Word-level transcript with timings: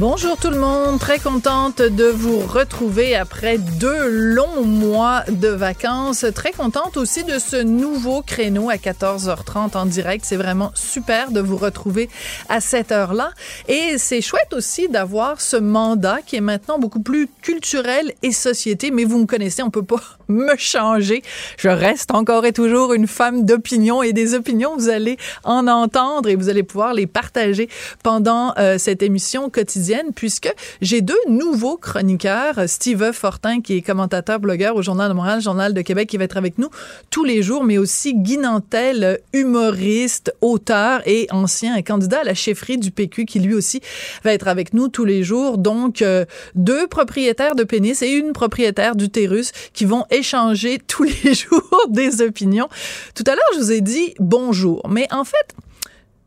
Bonjour 0.00 0.36
tout 0.36 0.50
le 0.50 0.58
monde, 0.58 0.98
très 0.98 1.20
contente 1.20 1.80
de 1.80 2.06
vous 2.06 2.40
retrouver 2.40 3.14
après 3.14 3.58
deux 3.58 4.08
longs 4.08 4.64
mois 4.64 5.22
de 5.28 5.46
vacances. 5.46 6.26
Très 6.34 6.50
contente 6.50 6.96
aussi 6.96 7.22
de 7.22 7.38
ce 7.38 7.62
nouveau 7.62 8.20
créneau 8.20 8.70
à 8.70 8.74
14h30 8.74 9.76
en 9.76 9.86
direct. 9.86 10.24
C'est 10.26 10.34
vraiment 10.34 10.72
super 10.74 11.30
de 11.30 11.38
vous 11.38 11.56
retrouver 11.56 12.10
à 12.48 12.60
cette 12.60 12.90
heure-là. 12.90 13.30
Et 13.68 13.96
c'est 13.96 14.20
chouette 14.20 14.52
aussi 14.52 14.88
d'avoir 14.88 15.40
ce 15.40 15.56
mandat 15.56 16.18
qui 16.26 16.34
est 16.34 16.40
maintenant 16.40 16.80
beaucoup 16.80 17.00
plus 17.00 17.28
culturel 17.40 18.12
et 18.24 18.32
société. 18.32 18.90
Mais 18.90 19.04
vous 19.04 19.20
me 19.20 19.26
connaissez, 19.26 19.62
on 19.62 19.70
peut 19.70 19.84
pas 19.84 20.02
me 20.28 20.56
changer. 20.56 21.22
Je 21.56 21.68
reste 21.68 22.10
encore 22.10 22.46
et 22.46 22.52
toujours 22.52 22.94
une 22.94 23.06
femme 23.06 23.44
d'opinion 23.44 24.02
et 24.02 24.12
des 24.12 24.34
opinions, 24.34 24.74
vous 24.76 24.88
allez 24.88 25.18
en 25.44 25.68
entendre 25.68 26.28
et 26.28 26.34
vous 26.34 26.48
allez 26.48 26.64
pouvoir 26.64 26.94
les 26.94 27.06
partager 27.06 27.68
pendant 28.02 28.54
euh, 28.58 28.76
cette 28.76 29.00
émission 29.00 29.50
quotidienne 29.50 29.83
puisque 30.14 30.52
j'ai 30.80 31.00
deux 31.00 31.18
nouveaux 31.28 31.76
chroniqueurs, 31.76 32.68
Steve 32.68 33.12
Fortin 33.12 33.60
qui 33.60 33.76
est 33.76 33.82
commentateur 33.82 34.40
blogueur 34.40 34.76
au 34.76 34.82
Journal 34.82 35.08
de 35.08 35.14
Montréal, 35.14 35.40
Journal 35.40 35.74
de 35.74 35.80
Québec 35.82 36.08
qui 36.08 36.16
va 36.16 36.24
être 36.24 36.36
avec 36.36 36.58
nous 36.58 36.70
tous 37.10 37.24
les 37.24 37.42
jours, 37.42 37.64
mais 37.64 37.78
aussi 37.78 38.14
Guy 38.14 38.38
Nantel, 38.38 39.20
humoriste, 39.32 40.34
auteur 40.40 41.02
et 41.06 41.26
ancien 41.30 41.80
candidat 41.82 42.20
à 42.20 42.24
la 42.24 42.34
chefferie 42.34 42.78
du 42.78 42.90
PQ 42.90 43.26
qui 43.26 43.40
lui 43.40 43.54
aussi 43.54 43.80
va 44.22 44.32
être 44.32 44.48
avec 44.48 44.72
nous 44.74 44.88
tous 44.88 45.04
les 45.04 45.22
jours. 45.22 45.58
Donc 45.58 46.02
euh, 46.02 46.24
deux 46.54 46.86
propriétaires 46.86 47.54
de 47.54 47.64
pénis 47.64 48.00
et 48.02 48.08
une 48.08 48.32
propriétaire 48.32 48.96
d'utérus 48.96 49.52
qui 49.72 49.84
vont 49.84 50.04
échanger 50.10 50.78
tous 50.86 51.04
les 51.04 51.34
jours 51.34 51.86
des 51.90 52.22
opinions. 52.22 52.68
Tout 53.14 53.24
à 53.26 53.34
l'heure, 53.34 53.44
je 53.54 53.58
vous 53.58 53.72
ai 53.72 53.80
dit 53.80 54.14
bonjour, 54.18 54.88
mais 54.88 55.06
en 55.12 55.24
fait, 55.24 55.54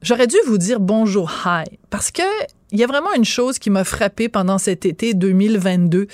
J'aurais 0.03 0.27
dû 0.27 0.37
vous 0.45 0.59
dire 0.59 0.79
bonjour, 0.79 1.31
hi, 1.45 1.63
parce 1.89 2.11
que 2.11 2.21
il 2.71 2.79
y 2.79 2.83
a 2.83 2.87
vraiment 2.87 3.13
une 3.13 3.25
chose 3.25 3.59
qui 3.59 3.69
m'a 3.69 3.85
frappé 3.85 4.27
pendant 4.27 4.57
cet 4.57 4.85
été 4.85 5.13
2022, 5.13 6.07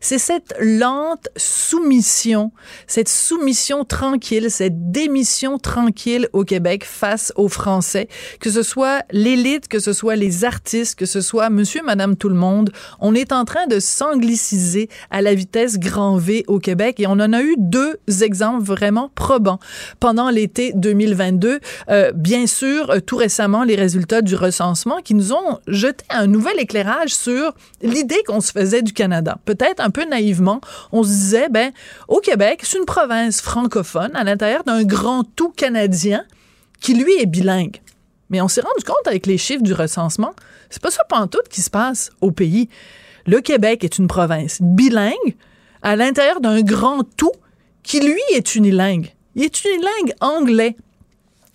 c'est 0.00 0.18
cette 0.18 0.54
lente 0.60 1.28
soumission, 1.36 2.52
cette 2.86 3.08
soumission 3.08 3.84
tranquille, 3.84 4.50
cette 4.50 4.90
démission 4.90 5.58
tranquille 5.58 6.28
au 6.34 6.44
Québec 6.44 6.84
face 6.84 7.32
aux 7.36 7.48
Français, 7.48 8.08
que 8.38 8.50
ce 8.50 8.62
soit 8.62 9.02
l'élite, 9.12 9.66
que 9.68 9.78
ce 9.78 9.94
soit 9.94 10.16
les 10.16 10.44
artistes, 10.44 10.98
que 10.98 11.06
ce 11.06 11.22
soit 11.22 11.48
monsieur, 11.48 11.82
madame, 11.82 12.16
tout 12.16 12.28
le 12.28 12.34
monde, 12.34 12.70
on 13.00 13.14
est 13.14 13.32
en 13.32 13.46
train 13.46 13.66
de 13.66 13.80
s'angliciser 13.80 14.90
à 15.10 15.22
la 15.22 15.34
vitesse 15.34 15.78
grand 15.78 16.18
V 16.18 16.44
au 16.48 16.58
Québec 16.58 17.00
et 17.00 17.06
on 17.06 17.12
en 17.12 17.32
a 17.32 17.40
eu 17.40 17.54
deux 17.56 17.98
exemples 18.20 18.62
vraiment 18.62 19.10
probants 19.14 19.58
pendant 20.00 20.28
l'été 20.28 20.72
2022. 20.74 21.60
Euh, 21.88 22.12
bien 22.12 22.46
sûr, 22.46 22.90
euh, 22.90 23.00
tout 23.00 23.16
récemment, 23.16 23.64
les 23.64 23.74
résultats 23.74 24.20
du 24.20 24.34
recensement 24.34 24.98
qui 25.02 25.14
nous 25.14 25.32
ont 25.32 25.60
jeté 25.66 25.93
un 26.10 26.26
nouvel 26.26 26.58
éclairage 26.58 27.14
sur 27.14 27.54
l'idée 27.82 28.22
qu'on 28.26 28.40
se 28.40 28.52
faisait 28.52 28.82
du 28.82 28.92
Canada. 28.92 29.38
Peut-être 29.44 29.80
un 29.80 29.90
peu 29.90 30.04
naïvement, 30.04 30.60
on 30.92 31.02
se 31.02 31.08
disait, 31.08 31.48
ben, 31.48 31.72
au 32.08 32.20
Québec, 32.20 32.60
c'est 32.62 32.78
une 32.78 32.84
province 32.84 33.40
francophone 33.40 34.10
à 34.14 34.24
l'intérieur 34.24 34.64
d'un 34.64 34.84
grand 34.84 35.24
tout 35.36 35.50
canadien 35.50 36.24
qui, 36.80 36.94
lui, 36.94 37.12
est 37.20 37.26
bilingue. 37.26 37.80
Mais 38.30 38.40
on 38.40 38.48
s'est 38.48 38.60
rendu 38.60 38.84
compte 38.84 39.06
avec 39.06 39.26
les 39.26 39.38
chiffres 39.38 39.62
du 39.62 39.72
recensement, 39.72 40.34
c'est 40.70 40.82
pas 40.82 40.90
ça 40.90 41.04
tout 41.30 41.38
qui 41.50 41.60
se 41.60 41.70
passe 41.70 42.10
au 42.20 42.30
pays. 42.30 42.68
Le 43.26 43.40
Québec 43.40 43.84
est 43.84 43.98
une 43.98 44.08
province 44.08 44.58
bilingue 44.60 45.36
à 45.82 45.96
l'intérieur 45.96 46.40
d'un 46.40 46.62
grand 46.62 47.04
tout 47.16 47.32
qui, 47.82 48.00
lui, 48.00 48.20
est 48.34 48.54
unilingue. 48.54 49.12
Il 49.34 49.44
est 49.44 49.64
unilingue 49.64 50.14
anglais 50.20 50.76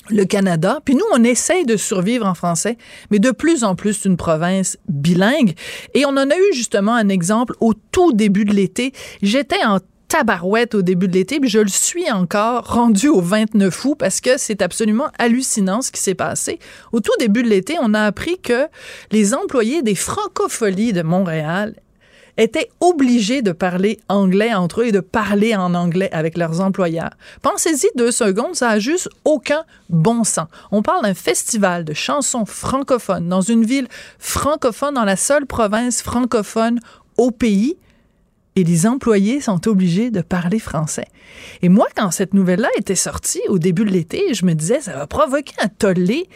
le 0.09 0.25
Canada. 0.25 0.80
Puis 0.84 0.96
nous, 0.96 1.06
on 1.14 1.24
essaye 1.24 1.66
de 1.66 1.78
survivre 1.78 2.25
en 2.25 2.34
français, 2.34 2.78
mais 3.12 3.20
de 3.20 3.31
plus 3.31 3.64
en 3.64 3.75
plus, 3.75 4.06
une 4.06 4.18
province 4.18 4.78
bilingue. 4.88 5.53
Et 5.94 6.06
on 6.06 6.09
en 6.09 6.30
a 6.30 6.36
eu 6.36 6.53
justement 6.53 6.94
un 6.94 7.09
exemple 7.09 7.53
au 7.59 7.74
tout 7.74 8.14
début 8.14 8.46
de 8.46 8.53
l'été. 8.53 8.94
J'étais 9.22 9.64
en 9.64 9.80
tabarouette 10.09 10.74
au 10.74 10.81
début 10.81 11.08
de 11.08 11.14
l'été, 11.14 11.40
puis 11.40 11.50
je 11.50 11.59
le 11.59 11.68
suis 11.68 12.12
encore 12.12 12.74
rendu 12.74 13.08
au 13.08 13.22
29 13.22 13.86
août 13.86 13.96
parce 13.98 14.22
que 14.22 14.38
c'est 14.38 14.62
absolument 14.62 15.09
hallucinant 15.19 15.81
ce 15.81 15.92
qui 15.92 16.02
s'est 16.02 16.16
passé. 16.16 16.59
Au 16.92 17.00
tout 17.00 17.12
début 17.19 17.44
de 17.44 17.48
l'été, 17.48 17.75
on 17.80 17.94
a 17.94 18.02
appris 18.02 18.40
que 18.40 18.68
les 19.12 19.36
employés 19.36 19.84
des 19.84 19.96
francopholies 19.96 20.94
de 20.94 21.03
Montréal 21.03 21.75
étaient 22.39 22.69
obligés 22.79 23.41
de 23.41 23.51
parler 23.51 24.00
anglais 24.07 24.53
entre 24.53 24.81
eux 24.81 24.88
et 24.88 24.91
de 24.91 25.01
parler 25.01 25.55
en 25.55 25.75
anglais 25.75 26.09
avec 26.11 26.38
leurs 26.38 26.61
employeurs. 26.61 27.11
Pensez-y 27.41 27.89
deux 27.95 28.11
secondes, 28.11 28.55
ça 28.55 28.69
a 28.69 28.79
juste 28.79 29.09
aucun 29.25 29.63
bon 29.89 30.23
sens. 30.23 30.47
On 30.72 30.81
parle 30.81 31.03
d'un 31.03 31.13
festival 31.13 31.83
de 31.83 31.94
chansons 31.94 32.45
francophones 32.45 33.27
dans 33.27 33.41
une 33.41 33.66
ville 33.66 33.88
francophone, 34.17 34.95
dans 34.95 35.03
la 35.03 35.17
seule 35.17 35.45
province 35.45 36.01
francophone 36.01 36.79
au 37.17 37.31
pays 37.31 37.77
et 38.59 38.64
les 38.66 38.86
employés 38.86 39.40
sont 39.40 39.68
obligés 39.70 40.12
de 40.12 40.20
parler 40.22 40.59
français. 40.59 41.08
Et 41.62 41.70
moi, 41.70 41.88
quand 41.96 42.12
cette 42.12 42.34
nouvelle-là 42.34 42.68
était 42.78 42.96
sortie 42.96 43.42
au 43.47 43.58
début 43.58 43.86
de 43.86 43.92
l'été, 43.92 44.34
je 44.34 44.46
me 44.46 44.53
disais, 44.53 44.81
ça 44.81 44.94
va 44.94 45.08
provoquer 45.08 45.53
un 45.62 45.70
tollé. 45.70 46.28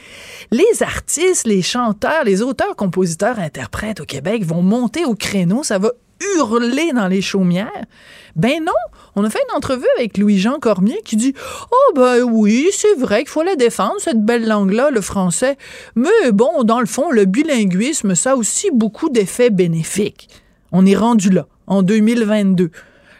Les 0.51 0.81
artistes, 0.83 1.45
les 1.45 1.61
chanteurs, 1.61 2.23
les 2.23 2.41
auteurs, 2.41 2.77
compositeurs, 2.77 3.39
interprètes 3.39 3.99
au 3.99 4.05
Québec 4.05 4.45
vont 4.45 4.61
monter 4.61 5.03
au 5.03 5.15
créneau, 5.15 5.63
ça 5.63 5.79
va 5.79 5.91
hurler 6.37 6.93
dans 6.93 7.09
les 7.09 7.21
chaumières. 7.21 7.85
Ben 8.37 8.63
non, 8.63 8.71
on 9.17 9.25
a 9.25 9.29
fait 9.29 9.43
une 9.49 9.57
entrevue 9.57 9.85
avec 9.97 10.17
Louis-Jean 10.17 10.59
Cormier 10.59 11.01
qui 11.03 11.17
dit 11.17 11.33
Oh 11.71 11.93
ben 11.93 12.21
oui, 12.21 12.69
c'est 12.71 12.95
vrai 12.95 13.19
qu'il 13.19 13.29
faut 13.29 13.43
la 13.43 13.57
défendre, 13.57 13.99
cette 13.99 14.23
belle 14.23 14.47
langue-là, 14.47 14.91
le 14.91 15.01
français. 15.01 15.57
Mais 15.95 16.31
bon, 16.31 16.63
dans 16.63 16.79
le 16.79 16.85
fond, 16.85 17.11
le 17.11 17.25
bilinguisme, 17.25 18.15
ça 18.15 18.31
a 18.31 18.35
aussi 18.35 18.71
beaucoup 18.71 19.09
d'effets 19.09 19.49
bénéfiques. 19.49 20.29
On 20.71 20.85
est 20.85 20.95
rendu 20.95 21.29
là 21.29 21.47
en 21.67 21.83
2022. 21.83 22.71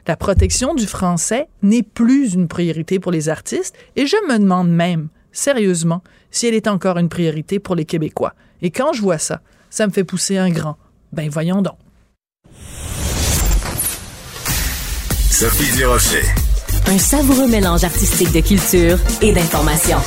La 0.08 0.18
protection 0.18 0.74
du 0.76 0.86
français 0.86 1.48
n'est 1.62 1.84
plus 1.84 2.34
une 2.34 2.48
priorité 2.48 3.00
pour 3.00 3.12
les 3.12 3.30
artistes 3.30 3.76
et 3.96 4.06
je 4.06 4.18
me 4.28 4.38
demande 4.38 4.70
même, 4.70 5.08
sérieusement, 5.32 6.04
si 6.30 6.48
elle 6.48 6.56
est 6.56 6.68
encore 6.68 6.98
une 6.98 7.10
priorité 7.10 7.60
pour 7.60 7.76
les 7.76 7.86
Québécois. 7.86 8.34
Et 8.62 8.72
quand 8.72 8.94
je 8.94 9.02
vois 9.02 9.18
ça, 9.18 9.42
ça 9.70 9.88
me 9.88 9.92
fait 9.92 10.04
pousser 10.04 10.38
un 10.38 10.50
grand. 10.50 10.78
Ben 11.14 11.30
voyons 11.30 11.62
donc. 11.62 11.78
Sophie 15.30 15.76
Durocher. 15.78 16.24
Un 16.88 16.98
savoureux 16.98 17.48
mélange 17.48 17.84
artistique 17.84 18.32
de 18.34 18.42
culture 18.42 19.00
et 19.22 19.32
d'information. 19.32 19.98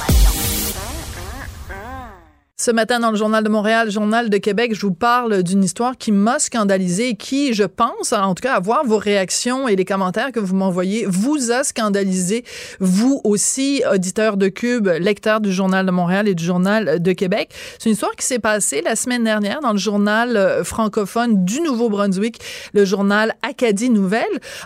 Ce 2.66 2.72
matin, 2.72 2.98
dans 2.98 3.12
le 3.12 3.16
Journal 3.16 3.44
de 3.44 3.48
Montréal, 3.48 3.92
Journal 3.92 4.28
de 4.28 4.38
Québec, 4.38 4.74
je 4.74 4.80
vous 4.80 4.92
parle 4.92 5.44
d'une 5.44 5.62
histoire 5.62 5.96
qui 5.96 6.10
m'a 6.10 6.40
scandalisé 6.40 7.10
et 7.10 7.14
qui, 7.14 7.54
je 7.54 7.62
pense, 7.62 8.12
en 8.12 8.34
tout 8.34 8.42
cas, 8.42 8.54
à 8.54 8.58
voir 8.58 8.84
vos 8.84 8.98
réactions 8.98 9.68
et 9.68 9.76
les 9.76 9.84
commentaires 9.84 10.32
que 10.32 10.40
vous 10.40 10.56
m'envoyez, 10.56 11.06
vous 11.06 11.52
a 11.52 11.62
scandalisé, 11.62 12.42
vous 12.80 13.20
aussi, 13.22 13.84
auditeur 13.88 14.36
de 14.36 14.48
Cube, 14.48 14.88
lecteur 14.88 15.40
du 15.40 15.52
Journal 15.52 15.86
de 15.86 15.92
Montréal 15.92 16.26
et 16.26 16.34
du 16.34 16.42
Journal 16.42 17.00
de 17.00 17.12
Québec. 17.12 17.50
C'est 17.78 17.88
une 17.88 17.92
histoire 17.92 18.16
qui 18.16 18.26
s'est 18.26 18.40
passée 18.40 18.82
la 18.82 18.96
semaine 18.96 19.22
dernière 19.22 19.60
dans 19.60 19.70
le 19.70 19.78
journal 19.78 20.36
euh, 20.36 20.64
francophone 20.64 21.44
du 21.44 21.60
Nouveau-Brunswick, 21.60 22.40
le 22.74 22.84
journal 22.84 23.36
Acadie 23.48 23.90
Nouvelle. 23.90 24.24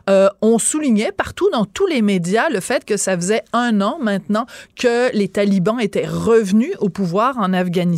Euh, 0.08 0.30
on 0.40 0.58
soulignait 0.58 1.12
partout 1.12 1.50
dans 1.52 1.66
tous 1.66 1.86
les 1.86 2.00
médias 2.00 2.48
le 2.48 2.60
fait 2.60 2.86
que 2.86 2.96
ça 2.96 3.14
faisait 3.14 3.42
un 3.52 3.82
an 3.82 3.98
maintenant 4.00 4.46
que 4.74 5.14
les 5.14 5.28
talibans 5.28 5.78
étaient 5.78 6.06
revenus 6.06 6.72
au 6.78 6.88
pouvoir 6.88 7.36
en 7.36 7.52
Afghanistan 7.52 7.89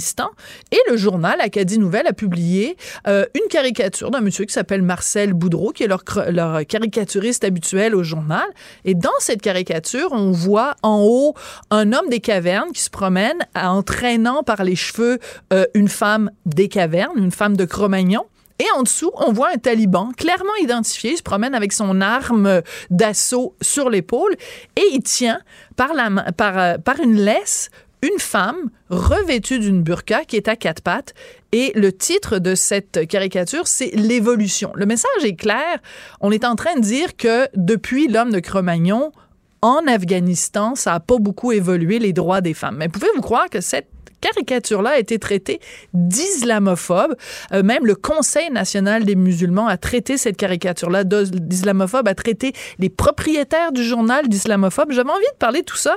Et 0.71 0.79
le 0.91 0.97
journal 0.97 1.41
Acadie 1.41 1.79
Nouvelle 1.79 2.07
a 2.07 2.13
publié 2.13 2.77
euh, 3.07 3.25
une 3.35 3.49
caricature 3.49 4.11
d'un 4.11 4.21
monsieur 4.21 4.45
qui 4.45 4.53
s'appelle 4.53 4.83
Marcel 4.83 5.33
Boudreau, 5.33 5.71
qui 5.73 5.85
est 5.85 5.89
leur, 5.89 6.05
caricaturiste 6.67 7.45
habituel 7.45 7.95
au 7.95 8.03
journal. 8.03 8.47
Et 8.85 8.95
dans 8.95 9.11
cette 9.19 9.43
caricature, 9.43 10.13
on 10.13 10.31
voit 10.31 10.77
en 10.83 11.03
haut 11.03 11.35
un 11.71 11.93
homme 11.93 12.09
des 12.09 12.21
cavernes 12.21 12.73
qui 12.73 12.83
se 12.83 12.91
promène 12.91 13.39
en 13.55 13.83
traînant 13.83 14.43
par 14.43 14.65
les 14.65 14.77
cheveux 14.77 15.19
euh, 15.53 15.65
une 15.75 15.89
femme 15.89 16.31
des 16.47 16.69
cavernes, 16.69 17.17
une 17.17 17.33
femme 17.33 17.57
de 17.57 17.65
Cro-Magnon. 17.65 18.25
Et 18.59 18.67
en 18.77 18.83
dessous, 18.83 19.11
on 19.17 19.33
voit 19.33 19.51
un 19.53 19.59
taliban 19.59 20.13
clairement 20.17 20.55
identifié, 20.63 21.13
il 21.13 21.17
se 21.17 21.23
promène 21.23 21.55
avec 21.55 21.73
son 21.73 22.01
arme 22.01 22.63
d'assaut 22.91 23.57
sur 23.61 23.91
l'épaule 23.91 24.37
et 24.77 24.85
il 24.93 25.03
tient 25.03 25.41
par, 25.75 25.91
euh, 25.97 26.79
par 26.79 27.01
une 27.01 27.17
laisse 27.17 27.71
une 28.03 28.19
femme 28.19 28.71
revêtue 28.91 29.61
d'une 29.61 29.83
burqa 29.83 30.25
qui 30.25 30.37
est 30.37 30.49
à 30.49 30.57
quatre 30.57 30.83
pattes. 30.83 31.15
Et 31.53 31.73
le 31.75 31.93
titre 31.93 32.39
de 32.39 32.55
cette 32.55 33.07
caricature, 33.07 33.69
c'est 33.69 33.91
l'évolution. 33.95 34.73
Le 34.75 34.87
message 34.87 35.25
est 35.25 35.37
clair. 35.37 35.79
On 36.21 36.33
est 36.33 36.45
en 36.45 36.57
train 36.57 36.75
de 36.75 36.81
dire 36.81 37.17
que 37.17 37.47
depuis 37.55 38.09
l'homme 38.09 38.33
de 38.33 38.41
Cro-Magnon, 38.41 39.13
en 39.61 39.87
Afghanistan, 39.87 40.75
ça 40.75 40.93
n'a 40.93 41.01
pas 41.01 41.19
beaucoup 41.19 41.53
évolué 41.53 42.01
les 42.01 42.13
droits 42.13 42.41
des 42.41 42.55
femmes. 42.55 42.77
Mais 42.79 42.89
pouvez-vous 42.89 43.21
croire 43.21 43.49
que 43.49 43.61
cette 43.61 43.87
caricature-là 44.21 44.91
a 44.91 44.99
été 44.99 45.19
traitée 45.19 45.61
d'islamophobe? 45.95 47.15
Euh, 47.53 47.63
même 47.63 47.87
le 47.87 47.95
Conseil 47.95 48.51
national 48.51 49.05
des 49.05 49.15
musulmans 49.15 49.69
a 49.69 49.77
traité 49.77 50.17
cette 50.17 50.37
caricature-là 50.37 51.05
d'islamophobe, 51.05 52.09
a 52.09 52.15
traité 52.15 52.53
les 52.81 52.89
propriétaires 52.89 53.71
du 53.71 53.85
journal 53.85 54.29
d'islamophobe. 54.29 54.91
J'avais 54.91 55.11
envie 55.11 55.23
de 55.33 55.39
parler 55.39 55.61
de 55.61 55.67
tout 55.67 55.77
ça 55.77 55.97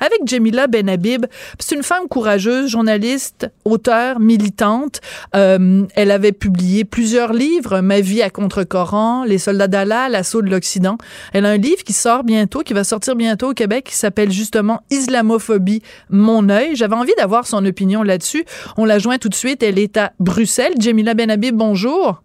avec 0.00 0.20
Jamila 0.26 0.66
Benhabib. 0.66 1.26
C'est 1.58 1.74
une 1.74 1.82
femme 1.82 2.08
courageuse, 2.08 2.70
journaliste, 2.70 3.50
auteure, 3.64 4.20
militante. 4.20 5.00
Euh, 5.34 5.84
elle 5.94 6.10
avait 6.10 6.32
publié 6.32 6.84
plusieurs 6.84 7.32
livres, 7.32 7.80
Ma 7.80 8.00
vie 8.00 8.22
à 8.22 8.30
contre-coran, 8.30 9.24
Les 9.24 9.38
soldats 9.38 9.68
d'Allah, 9.68 10.08
L'assaut 10.08 10.42
de 10.42 10.50
l'Occident. 10.50 10.98
Elle 11.32 11.46
a 11.46 11.50
un 11.50 11.56
livre 11.56 11.82
qui 11.84 11.92
sort 11.92 12.24
bientôt, 12.24 12.60
qui 12.60 12.72
va 12.72 12.84
sortir 12.84 13.16
bientôt 13.16 13.50
au 13.50 13.54
Québec, 13.54 13.84
qui 13.84 13.96
s'appelle 13.96 14.30
justement 14.30 14.82
Islamophobie, 14.90 15.82
mon 16.10 16.48
œil. 16.48 16.76
J'avais 16.76 16.96
envie 16.96 17.14
d'avoir 17.16 17.46
son 17.46 17.64
opinion 17.64 18.02
là-dessus. 18.02 18.44
On 18.76 18.84
la 18.84 18.98
joint 18.98 19.18
tout 19.18 19.28
de 19.28 19.34
suite. 19.34 19.62
Elle 19.62 19.78
est 19.78 19.96
à 19.96 20.12
Bruxelles. 20.20 20.74
Jamila 20.78 21.14
Benhabib, 21.14 21.54
bonjour. 21.56 22.22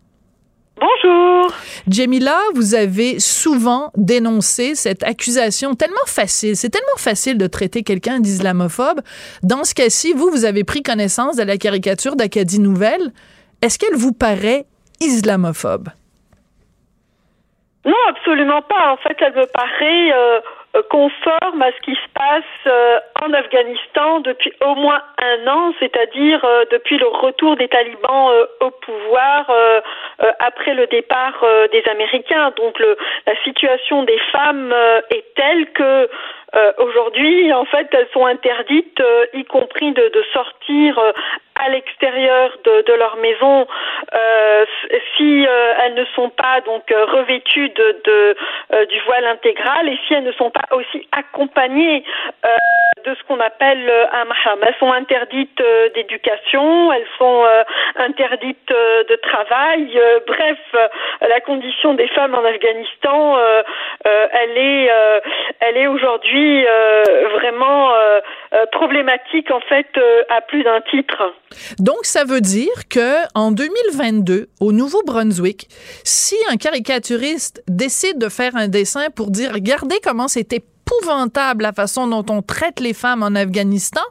Bonjour. 0.83 1.53
Jamila, 1.87 2.37
vous 2.55 2.75
avez 2.75 3.19
souvent 3.19 3.91
dénoncé 3.95 4.75
cette 4.75 5.03
accusation 5.03 5.75
tellement 5.75 5.95
facile. 6.07 6.57
C'est 6.57 6.69
tellement 6.69 6.97
facile 6.97 7.37
de 7.37 7.47
traiter 7.47 7.83
quelqu'un 7.83 8.19
d'islamophobe. 8.19 8.99
Dans 9.43 9.63
ce 9.63 9.73
cas-ci, 9.73 10.11
vous, 10.11 10.29
vous 10.29 10.43
avez 10.43 10.65
pris 10.65 10.83
connaissance 10.83 11.37
de 11.37 11.43
la 11.43 11.55
caricature 11.57 12.17
d'Acadie 12.17 12.59
Nouvelle. 12.59 13.13
Est-ce 13.61 13.79
qu'elle 13.79 13.95
vous 13.95 14.11
paraît 14.11 14.65
islamophobe? 14.99 15.87
Non, 17.85 17.95
absolument 18.09 18.61
pas. 18.63 18.93
En 18.93 18.97
fait, 18.97 19.15
elle 19.19 19.35
me 19.35 19.45
paraît 19.45 20.11
euh, 20.11 20.39
euh, 20.39 20.39
conforme 20.89 21.61
à 21.61 21.71
ce 21.71 21.81
qui 21.81 21.93
se 21.93 22.09
passe 22.15 22.43
euh, 22.65 22.99
en 23.23 23.31
Afghanistan 23.33 24.19
depuis 24.21 24.51
au 24.65 24.75
moins 24.75 25.01
un 25.21 25.47
an, 25.47 25.73
c'est-à-dire 25.79 26.43
euh, 26.43 26.65
depuis 26.71 26.97
le 26.97 27.07
retour 27.07 27.55
des 27.55 27.67
talibans 27.67 28.31
au 28.61 28.71
pouvoir 28.71 29.51
après 30.39 30.73
le 30.73 30.87
départ 30.87 31.43
des 31.71 31.83
Américains. 31.89 32.51
Donc 32.57 32.79
la 32.79 33.35
situation 33.43 34.03
des 34.03 34.19
femmes 34.31 34.73
est 35.09 35.25
telle 35.35 35.71
que 35.71 36.09
aujourd'hui, 36.79 37.51
en 37.53 37.65
fait, 37.65 37.87
elles 37.91 38.07
sont 38.13 38.25
interdites, 38.25 39.01
y 39.33 39.43
compris 39.45 39.91
de 39.91 40.23
sortir 40.33 40.99
à 41.65 41.69
l'extérieur 41.69 42.57
de, 42.65 42.93
leur 42.93 43.15
maison 43.17 43.65
euh, 44.13 44.65
si 45.15 45.45
euh, 45.47 45.73
elles 45.81 45.95
ne 45.95 46.05
sont 46.15 46.29
pas 46.29 46.61
donc 46.61 46.91
euh, 46.91 47.05
revêtues 47.05 47.69
de, 47.69 48.35
du 48.85 48.99
voile 49.05 49.25
intégral 49.25 49.87
et 49.87 49.97
si 50.05 50.13
elles 50.13 50.23
ne 50.23 50.31
sont 50.33 50.51
pas 50.51 50.65
aussi 50.71 51.07
accompagnées 51.11 52.03
de 53.05 53.15
ce 53.15 53.23
qu'on 53.27 53.39
appelle 53.39 53.91
un 54.11 54.25
mahram. 54.25 54.59
Elles 54.61 54.75
sont 54.79 54.91
interdites 54.91 55.61
d'éducation, 55.95 56.91
elles 56.91 57.07
sont 57.17 57.45
interdites 57.95 58.69
de 58.69 59.15
travail. 59.15 59.99
bref, 60.27 60.57
la 61.21 61.39
condition 61.41 61.93
des 61.93 62.07
femmes 62.07 62.35
en 62.35 62.45
Afghanistan, 62.45 63.37
elle 64.05 64.57
est, 64.57 64.89
elle 65.59 65.77
est 65.77 65.87
aujourd'hui 65.87 66.65
vraiment 67.33 67.91
problématique 68.71 69.51
en 69.51 69.61
fait 69.61 69.99
à 70.29 70.41
plus 70.41 70.63
d'un 70.63 70.81
titre. 70.81 71.33
Donc, 71.79 71.99
ça 72.03 72.23
veut 72.23 72.41
dire 72.41 72.87
que 72.89 73.15
en 73.35 73.51
2022, 73.51 74.49
au 74.59 74.71
Nouveau-Brunswick, 74.71 75.69
si 76.03 76.35
un 76.49 76.57
caricaturiste 76.57 77.63
décide 77.67 78.17
de 78.17 78.29
faire 78.29 78.55
un 78.55 78.67
dessin 78.67 79.09
pour 79.15 79.31
dire, 79.31 79.53
regardez 79.53 79.99
comment 80.03 80.27
c'est 80.27 80.53
épouvantable 80.53 81.63
la 81.63 81.73
façon 81.73 82.07
dont 82.07 82.25
on 82.29 82.41
traite 82.41 82.79
les 82.79 82.93
femmes 82.93 83.23
en 83.23 83.35
Afghanistan, 83.35 84.03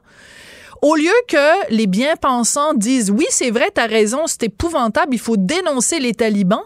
au 0.82 0.96
lieu 0.96 1.12
que 1.28 1.70
les 1.70 1.86
bien-pensants 1.86 2.74
disent, 2.74 3.10
oui, 3.10 3.26
c'est 3.30 3.50
vrai, 3.50 3.70
t'as 3.72 3.86
raison, 3.86 4.26
c'est 4.26 4.44
épouvantable, 4.44 5.14
il 5.14 5.20
faut 5.20 5.36
dénoncer 5.36 6.00
les 6.00 6.12
talibans, 6.12 6.64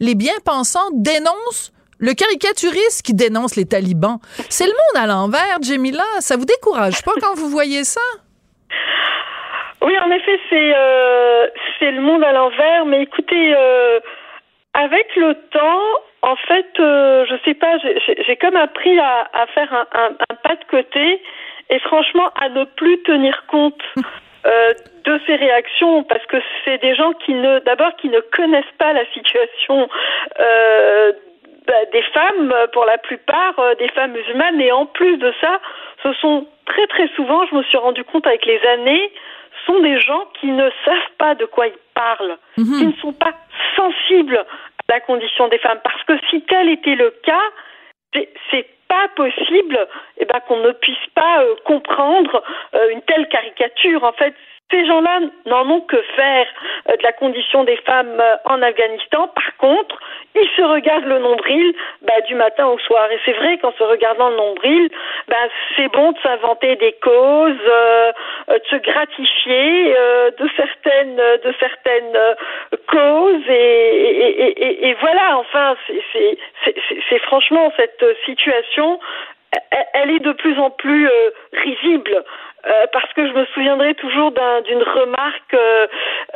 les 0.00 0.14
bien-pensants 0.14 0.90
dénoncent 0.92 1.72
le 1.98 2.12
caricaturiste 2.12 3.02
qui 3.02 3.14
dénonce 3.14 3.56
les 3.56 3.64
talibans. 3.64 4.18
C'est 4.50 4.66
le 4.66 4.72
monde 4.72 5.02
à 5.02 5.06
l'envers, 5.06 5.58
Jamila. 5.62 6.04
Ça 6.20 6.36
vous 6.36 6.44
décourage 6.44 7.02
pas 7.02 7.12
quand 7.20 7.34
vous 7.34 7.48
voyez 7.48 7.84
ça? 7.84 8.00
Oui, 9.84 9.92
en 9.98 10.10
effet, 10.10 10.40
c'est 10.48 10.72
euh, 10.74 11.46
c'est 11.78 11.90
le 11.90 12.00
monde 12.00 12.24
à 12.24 12.32
l'envers. 12.32 12.86
Mais 12.86 13.02
écoutez, 13.02 13.54
euh, 13.54 14.00
avec 14.72 15.14
le 15.14 15.34
temps, 15.50 15.82
en 16.22 16.36
fait, 16.36 16.66
euh, 16.80 17.26
je 17.28 17.34
sais 17.44 17.52
pas, 17.52 17.76
j'ai 18.26 18.36
comme 18.36 18.56
appris 18.56 18.98
à, 18.98 19.28
à 19.34 19.46
faire 19.48 19.72
un, 19.74 19.86
un, 19.92 20.10
un, 20.30 20.34
pas 20.36 20.56
de 20.56 20.64
côté 20.70 21.20
et 21.68 21.78
franchement 21.80 22.30
à 22.40 22.48
ne 22.48 22.64
plus 22.64 23.02
tenir 23.02 23.44
compte. 23.46 23.82
De 25.06 25.18
ces 25.26 25.36
réactions 25.36 26.02
parce 26.02 26.24
que 26.26 26.36
c'est 26.64 26.76
des 26.82 26.94
gens 26.94 27.14
qui 27.14 27.32
ne 27.32 27.60
d'abord 27.60 27.96
qui 27.96 28.10
ne 28.10 28.20
connaissent 28.20 28.74
pas 28.78 28.92
la 28.92 29.06
situation 29.14 29.88
bah, 30.36 31.84
des 31.94 32.02
femmes 32.12 32.54
pour 32.74 32.84
la 32.84 32.98
plupart 32.98 33.54
des 33.78 33.88
femmes 33.88 34.12
musulmanes 34.12 34.60
et 34.60 34.70
en 34.70 34.84
plus 34.84 35.16
de 35.16 35.32
ça 35.40 35.60
ce 36.02 36.12
sont 36.20 36.46
très 36.66 36.86
très 36.88 37.08
souvent 37.16 37.46
je 37.46 37.54
me 37.54 37.62
suis 37.62 37.78
rendu 37.78 38.04
compte 38.04 38.26
avec 38.26 38.44
les 38.44 38.60
années 38.66 39.10
sont 39.66 39.80
des 39.80 40.00
gens 40.00 40.26
qui 40.40 40.46
ne 40.46 40.68
savent 40.84 41.12
pas 41.18 41.34
de 41.34 41.44
quoi 41.44 41.66
ils 41.68 41.74
parlent, 41.94 42.38
mhm. 42.56 42.78
qui 42.78 42.86
ne 42.86 42.92
sont 42.94 43.12
pas 43.12 43.34
sensibles 43.76 44.36
à 44.36 44.94
la 44.94 45.00
condition 45.00 45.48
des 45.48 45.58
femmes. 45.58 45.80
Parce 45.82 46.02
que 46.04 46.14
si 46.30 46.42
tel 46.42 46.68
était 46.68 46.94
le 46.94 47.10
cas, 47.22 48.22
c'est 48.50 48.68
pas 48.88 49.08
possible 49.16 49.78
eh 50.18 50.24
ben, 50.24 50.40
qu'on 50.46 50.58
ne 50.58 50.72
puisse 50.72 51.06
pas 51.14 51.42
euh, 51.42 51.54
comprendre 51.64 52.42
euh, 52.74 52.90
une 52.90 53.02
telle 53.02 53.28
caricature. 53.28 54.04
En 54.04 54.12
fait, 54.12 54.34
ces 54.70 54.86
gens-là 54.86 55.20
n'en 55.46 55.68
ont 55.70 55.80
que 55.82 56.00
faire 56.16 56.46
euh, 56.88 56.96
de 56.96 57.02
la 57.02 57.12
condition 57.12 57.64
des 57.64 57.76
femmes 57.78 58.18
euh, 58.18 58.36
en 58.46 58.62
Afghanistan. 58.62 59.28
Par 59.28 59.56
contre, 59.58 59.98
ils 60.34 60.48
se 60.56 60.62
regardent 60.62 61.04
le 61.04 61.18
nombril 61.18 61.74
bah, 62.02 62.20
du 62.26 62.34
matin 62.34 62.66
au 62.66 62.78
soir. 62.78 63.10
Et 63.12 63.18
c'est 63.24 63.34
vrai 63.34 63.58
qu'en 63.58 63.72
se 63.72 63.82
regardant 63.82 64.30
le 64.30 64.36
nombril, 64.36 64.90
bah, 65.28 65.36
c'est 65.76 65.88
bon 65.88 66.12
de 66.12 66.18
s'inventer 66.22 66.76
des 66.76 66.92
causes, 67.02 67.68
euh, 67.68 68.12
de 68.48 68.64
se 68.70 68.76
gratifier 68.76 69.94
de 70.38 70.48
certaines, 70.56 71.16
de 71.16 71.54
certaines 71.60 72.18
causes. 72.88 73.48
Et, 73.48 73.54
et, 73.54 74.64
et, 74.64 74.88
et 74.88 74.94
voilà, 74.94 75.38
enfin, 75.38 75.76
c'est 77.08 77.18
franchement 77.20 77.72
cette 77.76 78.04
situation 78.24 78.98
elle 79.92 80.10
est 80.10 80.20
de 80.20 80.32
plus 80.32 80.58
en 80.58 80.70
plus 80.70 81.08
risible. 81.52 82.24
Euh, 82.66 82.86
parce 82.92 83.12
que 83.12 83.26
je 83.26 83.32
me 83.32 83.44
souviendrai 83.46 83.94
toujours 83.94 84.30
d'une 84.30 84.82
remarque 84.82 85.54
euh, 85.54 85.86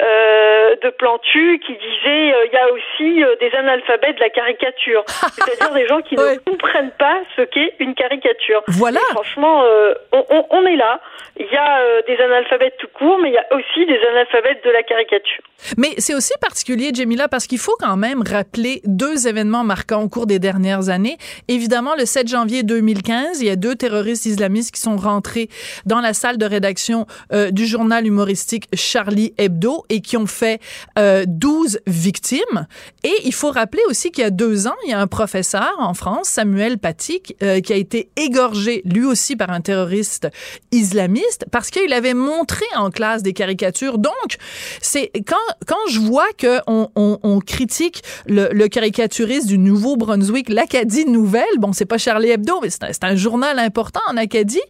euh, 0.00 0.76
de 0.82 0.90
Plantu 0.90 1.58
qui 1.64 1.72
disait 1.72 2.34
il 2.46 2.50
y 2.52 2.56
a 2.56 2.72
aussi 2.72 3.38
des 3.40 3.56
analphabètes 3.56 4.16
de 4.16 4.20
la 4.20 4.28
caricature, 4.28 5.04
c'est-à-dire 5.06 5.74
des 5.74 5.86
gens 5.86 6.02
qui 6.02 6.16
ne 6.16 6.36
comprennent 6.38 6.92
pas 6.98 7.20
ce 7.36 7.42
qu'est 7.42 7.74
une 7.78 7.94
caricature. 7.94 8.62
Voilà. 8.68 9.00
franchement, 9.10 9.64
on, 10.12 10.24
on, 10.30 10.46
on, 10.50 10.66
est 10.66 10.76
là. 10.76 11.00
Il 11.38 11.46
y 11.46 11.56
a 11.56 12.02
des 12.06 12.16
analphabètes 12.22 12.76
tout 12.78 12.88
court, 12.88 13.18
mais 13.22 13.30
il 13.30 13.34
y 13.34 13.38
a 13.38 13.46
aussi 13.52 13.86
des 13.86 13.98
analphabètes 14.10 14.62
de 14.64 14.70
la 14.70 14.82
caricature. 14.82 15.42
Mais 15.76 15.94
c'est 15.98 16.14
aussi 16.14 16.32
particulier, 16.40 16.90
Jamila, 16.94 17.28
parce 17.28 17.46
qu'il 17.46 17.58
faut 17.58 17.76
quand 17.78 17.96
même 17.96 18.22
rappeler 18.22 18.80
deux 18.84 19.26
événements 19.28 19.64
marquants 19.64 20.02
au 20.02 20.08
cours 20.08 20.26
des 20.26 20.38
dernières 20.38 20.88
années. 20.88 21.16
Évidemment, 21.48 21.94
le 21.96 22.04
7 22.04 22.28
janvier 22.28 22.62
2015, 22.62 23.40
il 23.40 23.48
y 23.48 23.50
a 23.50 23.56
deux 23.56 23.74
terroristes 23.74 24.26
islamistes 24.26 24.74
qui 24.74 24.80
sont 24.80 24.96
rentrés 24.96 25.48
dans 25.86 26.00
la 26.00 26.12
salle 26.18 26.36
de 26.36 26.44
rédaction 26.44 27.06
euh, 27.32 27.50
du 27.50 27.66
journal 27.66 28.06
humoristique 28.06 28.68
Charlie 28.74 29.32
Hebdo 29.38 29.84
et 29.88 30.00
qui 30.00 30.16
ont 30.16 30.26
fait 30.26 30.60
euh, 30.98 31.24
12 31.26 31.80
victimes. 31.86 32.66
Et 33.04 33.14
il 33.24 33.32
faut 33.32 33.50
rappeler 33.50 33.82
aussi 33.88 34.10
qu'il 34.10 34.22
y 34.24 34.26
a 34.26 34.30
deux 34.30 34.66
ans, 34.66 34.76
il 34.84 34.90
y 34.90 34.92
a 34.92 35.00
un 35.00 35.06
professeur 35.06 35.74
en 35.78 35.94
France, 35.94 36.28
Samuel 36.28 36.78
Paty, 36.78 37.22
euh, 37.42 37.60
qui 37.60 37.72
a 37.72 37.76
été 37.76 38.10
égorgé 38.16 38.82
lui 38.84 39.04
aussi 39.04 39.36
par 39.36 39.50
un 39.50 39.60
terroriste 39.60 40.28
islamiste 40.72 41.46
parce 41.50 41.70
qu'il 41.70 41.92
avait 41.92 42.14
montré 42.14 42.64
en 42.76 42.90
classe 42.90 43.22
des 43.22 43.32
caricatures. 43.32 43.98
Donc, 43.98 44.36
c'est 44.82 45.10
quand 45.26 45.36
quand 45.66 45.76
je 45.90 46.00
vois 46.00 46.32
que 46.36 46.58
on, 46.66 46.88
on, 46.96 47.18
on 47.22 47.40
critique 47.40 48.02
le, 48.26 48.48
le, 48.52 48.68
caricaturiste 48.68 49.46
du 49.46 49.58
Nouveau-Brunswick, 49.58 50.48
l'Acadie 50.48 51.04
Nouvelle, 51.04 51.44
bon, 51.58 51.72
c'est 51.72 51.86
pas 51.86 51.98
Charlie 51.98 52.30
Hebdo, 52.30 52.60
mais 52.62 52.70
c'est 52.70 52.84
un, 52.84 53.08
un 53.08 53.16
journal 53.16 53.58
important 53.58 54.00
en 54.08 54.16
Acadie. 54.16 54.60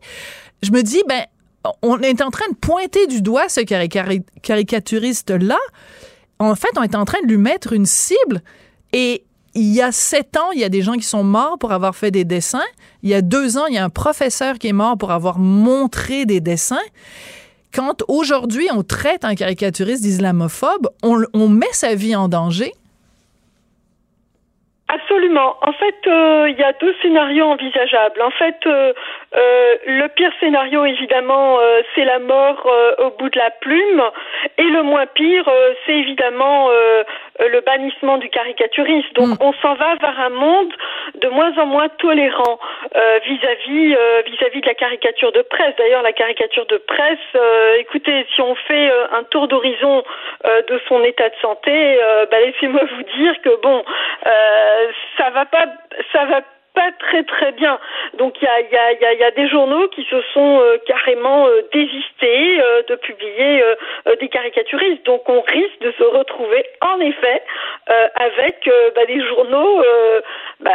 Je 0.63 0.71
me 0.73 0.83
dis, 0.83 1.03
ben, 1.09 1.25
on 1.83 1.99
est 2.01 2.23
en 2.23 2.31
train 2.31 2.49
de 2.51 2.57
pointer 2.57 3.07
du 3.07 3.23
doigt 3.23 3.49
ce 3.49 3.61
caricaturiste-là. 3.61 5.59
En 6.39 6.55
fait, 6.55 6.71
on 6.77 6.83
est 6.83 6.95
en 6.95 7.05
train 7.05 7.21
de 7.23 7.29
lui 7.29 7.37
mettre 7.37 7.73
une 7.73 7.87
cible. 7.87 8.43
Et 8.93 9.25
il 9.55 9.73
y 9.73 9.83
a 9.83 9.93
sept 9.93 10.37
ans, 10.37 10.51
il 10.53 10.61
y 10.61 10.65
a 10.65 10.69
des 10.69 10.83
gens 10.83 10.95
qui 10.95 11.03
sont 11.03 11.25
morts 11.25 11.59
pour 11.59 11.73
avoir 11.73 11.97
fait 11.97 12.11
des 12.11 12.25
dessins. 12.25 12.65
Il 13.03 13.11
y 13.11 13.15
a 13.15 13.23
deux 13.23 13.59
ans, 13.59 13.67
il 13.67 13.75
y 13.75 13.79
a 13.79 13.85
un 13.85 13.91
professeur 13.91 14.59
qui 14.59 14.69
est 14.69 14.73
mort 14.73 14.97
pour 14.97 15.11
avoir 15.11 15.39
montré 15.39 16.27
des 16.27 16.41
dessins. 16.41 16.77
Quand 17.75 18.03
aujourd'hui, 18.09 18.69
on 18.73 18.83
traite 18.83 19.25
un 19.25 19.35
caricaturiste 19.35 20.03
d'islamophobe, 20.03 20.89
on, 21.03 21.23
on 21.35 21.49
met 21.49 21.67
sa 21.73 21.95
vie 21.95 22.15
en 22.15 22.29
danger. 22.29 22.73
Absolument. 24.91 25.57
En 25.61 25.73
fait, 25.73 26.07
euh, 26.07 26.49
il 26.49 26.59
y 26.59 26.63
a 26.63 26.73
deux 26.73 26.95
scénarios 27.03 27.45
envisageables. 27.45 28.23
En 28.23 28.31
fait, 28.31 28.57
euh, 28.67 28.95
euh, 29.37 29.77
le 29.87 30.09
pire 30.09 30.33
scénario, 30.41 30.87
évidemment, 30.87 31.59
c'est 31.95 32.05
la 32.05 32.19
mort 32.19 32.67
au 32.99 33.11
bout 33.19 33.29
de 33.29 33.39
la 33.39 33.51
plume. 33.51 34.03
Et 34.57 34.63
le 34.63 34.83
moins 34.83 35.07
pire, 35.07 35.49
c'est 35.85 35.95
évidemment 35.95 36.71
le 37.41 37.61
bannissement 37.61 38.19
du 38.19 38.29
caricaturiste. 38.29 39.13
Donc, 39.15 39.29
mm. 39.29 39.37
on 39.41 39.53
s'en 39.55 39.75
va 39.75 39.95
vers 39.97 40.19
un 40.21 40.31
monde 40.31 40.73
de 41.21 41.29
moins 41.29 41.57
en 41.59 41.67
moins 41.67 41.89
tolérant 41.89 42.59
vis-à-vis 43.25 43.97
vis-à-vis 44.27 44.61
de 44.61 44.67
la 44.67 44.75
caricature 44.75 45.33
de 45.33 45.43
presse. 45.43 45.75
D'ailleurs, 45.79 46.03
la 46.03 46.13
caricature 46.13 46.67
de 46.67 46.77
presse, 46.77 47.19
écoutez, 47.79 48.27
si 48.35 48.41
on 48.41 48.55
fait 48.55 48.91
un 49.13 49.23
tour 49.25 49.49
d'horizon 49.49 50.03
de 50.45 50.81
son 50.89 51.03
état 51.05 51.29
de 51.29 51.37
santé, 51.41 51.99
bah, 52.31 52.41
laissez-moi 52.41 52.83
vous 52.97 53.03
dire 53.19 53.41
que 53.43 53.61
bon, 53.63 53.85
ça 55.17 55.31
va 55.31 55.45
pas, 55.47 55.67
ça 56.13 56.25
va 56.27 56.41
pas 56.41 56.58
très 56.99 57.25
très 57.25 57.53
bien. 57.53 57.79
Donc 58.19 58.35
il 58.41 58.45
y 58.45 58.49
a, 58.49 58.61
y, 58.61 58.77
a, 58.77 58.93
y, 58.93 59.05
a, 59.05 59.15
y 59.15 59.23
a, 59.25 59.31
des 59.31 59.49
journaux 59.49 59.89
qui 59.89 60.05
se 60.05 60.21
sont 60.33 60.61
euh, 60.61 60.77
carrément 60.87 61.47
euh, 61.47 61.63
désistés 61.73 62.61
euh, 62.61 62.83
de 62.89 62.95
publier 62.97 63.63
des 64.21 64.29
caricaturistes. 64.29 65.05
Donc 65.07 65.29
on 65.29 65.41
risque 65.41 65.81
de 65.81 65.93
se 65.99 66.03
retrouver 66.03 66.65
en 66.81 67.01
effet 67.01 67.43
avec 68.15 68.69
bah, 68.95 69.07
des 69.07 69.21
journaux 69.27 69.83
bah, 70.61 70.71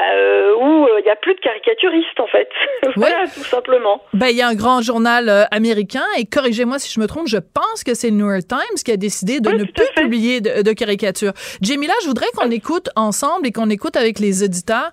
où 0.57 0.87
il 0.97 1.03
n'y 1.03 1.09
a 1.09 1.15
plus 1.15 1.35
de 1.35 1.39
caricaturistes 1.39 2.19
en 2.19 2.27
fait. 2.27 2.49
voilà 2.95 3.23
tout 3.23 3.43
simplement. 3.43 4.01
Ben, 4.13 4.27
il 4.27 4.37
y 4.37 4.41
a 4.41 4.47
un 4.47 4.55
grand 4.55 4.81
journal 4.81 5.47
américain 5.51 6.05
et 6.17 6.25
corrigez-moi 6.25 6.79
si 6.79 6.91
je 6.93 6.99
me 6.99 7.07
trompe, 7.07 7.27
je 7.27 7.37
pense 7.37 7.83
que 7.83 7.93
c'est 7.93 8.09
le 8.09 8.15
New 8.15 8.29
York 8.29 8.47
Times 8.47 8.77
qui 8.83 8.91
a 8.91 8.97
décidé 8.97 9.39
de 9.39 9.49
ne 9.49 9.63
plus 9.63 9.87
publier 9.95 10.41
de, 10.41 10.61
de 10.61 10.73
caricatures. 10.73 11.33
Jamila, 11.61 11.93
je 12.01 12.07
voudrais 12.07 12.27
qu'on 12.35 12.51
écoute 12.51 12.89
ensemble 12.95 13.47
et 13.47 13.51
qu'on 13.51 13.69
écoute 13.69 13.95
avec 13.95 14.19
les 14.19 14.43
auditeurs 14.43 14.91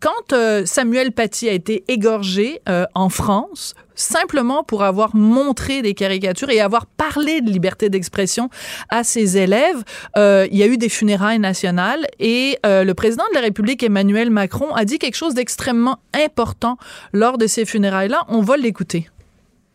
quand 0.00 0.32
euh, 0.32 0.66
Samuel 0.66 1.12
Paty 1.12 1.48
a 1.48 1.52
été 1.52 1.84
égorgé 1.88 2.60
euh, 2.68 2.84
en 2.94 3.08
France, 3.08 3.74
simplement 3.94 4.62
pour 4.62 4.82
avoir 4.82 5.16
montré 5.16 5.80
des 5.80 5.94
caricatures 5.94 6.50
et 6.50 6.60
avoir 6.60 6.84
parlé 6.84 7.40
de 7.40 7.50
liberté 7.50 7.88
d'expression 7.88 8.50
à 8.90 9.02
ses 9.02 9.38
élèves, 9.38 9.82
euh, 10.18 10.46
il 10.50 10.58
y 10.58 10.62
a 10.62 10.66
eu 10.66 10.76
des 10.76 10.90
funérailles 10.90 11.38
nationales 11.38 12.06
et 12.18 12.58
le 12.64 12.92
président 12.92 13.24
de 13.30 13.34
la 13.34 13.40
République, 13.40 13.82
Emmanuel 13.82 14.30
Macron, 14.30 14.74
a 14.74 14.84
dit 14.84 14.98
quelque 14.98 15.16
chose 15.16 15.34
d'extrêmement 15.34 15.98
important 16.12 16.76
lors 17.12 17.38
de 17.38 17.46
ces 17.46 17.64
funérailles-là. 17.64 18.24
On 18.28 18.42
va 18.42 18.56
l'écouter. 18.56 19.08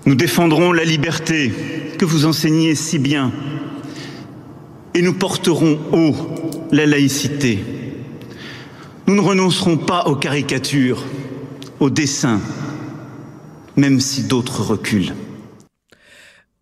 Nous 0.05 0.15
défendrons 0.15 0.71
la 0.71 0.83
liberté 0.83 1.51
que 1.97 2.05
vous 2.05 2.25
enseignez 2.25 2.75
si 2.75 2.99
bien 2.99 3.31
et 4.93 5.01
nous 5.01 5.13
porterons 5.13 5.79
haut 5.91 6.15
la 6.71 6.85
laïcité 6.85 7.59
nous 9.07 9.15
ne 9.15 9.21
renoncerons 9.21 9.77
pas 9.77 10.05
aux 10.05 10.15
caricatures, 10.15 11.03
aux 11.79 11.89
dessins, 11.89 12.39
même 13.75 13.99
si 13.99 14.23
d'autres 14.23 14.61
reculent. 14.61 15.13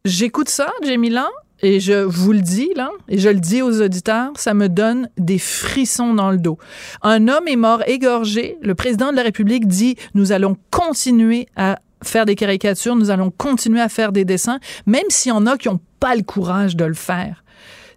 J'écoute 0.06 0.50
ça, 0.50 0.72
Jamila, 0.84 1.28
et 1.62 1.80
je 1.80 1.94
vous 1.94 2.32
le 2.32 2.40
dis, 2.40 2.70
là, 2.76 2.90
et 3.10 3.18
je 3.18 3.30
le 3.30 3.40
dis 3.40 3.62
aux 3.62 3.82
auditeurs, 3.82 4.32
ça 4.36 4.54
me 4.54 4.70
donne 4.70 5.10
des 5.18 5.40
frissons 5.40 6.14
dans 6.14 6.32
le 6.32 6.38
dos. 6.38 6.58
Un 7.02 7.28
homme 7.28 7.48
est 7.48 7.58
mort 7.58 7.84
égorgé. 7.86 8.58
Le 8.62 8.76
président 8.76 9.12
de 9.12 9.18
la 9.18 9.24
République 9.24 9.68
dit 9.68 9.96
nous 10.14 10.32
allons 10.32 10.56
continuer 10.72 11.48
à 11.58 11.80
faire 12.02 12.26
des 12.26 12.36
caricatures, 12.36 12.96
nous 12.96 13.10
allons 13.10 13.30
continuer 13.30 13.82
à 13.82 13.90
faire 13.90 14.14
des 14.14 14.24
dessins, 14.24 14.60
même 14.86 15.04
s'il 15.10 15.32
y 15.32 15.34
en 15.34 15.46
a 15.46 15.58
qui 15.58 15.68
n'ont 15.68 15.82
pas 16.00 16.16
le 16.16 16.24
courage 16.24 16.78
de 16.78 16.86
le 16.86 16.94
faire. 16.94 17.44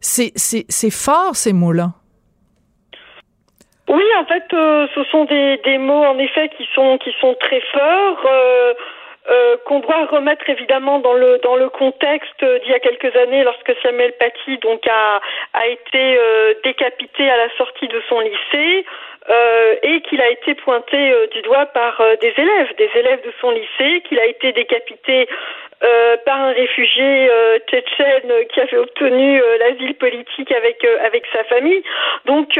C'est 0.00 0.90
fort, 0.90 1.36
ces 1.36 1.52
mots-là. 1.52 1.94
Oui, 3.92 4.04
en 4.18 4.24
fait, 4.24 4.44
euh, 4.54 4.86
ce 4.94 5.04
sont 5.04 5.26
des, 5.26 5.58
des 5.58 5.76
mots 5.76 6.02
en 6.02 6.18
effet 6.18 6.48
qui 6.56 6.66
sont 6.74 6.96
qui 6.96 7.14
sont 7.20 7.34
très 7.34 7.60
forts. 7.60 8.24
Euh, 8.24 8.72
euh, 9.30 9.56
qu'on 9.66 9.78
doit 9.78 10.06
remettre 10.06 10.48
évidemment 10.48 10.98
dans 10.98 11.12
le 11.12 11.38
dans 11.44 11.54
le 11.54 11.68
contexte 11.68 12.42
d'il 12.42 12.72
y 12.72 12.74
a 12.74 12.80
quelques 12.80 13.14
années 13.14 13.44
lorsque 13.44 13.72
Samuel 13.82 14.12
Paty 14.18 14.56
donc 14.58 14.80
a 14.88 15.20
a 15.52 15.66
été 15.68 16.18
décapité 16.64 17.30
à 17.30 17.36
la 17.36 17.48
sortie 17.56 17.86
de 17.86 18.02
son 18.08 18.18
lycée 18.18 18.84
et 19.84 20.00
qu'il 20.00 20.20
a 20.20 20.28
été 20.28 20.56
pointé 20.56 21.14
du 21.30 21.42
doigt 21.42 21.66
par 21.66 22.02
des 22.20 22.34
élèves 22.36 22.74
des 22.78 22.90
élèves 22.96 23.24
de 23.24 23.32
son 23.40 23.52
lycée 23.52 24.00
qu'il 24.08 24.18
a 24.18 24.26
été 24.26 24.50
décapité 24.50 25.28
euh, 25.84 26.16
par 26.24 26.40
un 26.40 26.52
réfugié 26.52 27.28
euh, 27.28 27.58
tchétchène 27.68 28.32
qui 28.52 28.60
avait 28.60 28.76
obtenu 28.76 29.42
euh, 29.42 29.58
l'asile 29.58 29.94
politique 29.94 30.52
avec 30.52 30.84
avec 31.04 31.24
sa 31.32 31.42
famille. 31.44 31.82
Donc 32.26 32.58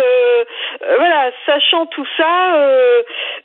voilà, 0.81 1.31
sachant 1.47 1.87
tout 1.87 2.07
ça, 2.17 2.59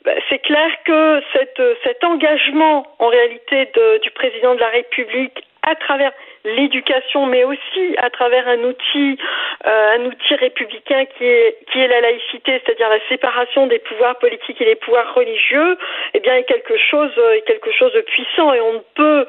bah, 0.04 0.12
c'est 0.28 0.40
clair 0.40 0.70
que 0.84 1.22
cette, 1.32 1.62
cet 1.84 2.02
engagement 2.02 2.86
en 2.98 3.08
réalité 3.08 3.68
de, 3.74 3.98
du 3.98 4.10
président 4.10 4.54
de 4.54 4.60
la 4.60 4.68
République 4.68 5.44
à 5.62 5.74
travers 5.74 6.12
l'éducation, 6.44 7.26
mais 7.26 7.44
aussi 7.44 7.94
à 7.98 8.10
travers 8.10 8.48
un 8.48 8.62
outil, 8.64 9.18
euh, 9.66 9.96
un 9.96 10.04
outil 10.06 10.34
républicain 10.34 11.04
qui 11.16 11.24
est 11.24 11.56
qui 11.70 11.78
est 11.78 11.88
la 11.88 12.00
laïcité, 12.00 12.60
c'est-à-dire 12.64 12.88
la 12.88 13.00
séparation 13.08 13.66
des 13.66 13.78
pouvoirs 13.78 14.18
politiques 14.18 14.60
et 14.60 14.64
des 14.64 14.76
pouvoirs 14.76 15.12
religieux, 15.14 15.76
eh 16.14 16.20
bien, 16.20 16.36
est 16.36 16.44
quelque 16.44 16.76
chose, 16.78 17.12
est 17.36 17.46
quelque 17.46 17.72
chose 17.72 17.92
de 17.92 18.00
puissant 18.00 18.52
et 18.54 18.60
on 18.60 18.74
ne 18.74 18.84
peut 18.94 19.26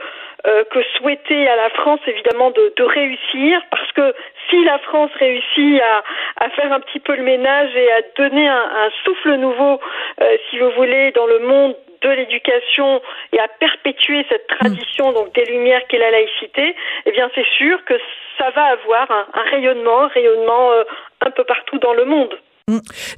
euh, 0.48 0.64
que 0.72 0.82
souhaiter 0.98 1.48
à 1.48 1.56
la 1.56 1.70
France 1.72 2.00
évidemment 2.08 2.52
de, 2.52 2.74
de, 2.78 2.84
réussir 2.84 3.62
parce 3.72 3.92
que 3.92 4.14
si 4.50 4.64
la 4.64 4.80
France 4.80 5.12
réussit 5.20 5.82
à, 5.82 6.04
à, 6.46 6.50
faire 6.52 6.72
un 6.72 6.80
petit 6.80 7.00
peu 7.00 7.16
le 7.16 7.24
ménage 7.24 7.76
et 7.76 7.92
à 7.92 8.02
donner 8.18 8.48
un, 8.48 8.56
un 8.86 8.90
souffle 9.04 9.36
nouveau, 9.36 9.80
euh, 10.22 10.38
si 10.50 10.60
vous 10.60 10.72
voulez, 10.72 11.12
dans 11.12 11.28
le 11.28 11.40
monde 11.40 11.76
de 12.02 12.10
l'éducation 12.10 13.02
et 13.34 13.40
à 13.40 13.48
perpétuer 13.60 14.26
cette 14.30 14.48
tradition 14.48 15.12
donc 15.12 15.34
des 15.34 15.46
lumières 15.46 15.86
qu'est 15.88 15.98
la 15.98 16.12
laïcité, 16.12 16.76
eh 17.06 17.12
bien 17.12 17.30
c'est 17.36 17.48
sûr 17.58 17.84
que 17.86 17.96
ça 18.38 18.50
va 18.52 18.64
avoir 18.66 19.12
un, 19.12 19.42
rayonnement, 19.52 20.04
un 20.04 20.08
rayonnement 20.08 20.72
euh, 20.72 20.84
un 21.26 21.32
peu 21.32 21.44
partout 21.44 21.78
dans 21.80 21.94
le 21.94 22.06
monde. 22.06 22.34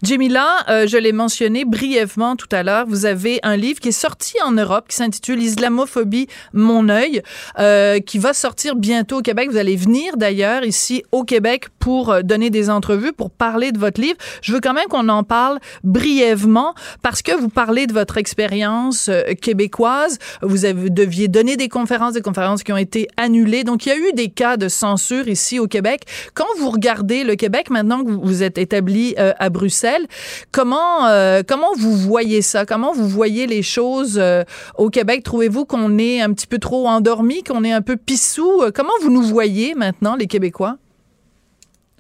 Jamila, 0.03 0.47
euh, 0.69 0.87
je 0.87 0.97
l'ai 0.97 1.11
mentionné 1.11 1.65
brièvement 1.65 2.35
tout 2.35 2.47
à 2.51 2.63
l'heure, 2.63 2.85
vous 2.87 3.05
avez 3.05 3.39
un 3.43 3.55
livre 3.55 3.79
qui 3.79 3.89
est 3.89 3.91
sorti 3.91 4.35
en 4.43 4.51
Europe 4.51 4.85
qui 4.87 4.95
s'intitule 4.95 5.41
Islamophobie, 5.41 6.27
mon 6.53 6.89
œil, 6.89 7.21
euh, 7.59 7.99
qui 7.99 8.17
va 8.17 8.33
sortir 8.33 8.75
bientôt 8.75 9.19
au 9.19 9.21
Québec. 9.21 9.49
Vous 9.51 9.57
allez 9.57 9.75
venir 9.75 10.17
d'ailleurs 10.17 10.63
ici 10.63 11.03
au 11.11 11.23
Québec 11.23 11.67
pour 11.79 12.11
euh, 12.11 12.21
donner 12.21 12.49
des 12.49 12.69
entrevues, 12.69 13.13
pour 13.13 13.31
parler 13.31 13.71
de 13.71 13.79
votre 13.79 14.01
livre. 14.01 14.17
Je 14.41 14.53
veux 14.53 14.59
quand 14.59 14.73
même 14.73 14.87
qu'on 14.89 15.09
en 15.09 15.23
parle 15.23 15.59
brièvement 15.83 16.73
parce 17.01 17.21
que 17.21 17.31
vous 17.33 17.49
parlez 17.49 17.87
de 17.87 17.93
votre 17.93 18.17
expérience 18.17 19.09
québécoise. 19.41 20.17
Vous 20.41 20.65
avez, 20.65 20.89
deviez 20.89 21.27
donner 21.27 21.57
des 21.57 21.69
conférences, 21.69 22.13
des 22.13 22.21
conférences 22.21 22.63
qui 22.63 22.71
ont 22.71 22.77
été 22.77 23.07
annulées. 23.17 23.63
Donc, 23.63 23.85
il 23.85 23.89
y 23.89 23.91
a 23.91 23.97
eu 23.97 24.13
des 24.13 24.29
cas 24.29 24.57
de 24.57 24.67
censure 24.67 25.27
ici 25.27 25.59
au 25.59 25.67
Québec. 25.67 26.01
Quand 26.33 26.45
vous 26.59 26.69
regardez 26.69 27.23
le 27.23 27.35
Québec, 27.35 27.69
maintenant 27.69 28.03
que 28.03 28.11
vous 28.11 28.43
êtes 28.43 28.57
établi 28.57 29.15
à 29.41 29.49
Bruxelles, 29.49 30.05
comment, 30.53 31.07
euh, 31.07 31.41
comment 31.47 31.73
vous 31.77 31.95
voyez 31.97 32.41
ça? 32.41 32.65
Comment 32.65 32.93
vous 32.93 33.07
voyez 33.07 33.47
les 33.47 33.63
choses 33.63 34.19
euh, 34.21 34.43
au 34.77 34.89
Québec? 34.89 35.23
Trouvez-vous 35.23 35.65
qu'on 35.65 35.97
est 35.97 36.21
un 36.21 36.31
petit 36.31 36.47
peu 36.47 36.59
trop 36.59 36.87
endormi, 36.87 37.43
qu'on 37.43 37.63
est 37.63 37.73
un 37.73 37.81
peu 37.81 37.97
pissou? 37.97 38.61
Euh, 38.61 38.71
Comment 38.73 38.93
vous 39.01 39.11
nous 39.11 39.23
voyez 39.23 39.73
maintenant, 39.75 40.15
les 40.15 40.27
Québécois? 40.27 40.75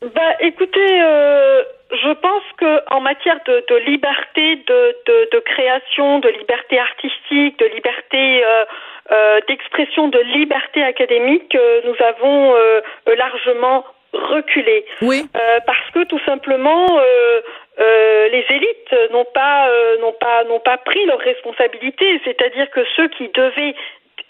Bah, 0.01 0.33
écoutez, 0.39 1.01
euh, 1.01 1.61
je 1.91 2.13
pense 2.13 2.43
que 2.57 2.93
en 2.93 3.01
matière 3.01 3.39
de, 3.45 3.63
de 3.69 3.75
liberté 3.91 4.63
de, 4.67 4.95
de, 5.07 5.29
de 5.33 5.39
création, 5.39 6.19
de 6.19 6.29
liberté 6.29 6.79
artistique, 6.79 7.59
de 7.59 7.65
liberté 7.75 8.43
euh, 8.43 8.65
euh, 9.11 9.39
d'expression, 9.47 10.07
de 10.07 10.19
liberté 10.19 10.83
académique, 10.83 11.53
euh, 11.55 11.81
nous 11.85 12.05
avons 12.05 12.55
euh, 12.55 12.81
largement 13.17 13.83
reculé. 14.13 14.85
Oui. 15.01 15.23
Euh, 15.35 15.59
parce 15.65 15.89
que 15.93 16.03
tout 16.03 16.19
simplement, 16.25 16.87
euh, 16.99 17.41
euh, 17.79 18.27
les 18.29 18.45
élites 18.49 19.11
n'ont 19.11 19.25
pas, 19.33 19.69
euh, 19.69 19.97
n'ont 19.99 20.13
pas, 20.13 20.43
n'ont 20.45 20.59
pas 20.59 20.77
pris 20.77 21.05
leurs 21.05 21.19
responsabilités. 21.19 22.21
C'est-à-dire 22.25 22.69
que 22.71 22.81
ceux 22.95 23.07
qui 23.09 23.29
devaient 23.29 23.75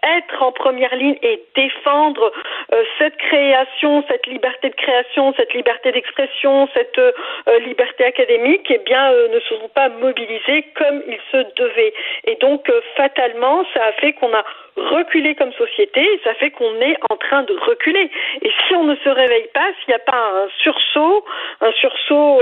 être 0.04 0.42
en 0.42 0.52
première 0.52 0.96
ligne 0.96 1.18
et 1.22 1.44
défendre 1.56 2.32
euh, 2.74 2.84
cette 2.98 3.18
création, 3.18 4.04
cette 4.10 4.26
liberté 4.26 4.70
de 4.70 4.76
création, 4.76 5.34
cette 5.38 5.54
liberté 5.54 5.92
d'expression, 5.92 6.68
cette 6.74 6.98
euh, 6.98 7.12
liberté 7.60 8.06
académique, 8.06 8.66
eh 8.70 8.80
bien, 8.80 9.12
euh, 9.12 9.28
ne 9.30 9.40
se 9.40 9.56
sont 9.56 9.70
pas 9.70 9.90
mobilisés 9.90 10.66
comme 10.76 11.04
il 11.08 11.20
se 11.32 11.46
devait. 11.56 11.94
Et 12.26 12.36
donc, 12.36 12.72
fatalement, 12.96 13.64
ça 13.76 13.86
a 13.86 13.92
fait 13.94 14.14
qu'on 14.14 14.34
a 14.34 14.44
reculé 14.76 15.36
comme 15.36 15.54
société, 15.54 16.20
ça 16.24 16.34
fait 16.36 16.50
qu'on 16.50 16.80
est 16.82 16.98
en 17.10 17.18
train 17.18 17.44
de 17.44 17.54
reculer. 17.68 18.10
Et 18.42 18.52
si 18.68 18.76
on 18.76 18.86
ne 18.86 18.96
se 18.96 19.10
réveille 19.10 19.50
pas, 19.54 19.68
s'il 19.80 19.90
n'y 19.90 19.96
a 19.96 20.00
pas 20.00 20.32
un 20.44 20.48
sursaut, 20.64 21.26
un 21.60 21.72
sursaut 21.74 22.42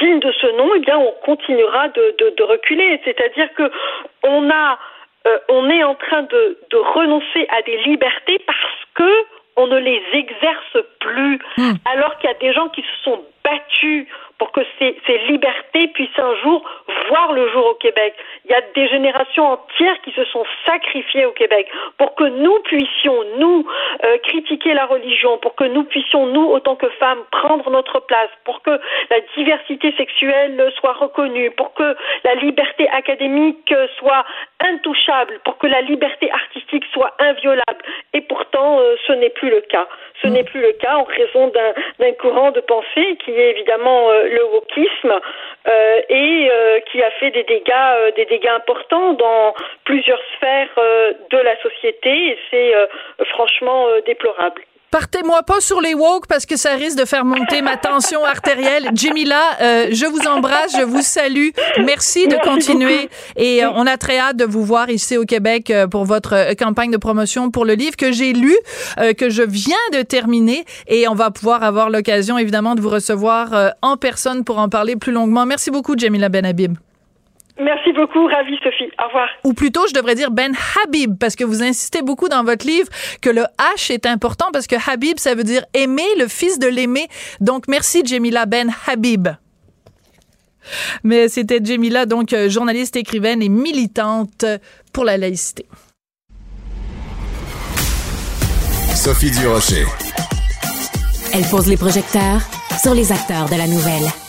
digne 0.00 0.18
de 0.18 0.32
ce 0.32 0.46
nom, 0.56 0.72
eh 0.74 0.80
bien, 0.80 0.98
on 0.98 1.12
continuera 1.24 1.88
de, 1.88 2.14
de, 2.18 2.30
de 2.30 2.42
reculer. 2.42 3.00
C'est-à-dire 3.04 3.48
que 3.54 3.70
on 4.24 4.50
a 4.50 4.78
euh, 5.26 5.38
on 5.48 5.68
est 5.68 5.82
en 5.82 5.94
train 5.94 6.22
de, 6.22 6.58
de 6.70 6.76
renoncer 6.76 7.46
à 7.50 7.62
des 7.62 7.78
libertés 7.84 8.38
parce 8.46 8.58
que 8.94 9.26
on 9.56 9.66
ne 9.66 9.78
les 9.78 10.02
exerce 10.12 10.76
plus, 11.00 11.38
alors 11.86 12.18
qu'il 12.18 12.28
y 12.28 12.32
a 12.32 12.38
des 12.38 12.52
gens 12.52 12.68
qui 12.68 12.82
se 12.82 13.04
sont 13.04 13.22
battus 13.46 14.06
pour 14.38 14.52
que 14.52 14.60
ces, 14.78 15.18
libertés 15.28 15.88
puissent 15.88 16.18
un 16.18 16.34
jour 16.42 16.62
voir 17.08 17.32
le 17.32 17.48
jour 17.50 17.66
au 17.66 17.74
Québec. 17.74 18.14
Il 18.44 18.50
y 18.50 18.54
a 18.54 18.60
des 18.74 18.88
générations 18.88 19.52
entières 19.52 20.00
qui 20.02 20.12
se 20.12 20.24
sont 20.26 20.44
sacrifiées 20.66 21.24
au 21.24 21.32
Québec 21.32 21.68
pour 21.96 22.14
que 22.14 22.24
nous 22.24 22.58
puissions, 22.64 23.16
nous, 23.38 23.66
euh, 24.04 24.18
critiquer 24.18 24.74
la 24.74 24.86
religion, 24.86 25.38
pour 25.38 25.54
que 25.54 25.64
nous 25.64 25.84
puissions, 25.84 26.26
nous, 26.26 26.44
autant 26.44 26.76
que 26.76 26.88
femmes, 27.00 27.22
prendre 27.30 27.70
notre 27.70 28.00
place, 28.00 28.30
pour 28.44 28.60
que 28.62 28.78
la 29.10 29.20
diversité 29.36 29.94
sexuelle 29.96 30.70
soit 30.78 30.92
reconnue, 30.92 31.50
pour 31.52 31.72
que 31.74 31.96
la 32.24 32.34
liberté 32.34 32.88
académique 32.90 33.72
soit 33.98 34.24
intouchable, 34.60 35.40
pour 35.44 35.58
que 35.58 35.66
la 35.66 35.80
liberté 35.80 36.30
artistique 36.30 36.84
soit 36.92 37.14
inviolable. 37.20 37.82
Et 38.12 38.20
pourtant, 38.20 38.80
euh, 38.80 38.96
ce 39.06 39.12
n'est 39.12 39.30
plus 39.30 39.50
le 39.50 39.60
cas. 39.62 39.86
Ce 40.22 40.28
n'est 40.28 40.44
plus 40.44 40.60
le 40.60 40.72
cas 40.72 40.96
en 40.96 41.04
raison 41.04 41.52
d'un 41.98 42.12
courant 42.12 42.50
de 42.50 42.60
pensée 42.60 43.16
qui 43.24 43.32
est 43.38 43.50
évidemment 43.50 44.10
euh, 44.10 44.28
le 44.28 44.44
wokisme 44.44 45.20
euh, 45.68 46.02
et 46.08 46.48
euh, 46.50 46.80
qui 46.90 47.02
a 47.02 47.10
fait 47.12 47.30
des 47.30 47.44
dégâts, 47.44 48.14
des 48.16 48.24
dégâts 48.26 48.48
importants 48.48 49.14
dans 49.14 49.54
plusieurs 49.84 50.20
sphères 50.36 50.68
de 51.30 51.38
la 51.38 51.60
société 51.62 52.28
et 52.28 52.38
c'est 52.50 52.72
franchement 53.26 53.86
déplorable. 54.04 54.62
Partez-moi 54.98 55.42
pas 55.42 55.60
sur 55.60 55.82
les 55.82 55.92
woke 55.92 56.26
parce 56.26 56.46
que 56.46 56.56
ça 56.56 56.70
risque 56.70 56.96
de 56.96 57.04
faire 57.04 57.26
monter 57.26 57.60
ma 57.60 57.76
tension 57.76 58.24
artérielle. 58.24 58.88
Jamila, 58.94 59.42
euh, 59.60 59.88
je 59.90 60.06
vous 60.06 60.26
embrasse, 60.26 60.74
je 60.74 60.84
vous 60.84 61.02
salue. 61.02 61.48
Merci 61.84 62.26
de 62.28 62.36
continuer 62.42 63.02
beaucoup. 63.02 63.14
et 63.36 63.62
euh, 63.62 63.70
on 63.74 63.86
a 63.86 63.98
très 63.98 64.18
hâte 64.18 64.38
de 64.38 64.46
vous 64.46 64.64
voir 64.64 64.88
ici 64.88 65.18
au 65.18 65.26
Québec 65.26 65.70
euh, 65.70 65.86
pour 65.86 66.06
votre 66.06 66.32
euh, 66.34 66.54
campagne 66.54 66.90
de 66.90 66.96
promotion 66.96 67.50
pour 67.50 67.66
le 67.66 67.74
livre 67.74 67.94
que 67.94 68.10
j'ai 68.10 68.32
lu, 68.32 68.56
euh, 68.98 69.12
que 69.12 69.28
je 69.28 69.42
viens 69.42 69.76
de 69.92 70.00
terminer 70.00 70.64
et 70.86 71.06
on 71.08 71.14
va 71.14 71.30
pouvoir 71.30 71.62
avoir 71.62 71.90
l'occasion 71.90 72.38
évidemment 72.38 72.74
de 72.74 72.80
vous 72.80 72.88
recevoir 72.88 73.52
euh, 73.52 73.68
en 73.82 73.98
personne 73.98 74.44
pour 74.44 74.58
en 74.58 74.70
parler 74.70 74.96
plus 74.96 75.12
longuement. 75.12 75.44
Merci 75.44 75.70
beaucoup 75.70 75.92
Jamila 75.94 76.30
Benhabib. 76.30 76.78
Merci 77.58 77.92
beaucoup, 77.92 78.26
ravi 78.26 78.56
Sophie. 78.62 78.90
Au 79.02 79.06
revoir. 79.06 79.28
Ou 79.44 79.54
plutôt, 79.54 79.86
je 79.88 79.94
devrais 79.94 80.14
dire 80.14 80.30
Ben 80.30 80.54
Habib, 80.84 81.16
parce 81.18 81.36
que 81.36 81.44
vous 81.44 81.62
insistez 81.62 82.02
beaucoup 82.02 82.28
dans 82.28 82.44
votre 82.44 82.66
livre 82.66 82.88
que 83.22 83.30
le 83.30 83.44
H 83.58 83.92
est 83.92 84.04
important 84.04 84.46
parce 84.52 84.66
que 84.66 84.76
Habib, 84.90 85.18
ça 85.18 85.34
veut 85.34 85.44
dire 85.44 85.64
aimer, 85.72 86.06
le 86.18 86.28
fils 86.28 86.58
de 86.58 86.66
l'aimer. 86.66 87.08
Donc, 87.40 87.66
merci 87.68 88.02
Jamila 88.04 88.44
Ben 88.44 88.70
Habib. 88.86 89.28
Mais 91.04 91.28
c'était 91.28 91.60
Jamila, 91.62 92.06
donc 92.06 92.32
euh, 92.32 92.50
journaliste, 92.50 92.96
écrivaine 92.96 93.40
et 93.40 93.48
militante 93.48 94.44
pour 94.92 95.04
la 95.04 95.16
laïcité. 95.16 95.66
Sophie 98.94 99.30
Durocher. 99.30 99.84
Elle 101.32 101.44
pose 101.44 101.68
les 101.68 101.76
projecteurs 101.76 102.40
sur 102.82 102.94
les 102.94 103.12
acteurs 103.12 103.48
de 103.48 103.56
la 103.56 103.66
nouvelle. 103.66 104.25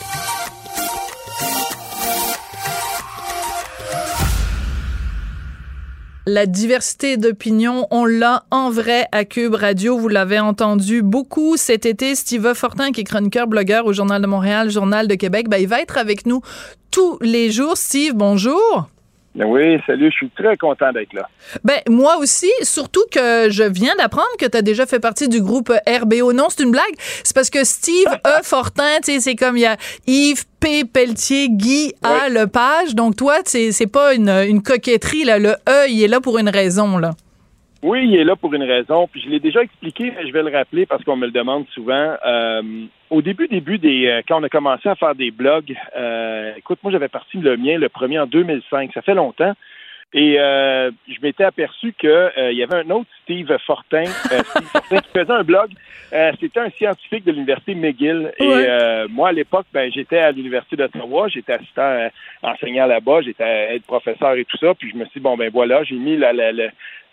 La 6.30 6.44
diversité 6.44 7.16
d'opinion, 7.16 7.86
on 7.90 8.04
l'a 8.04 8.44
en 8.50 8.68
vrai 8.68 9.06
à 9.12 9.24
Cube 9.24 9.54
Radio. 9.54 9.98
Vous 9.98 10.08
l'avez 10.08 10.38
entendu 10.38 11.00
beaucoup 11.00 11.56
cet 11.56 11.86
été. 11.86 12.14
Steve 12.14 12.52
Fortin, 12.52 12.92
qui 12.92 13.00
est 13.00 13.04
chroniqueur, 13.04 13.46
blogueur 13.46 13.86
au 13.86 13.94
Journal 13.94 14.20
de 14.20 14.26
Montréal, 14.26 14.68
Journal 14.68 15.08
de 15.08 15.14
Québec, 15.14 15.48
ben, 15.48 15.56
il 15.56 15.66
va 15.66 15.80
être 15.80 15.96
avec 15.96 16.26
nous 16.26 16.42
tous 16.90 17.16
les 17.22 17.50
jours. 17.50 17.78
Steve, 17.78 18.12
bonjour. 18.12 18.90
Oui, 19.44 19.78
salut, 19.86 20.10
je 20.10 20.16
suis 20.16 20.30
très 20.30 20.56
content 20.56 20.92
d'être 20.92 21.12
là. 21.12 21.28
Ben, 21.62 21.78
moi 21.88 22.16
aussi, 22.18 22.50
surtout 22.62 23.04
que 23.12 23.48
je 23.50 23.62
viens 23.62 23.94
d'apprendre 23.96 24.28
que 24.38 24.46
tu 24.46 24.56
as 24.56 24.62
déjà 24.62 24.84
fait 24.84 24.98
partie 24.98 25.28
du 25.28 25.40
groupe 25.40 25.72
RBO. 25.86 26.32
Non, 26.32 26.46
c'est 26.48 26.64
une 26.64 26.72
blague. 26.72 26.94
C'est 27.22 27.34
parce 27.34 27.50
que 27.50 27.62
Steve 27.64 28.08
E. 28.26 28.42
Fortin, 28.42 28.96
tu 29.04 29.12
sais, 29.12 29.20
c'est 29.20 29.36
comme 29.36 29.56
il 29.56 29.60
y 29.60 29.66
a 29.66 29.76
Yves 30.06 30.44
P. 30.60 30.84
Pelletier, 30.84 31.48
Guy 31.50 31.94
A. 32.02 32.28
Lepage. 32.28 32.94
Donc, 32.94 33.16
toi, 33.16 33.36
c'est 33.44 33.70
c'est 33.70 33.86
pas 33.86 34.14
une, 34.14 34.28
une 34.28 34.62
coquetterie, 34.62 35.24
là. 35.24 35.38
Le 35.38 35.50
E, 35.68 35.88
il 35.88 36.02
est 36.02 36.08
là 36.08 36.20
pour 36.20 36.38
une 36.38 36.48
raison, 36.48 36.98
là. 36.98 37.12
Oui, 37.82 38.08
il 38.08 38.16
est 38.16 38.24
là 38.24 38.34
pour 38.34 38.52
une 38.54 38.64
raison. 38.64 39.06
Puis 39.06 39.20
je 39.20 39.28
l'ai 39.28 39.38
déjà 39.40 39.62
expliqué, 39.62 40.12
mais 40.16 40.26
je 40.26 40.32
vais 40.32 40.42
le 40.42 40.50
rappeler 40.50 40.84
parce 40.84 41.04
qu'on 41.04 41.16
me 41.16 41.26
le 41.26 41.32
demande 41.32 41.66
souvent. 41.68 42.14
Euh, 42.26 42.62
au 43.10 43.22
début, 43.22 43.46
début 43.48 43.78
des 43.78 44.06
euh, 44.08 44.22
quand 44.26 44.40
on 44.40 44.44
a 44.44 44.48
commencé 44.48 44.88
à 44.88 44.96
faire 44.96 45.14
des 45.14 45.30
blogs, 45.30 45.74
euh, 45.96 46.52
écoute, 46.56 46.80
moi 46.82 46.90
j'avais 46.90 47.08
parti 47.08 47.36
le 47.38 47.56
mien, 47.56 47.78
le 47.78 47.88
premier 47.88 48.18
en 48.18 48.26
2005. 48.26 48.90
Ça 48.94 49.02
fait 49.02 49.14
longtemps. 49.14 49.52
Et 50.14 50.40
euh, 50.40 50.90
je 51.06 51.16
m'étais 51.22 51.44
aperçu 51.44 51.92
que 51.92 52.06
euh, 52.08 52.50
il 52.50 52.56
y 52.56 52.62
avait 52.62 52.76
un 52.82 52.90
autre 52.90 53.10
Steve 53.24 53.54
Fortin, 53.66 54.04
euh, 54.32 54.38
Steve 54.42 54.68
Fortin 54.72 54.96
qui 55.00 55.10
faisait 55.12 55.32
un 55.32 55.42
blog. 55.44 55.70
Euh, 56.14 56.32
C'était 56.40 56.60
un 56.60 56.70
scientifique 56.70 57.26
de 57.26 57.32
l'université 57.32 57.74
McGill. 57.74 58.32
Et 58.38 58.48
Ouais. 58.48 58.66
euh, 58.68 59.06
moi, 59.10 59.28
à 59.28 59.32
l'époque, 59.32 59.66
ben, 59.70 59.92
j'étais 59.92 60.18
à 60.18 60.32
l'université 60.32 60.76
d'Ottawa, 60.76 61.28
j'étais 61.28 61.52
assistant 61.52 61.82
euh, 61.82 62.08
enseignant 62.42 62.86
là-bas, 62.86 63.20
j'étais 63.20 63.74
aide 63.76 63.82
professeur 63.82 64.32
et 64.32 64.46
tout 64.46 64.56
ça. 64.56 64.74
Puis 64.74 64.90
je 64.90 64.96
me 64.96 65.04
suis 65.04 65.20
dit 65.20 65.20
bon 65.20 65.36
ben 65.36 65.50
voilà, 65.52 65.84
j'ai 65.84 65.96
mis 65.96 66.16
la, 66.16 66.32
la, 66.32 66.52
la, 66.52 66.68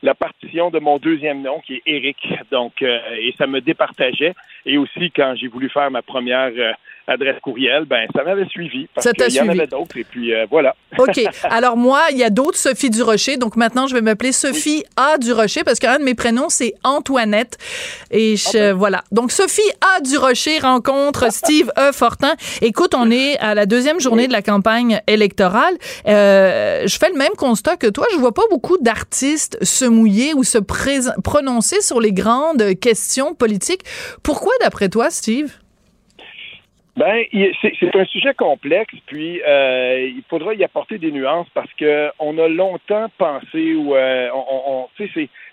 la 0.05 0.13
partition 0.13 0.69
de 0.69 0.77
mon 0.77 0.97
deuxième 0.97 1.41
nom 1.41 1.59
qui 1.59 1.75
est 1.75 1.81
Eric. 1.87 2.17
Donc 2.51 2.81
euh, 2.81 2.99
et 3.19 3.33
ça 3.37 3.47
me 3.47 3.59
départageait. 3.59 4.35
Et 4.65 4.77
aussi 4.77 5.11
quand 5.11 5.33
j'ai 5.35 5.47
voulu 5.47 5.67
faire 5.69 5.89
ma 5.89 6.03
première 6.03 6.51
euh, 6.55 6.71
adresse 7.07 7.39
courriel, 7.41 7.85
ben 7.85 8.07
ça 8.15 8.23
m'avait 8.23 8.47
suivi 8.47 8.87
parce 8.93 9.05
Ça 9.05 9.13
t'a 9.13 9.27
qu'il 9.27 9.35
y 9.35 9.41
en 9.41 9.49
avait 9.49 9.67
d'autres. 9.67 9.97
Et 9.97 10.03
puis 10.03 10.33
euh, 10.33 10.45
voilà. 10.49 10.75
OK. 10.97 11.21
Alors, 11.43 11.77
moi, 11.77 12.01
il 12.11 12.17
y 12.17 12.23
a 12.23 12.29
d'autres 12.29 12.57
Sophie 12.57 12.89
Durocher. 12.89 13.37
Donc, 13.37 13.55
maintenant, 13.55 13.87
je 13.87 13.93
vais 13.93 14.01
m'appeler 14.01 14.31
Sophie 14.31 14.83
A. 14.95 15.17
Durocher 15.17 15.63
parce 15.63 15.79
qu'un 15.79 15.99
de 15.99 16.03
mes 16.03 16.15
prénoms, 16.15 16.49
c'est 16.49 16.73
Antoinette. 16.83 17.57
Et 18.11 18.35
je, 18.37 18.71
voilà. 18.71 19.03
Donc, 19.11 19.31
Sophie 19.31 19.61
A. 19.81 20.01
Durocher 20.01 20.59
rencontre 20.59 21.31
Steve 21.31 21.71
E. 21.77 21.91
Fortin. 21.91 22.33
Écoute, 22.61 22.93
on 22.95 23.11
est 23.11 23.37
à 23.39 23.55
la 23.55 23.65
deuxième 23.65 23.99
journée 23.99 24.27
de 24.27 24.33
la 24.33 24.41
campagne 24.41 25.01
électorale. 25.07 25.75
Euh, 26.07 26.83
je 26.87 26.97
fais 26.97 27.09
le 27.09 27.17
même 27.17 27.33
constat 27.37 27.77
que 27.77 27.87
toi. 27.87 28.05
Je 28.13 28.17
vois 28.17 28.33
pas 28.33 28.47
beaucoup 28.49 28.77
d'artistes 28.79 29.57
se 29.63 29.85
mouiller 29.85 30.33
ou 30.33 30.43
se 30.43 30.57
prononcer 30.57 31.81
sur 31.81 31.99
les 31.99 32.13
grandes 32.13 32.75
questions 32.79 33.33
politiques. 33.33 33.81
Pourquoi, 34.23 34.53
d'après 34.61 34.89
toi, 34.89 35.09
Steve? 35.09 35.51
Ben, 36.97 37.25
c'est 37.61 37.93
un 37.95 38.05
sujet 38.05 38.33
complexe, 38.33 38.93
puis 39.05 39.41
euh, 39.45 40.07
il 40.15 40.23
faudra 40.29 40.53
y 40.53 40.63
apporter 40.63 40.97
des 40.97 41.11
nuances 41.11 41.47
parce 41.53 41.71
que 41.73 42.09
on 42.19 42.37
a 42.37 42.47
longtemps 42.47 43.07
pensé 43.17 43.73
ou 43.75 43.93
euh, 43.95 44.29
on, 44.33 44.61
on- 44.67 44.87
c'est 44.97 45.09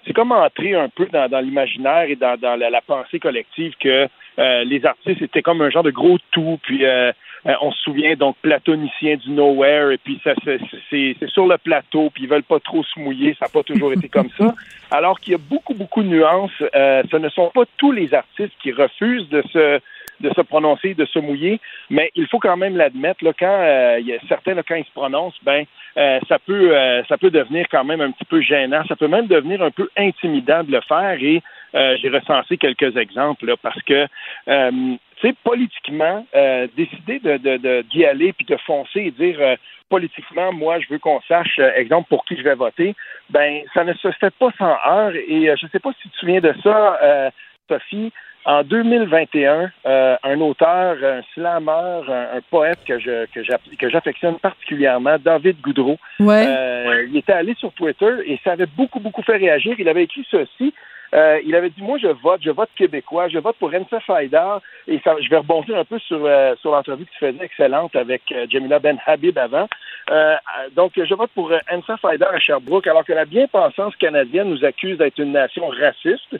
c'est 0.06 0.12
comme 0.12 0.30
entrer 0.30 0.74
un 0.74 0.88
peu 0.88 1.06
dans, 1.06 1.28
dans 1.28 1.40
l'imaginaire 1.40 2.04
et 2.08 2.14
dans, 2.14 2.36
dans 2.38 2.54
la, 2.54 2.70
la 2.70 2.80
pensée 2.80 3.18
collective 3.18 3.74
que 3.80 4.06
euh, 4.38 4.64
les 4.64 4.86
artistes 4.86 5.20
étaient 5.22 5.42
comme 5.42 5.62
un 5.62 5.70
genre 5.70 5.82
de 5.82 5.90
gros 5.90 6.16
tout, 6.30 6.60
puis 6.62 6.84
euh, 6.84 7.10
euh, 7.46 7.54
on 7.60 7.72
se 7.72 7.82
souvient 7.82 8.14
donc 8.14 8.36
platonicien 8.40 9.16
du 9.16 9.30
nowhere, 9.32 9.90
et 9.90 9.98
puis 9.98 10.20
ça 10.22 10.34
c'est 10.44 11.16
sur 11.28 11.48
le 11.48 11.58
plateau, 11.58 12.10
puis 12.14 12.22
ils 12.22 12.28
veulent 12.28 12.44
pas 12.44 12.60
trop 12.60 12.84
se 12.84 13.00
mouiller, 13.00 13.34
ça 13.36 13.46
n'a 13.46 13.48
pas 13.48 13.64
toujours 13.64 13.92
été 13.92 14.08
comme 14.08 14.30
ça. 14.38 14.54
Alors 14.92 15.18
qu'il 15.18 15.32
y 15.32 15.34
a 15.34 15.38
beaucoup 15.40 15.74
beaucoup 15.74 16.04
de 16.04 16.08
nuances. 16.08 16.52
Euh, 16.76 17.02
ce 17.10 17.16
ne 17.16 17.28
sont 17.30 17.50
pas 17.52 17.64
tous 17.78 17.90
les 17.90 18.14
artistes 18.14 18.52
qui 18.62 18.70
refusent 18.70 19.28
de 19.28 19.42
se 19.52 19.80
de 20.22 20.30
se 20.34 20.40
prononcer, 20.40 20.94
de 20.94 21.04
se 21.04 21.18
mouiller, 21.18 21.60
mais 21.90 22.10
il 22.14 22.26
faut 22.26 22.38
quand 22.38 22.56
même 22.56 22.76
l'admettre. 22.76 23.24
Quand 23.38 23.58
euh, 23.60 24.00
y 24.00 24.12
a 24.12 24.18
certains, 24.28 24.54
quand 24.62 24.74
ils 24.74 24.84
se 24.84 24.92
prononcent, 24.92 25.38
ben 25.42 25.64
euh, 25.98 26.20
ça 26.28 26.38
peut 26.38 26.76
euh, 26.76 27.02
ça 27.04 27.18
peut 27.18 27.30
devenir 27.30 27.66
quand 27.70 27.84
même 27.84 28.00
un 28.00 28.10
petit 28.10 28.24
peu 28.24 28.40
gênant. 28.40 28.82
Ça 28.86 28.96
peut 28.96 29.08
même 29.08 29.26
devenir 29.26 29.62
un 29.62 29.70
peu 29.70 29.88
intimidant 29.96 30.64
de 30.64 30.72
le 30.72 30.80
faire. 30.82 31.18
Et 31.20 31.42
euh, 31.74 31.96
j'ai 32.00 32.08
recensé 32.08 32.56
quelques 32.56 32.96
exemples 32.96 33.46
là, 33.46 33.56
parce 33.60 33.82
que 33.82 34.06
tu 34.46 35.28
sais, 35.28 35.34
politiquement, 35.44 36.26
décider 36.76 37.20
de, 37.20 37.82
d'y 37.82 38.04
aller 38.04 38.32
puis 38.32 38.46
de 38.46 38.56
foncer 38.56 39.00
et 39.00 39.10
dire 39.10 39.38
politiquement, 39.88 40.52
moi, 40.52 40.80
je 40.80 40.88
veux 40.88 40.98
qu'on 40.98 41.20
sache, 41.28 41.60
exemple, 41.76 42.08
pour 42.08 42.24
qui 42.24 42.36
je 42.36 42.42
vais 42.42 42.54
voter, 42.54 42.94
ben, 43.28 43.60
ça 43.74 43.84
ne 43.84 43.92
se 43.92 44.10
fait 44.12 44.34
pas 44.34 44.50
sans 44.58 44.76
heure. 44.88 45.14
Et 45.14 45.54
je 45.56 45.66
ne 45.66 45.70
sais 45.70 45.78
pas 45.78 45.92
si 45.92 46.02
tu 46.02 46.08
te 46.08 46.16
souviens 46.16 46.40
de 46.40 46.54
ça, 46.62 47.30
Sophie. 47.68 48.12
En 48.44 48.64
2021, 48.64 49.70
euh, 49.86 50.16
un 50.24 50.40
auteur, 50.40 50.96
un 51.02 51.20
slammer, 51.32 52.00
un, 52.08 52.36
un 52.38 52.40
poète 52.50 52.78
que 52.86 52.98
je 52.98 53.26
que 53.26 53.88
j'affectionne 53.88 54.38
particulièrement, 54.40 55.16
David 55.22 55.60
Goudreau, 55.60 55.96
Ouais. 56.18 56.44
euh, 56.46 57.06
il 57.08 57.16
était 57.16 57.32
allé 57.32 57.54
sur 57.54 57.72
Twitter 57.72 58.10
et 58.26 58.40
ça 58.42 58.52
avait 58.52 58.66
beaucoup, 58.66 58.98
beaucoup 58.98 59.22
fait 59.22 59.36
réagir. 59.36 59.76
Il 59.78 59.88
avait 59.88 60.04
écrit 60.04 60.26
ceci. 60.28 60.74
Euh, 61.14 61.40
il 61.44 61.54
avait 61.54 61.68
dit, 61.70 61.82
moi, 61.82 61.98
je 61.98 62.08
vote, 62.08 62.40
je 62.42 62.50
vote 62.50 62.70
québécois, 62.76 63.28
je 63.28 63.38
vote 63.38 63.56
pour 63.58 63.70
Ensa 63.74 64.00
Faïdar. 64.00 64.62
Et 64.88 64.98
ça, 65.04 65.14
je 65.20 65.28
vais 65.28 65.36
rebondir 65.36 65.76
un 65.76 65.84
peu 65.84 65.98
sur, 65.98 66.24
euh, 66.24 66.54
sur 66.60 66.70
l'entrevue 66.72 67.04
que 67.04 67.10
tu 67.10 67.18
faisais, 67.18 67.44
excellente, 67.44 67.94
avec 67.96 68.22
euh, 68.32 68.46
Jamila 68.48 68.78
Ben 68.78 68.98
Habib 69.06 69.36
avant. 69.38 69.68
Donc, 70.74 70.92
je 70.96 71.14
vote 71.14 71.30
pour 71.34 71.52
Ensa 71.70 71.96
Faïdar 71.98 72.34
à 72.34 72.38
Sherbrooke, 72.38 72.86
alors 72.86 73.04
que 73.04 73.12
la 73.12 73.24
bien-pensance 73.24 73.94
canadienne 73.96 74.48
nous 74.48 74.64
accuse 74.64 74.98
d'être 74.98 75.18
une 75.18 75.32
nation 75.32 75.68
raciste. 75.68 76.36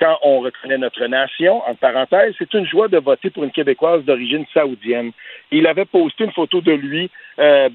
Quand 0.00 0.18
on 0.22 0.40
reconnaît 0.40 0.78
notre 0.78 1.04
nation, 1.06 1.62
en 1.68 1.74
parenthèse, 1.74 2.34
c'est 2.38 2.52
une 2.54 2.66
joie 2.66 2.88
de 2.88 2.98
voter 2.98 3.30
pour 3.30 3.44
une 3.44 3.52
Québécoise 3.52 4.02
d'origine 4.04 4.44
saoudienne. 4.52 5.12
Il 5.52 5.66
avait 5.66 5.84
posté 5.84 6.24
une 6.24 6.32
photo 6.32 6.60
de 6.60 6.72
lui, 6.72 7.10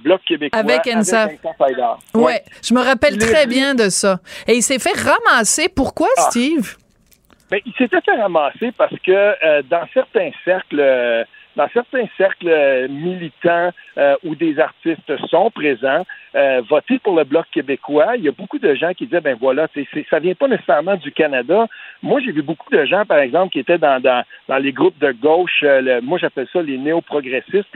Bloc 0.03 0.21
québécois, 0.27 0.59
Avec 0.59 0.85
Ensa. 0.88 1.25
Ensa 1.27 1.53
Faïdar. 1.57 1.99
Ouais, 2.13 2.41
je 2.63 2.73
me 2.73 2.81
rappelle 2.81 3.17
très 3.17 3.47
bien 3.47 3.75
de 3.75 3.89
ça. 3.89 4.19
Et 4.47 4.53
il 4.53 4.62
s'est 4.62 4.79
fait 4.79 4.97
ramasser. 4.97 5.69
Pourquoi, 5.69 6.09
Ah. 6.17 6.21
Steve? 6.29 6.38
Ben, 7.49 7.60
il 7.65 7.73
s'était 7.73 8.02
fait 8.02 8.15
ramasser 8.15 8.71
parce 8.78 8.95
que 8.99 9.12
euh, 9.12 9.63
dans 9.63 9.88
certains 9.93 10.30
cercles, 10.45 10.80
euh, 10.80 11.23
dans 11.59 11.67
certains 11.73 12.05
cercles 12.15 12.47
euh, 12.47 12.87
militants 12.87 13.71
euh, 13.97 14.15
où 14.23 14.33
des 14.33 14.57
artistes 14.59 15.11
sont 15.27 15.51
présents, 15.51 16.05
euh, 16.33 16.61
voter 16.69 16.99
pour 16.99 17.17
le 17.17 17.25
bloc 17.25 17.47
québécois, 17.51 18.15
il 18.15 18.23
y 18.23 18.29
a 18.29 18.31
beaucoup 18.31 18.59
de 18.59 18.73
gens 18.75 18.93
qui 18.93 19.05
disaient 19.07 19.19
ben 19.19 19.35
voilà, 19.37 19.67
c'est, 19.73 19.85
ça 20.09 20.19
vient 20.19 20.35
pas 20.35 20.47
nécessairement 20.47 20.95
du 20.95 21.11
Canada. 21.11 21.67
Moi, 22.01 22.21
j'ai 22.23 22.31
vu 22.31 22.43
beaucoup 22.43 22.69
de 22.69 22.85
gens, 22.85 23.03
par 23.03 23.17
exemple, 23.17 23.51
qui 23.51 23.59
étaient 23.59 23.77
dans, 23.77 24.23
les 24.61 24.71
groupes 24.71 24.97
de 24.99 25.11
gauche. 25.11 25.63
euh, 25.63 25.99
moi, 26.01 26.17
j'appelle 26.17 26.47
ça 26.53 26.61
les 26.61 26.77
néo-progressistes, 26.77 27.67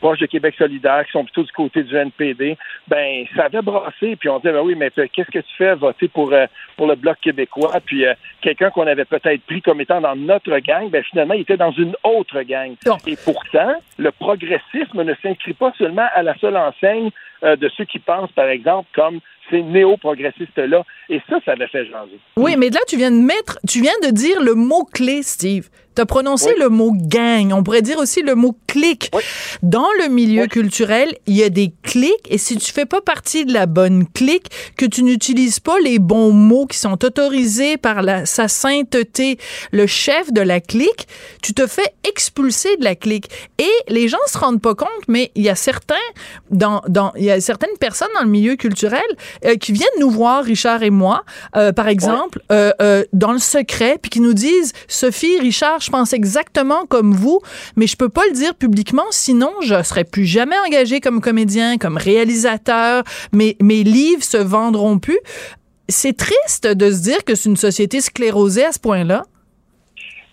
proches 0.00 0.20
de 0.20 0.26
Québec 0.26 0.54
solidaire, 0.56 1.04
qui 1.04 1.12
sont 1.12 1.24
plutôt 1.24 1.42
du 1.42 1.52
côté 1.52 1.82
du 1.82 1.94
NPD. 1.94 2.56
Ben, 2.88 3.26
ça 3.36 3.46
avait 3.46 3.60
brassé. 3.60 4.16
Puis 4.16 4.30
on 4.30 4.38
disait 4.38 4.52
ben 4.52 4.62
oui, 4.62 4.76
mais 4.76 4.90
qu'est-ce 4.90 5.30
que 5.30 5.40
tu 5.40 5.54
fais 5.58 5.74
voter 5.74 6.08
pour 6.08 6.32
pour 6.76 6.86
le 6.86 6.94
bloc 6.94 7.18
québécois? 7.20 7.80
Puis 7.84 8.04
quelqu'un 8.40 8.70
qu'on 8.70 8.86
avait 8.86 9.04
peut-être 9.04 9.42
pris 9.42 9.60
comme 9.60 9.80
étant 9.82 10.00
dans 10.00 10.16
notre 10.16 10.56
gang, 10.60 10.88
ben 10.88 11.02
finalement, 11.02 11.34
il 11.34 11.42
était 11.42 11.58
dans 11.58 11.72
une 11.72 11.94
autre 12.02 12.40
gang. 12.42 12.61
Et 13.06 13.16
pourtant, 13.16 13.74
le 13.98 14.10
progressisme 14.10 15.02
ne 15.02 15.14
s'inscrit 15.22 15.54
pas 15.54 15.72
seulement 15.78 16.08
à 16.14 16.22
la 16.22 16.36
seule 16.38 16.56
enseigne 16.56 17.10
euh, 17.42 17.56
de 17.56 17.68
ceux 17.70 17.84
qui 17.84 17.98
pensent, 17.98 18.32
par 18.32 18.46
exemple, 18.46 18.88
comme 18.94 19.20
ces 19.52 19.62
néo-progressistes-là. 19.62 20.82
Et 21.08 21.20
ça, 21.28 21.36
ça 21.44 21.52
avait 21.52 21.68
fait 21.68 21.84
jaser. 21.84 22.18
Oui, 22.36 22.56
mais 22.56 22.70
là, 22.70 22.80
tu 22.88 22.96
viens 22.96 23.10
de 23.10 23.20
mettre, 23.20 23.58
tu 23.68 23.82
viens 23.82 23.92
de 24.02 24.08
dire 24.08 24.42
le 24.42 24.54
mot-clé, 24.54 25.22
Steve. 25.22 25.68
Tu 25.94 26.00
as 26.00 26.06
prononcé 26.06 26.54
le 26.58 26.70
mot 26.70 26.92
gang. 26.94 27.52
On 27.52 27.62
pourrait 27.62 27.82
dire 27.82 27.98
aussi 27.98 28.22
le 28.22 28.34
mot 28.34 28.56
clic. 28.66 29.10
Dans 29.62 29.88
le 30.02 30.08
milieu 30.08 30.46
culturel, 30.46 31.14
il 31.26 31.36
y 31.36 31.42
a 31.42 31.50
des 31.50 31.72
clics 31.82 32.10
et 32.30 32.38
si 32.38 32.56
tu 32.56 32.72
fais 32.72 32.86
pas 32.86 33.02
partie 33.02 33.44
de 33.44 33.52
la 33.52 33.66
bonne 33.66 34.06
clique, 34.06 34.46
que 34.78 34.86
tu 34.86 35.02
n'utilises 35.02 35.60
pas 35.60 35.78
les 35.80 35.98
bons 35.98 36.32
mots 36.32 36.66
qui 36.66 36.78
sont 36.78 37.04
autorisés 37.04 37.76
par 37.76 38.00
la, 38.00 38.24
sa 38.24 38.48
sainteté, 38.48 39.38
le 39.70 39.86
chef 39.86 40.32
de 40.32 40.40
la 40.40 40.60
clique, 40.60 41.06
tu 41.42 41.52
te 41.52 41.66
fais 41.66 41.94
expulser 42.08 42.76
de 42.78 42.84
la 42.84 42.94
clique. 42.94 43.26
Et 43.58 43.92
les 43.92 44.08
gens 44.08 44.16
se 44.26 44.38
rendent 44.38 44.62
pas 44.62 44.74
compte, 44.74 44.88
mais 45.08 45.30
il 45.34 45.42
y 45.42 45.50
a 45.50 45.54
certains, 45.54 45.94
dans, 46.50 46.80
dans, 46.88 47.12
il 47.16 47.24
y 47.24 47.30
a 47.30 47.40
certaines 47.40 47.76
personnes 47.78 48.08
dans 48.14 48.24
le 48.24 48.30
milieu 48.30 48.56
culturel 48.56 49.02
euh, 49.44 49.56
qui 49.56 49.72
viennent 49.72 49.88
nous 50.00 50.10
voir, 50.10 50.44
Richard 50.44 50.82
et 50.82 50.90
moi, 50.90 51.24
euh, 51.56 51.72
par 51.72 51.88
exemple, 51.88 52.40
euh, 52.50 52.72
euh, 52.80 53.04
dans 53.12 53.32
le 53.32 53.38
secret, 53.38 53.98
puis 54.00 54.10
qui 54.10 54.20
nous 54.20 54.34
disent, 54.34 54.72
Sophie, 54.88 55.38
Richard, 55.38 55.80
je 55.80 55.90
pense 55.90 56.12
exactement 56.12 56.86
comme 56.86 57.14
vous, 57.14 57.40
mais 57.76 57.86
je 57.86 57.96
peux 57.96 58.08
pas 58.08 58.22
le 58.26 58.32
dire 58.32 58.54
publiquement, 58.54 59.06
sinon 59.10 59.50
je 59.62 59.82
serais 59.82 60.04
plus 60.04 60.26
jamais 60.26 60.56
engagé 60.66 61.00
comme 61.00 61.20
comédien, 61.20 61.78
comme 61.78 61.96
réalisateur, 61.96 63.04
mes, 63.32 63.56
mes 63.60 63.82
livres 63.82 64.24
se 64.24 64.36
vendront 64.36 64.98
plus. 64.98 65.18
C'est 65.88 66.16
triste 66.16 66.66
de 66.66 66.90
se 66.90 67.02
dire 67.02 67.24
que 67.24 67.34
c'est 67.34 67.48
une 67.48 67.56
société 67.56 68.00
sclérosée 68.00 68.64
à 68.64 68.72
ce 68.72 68.78
point-là. 68.78 69.24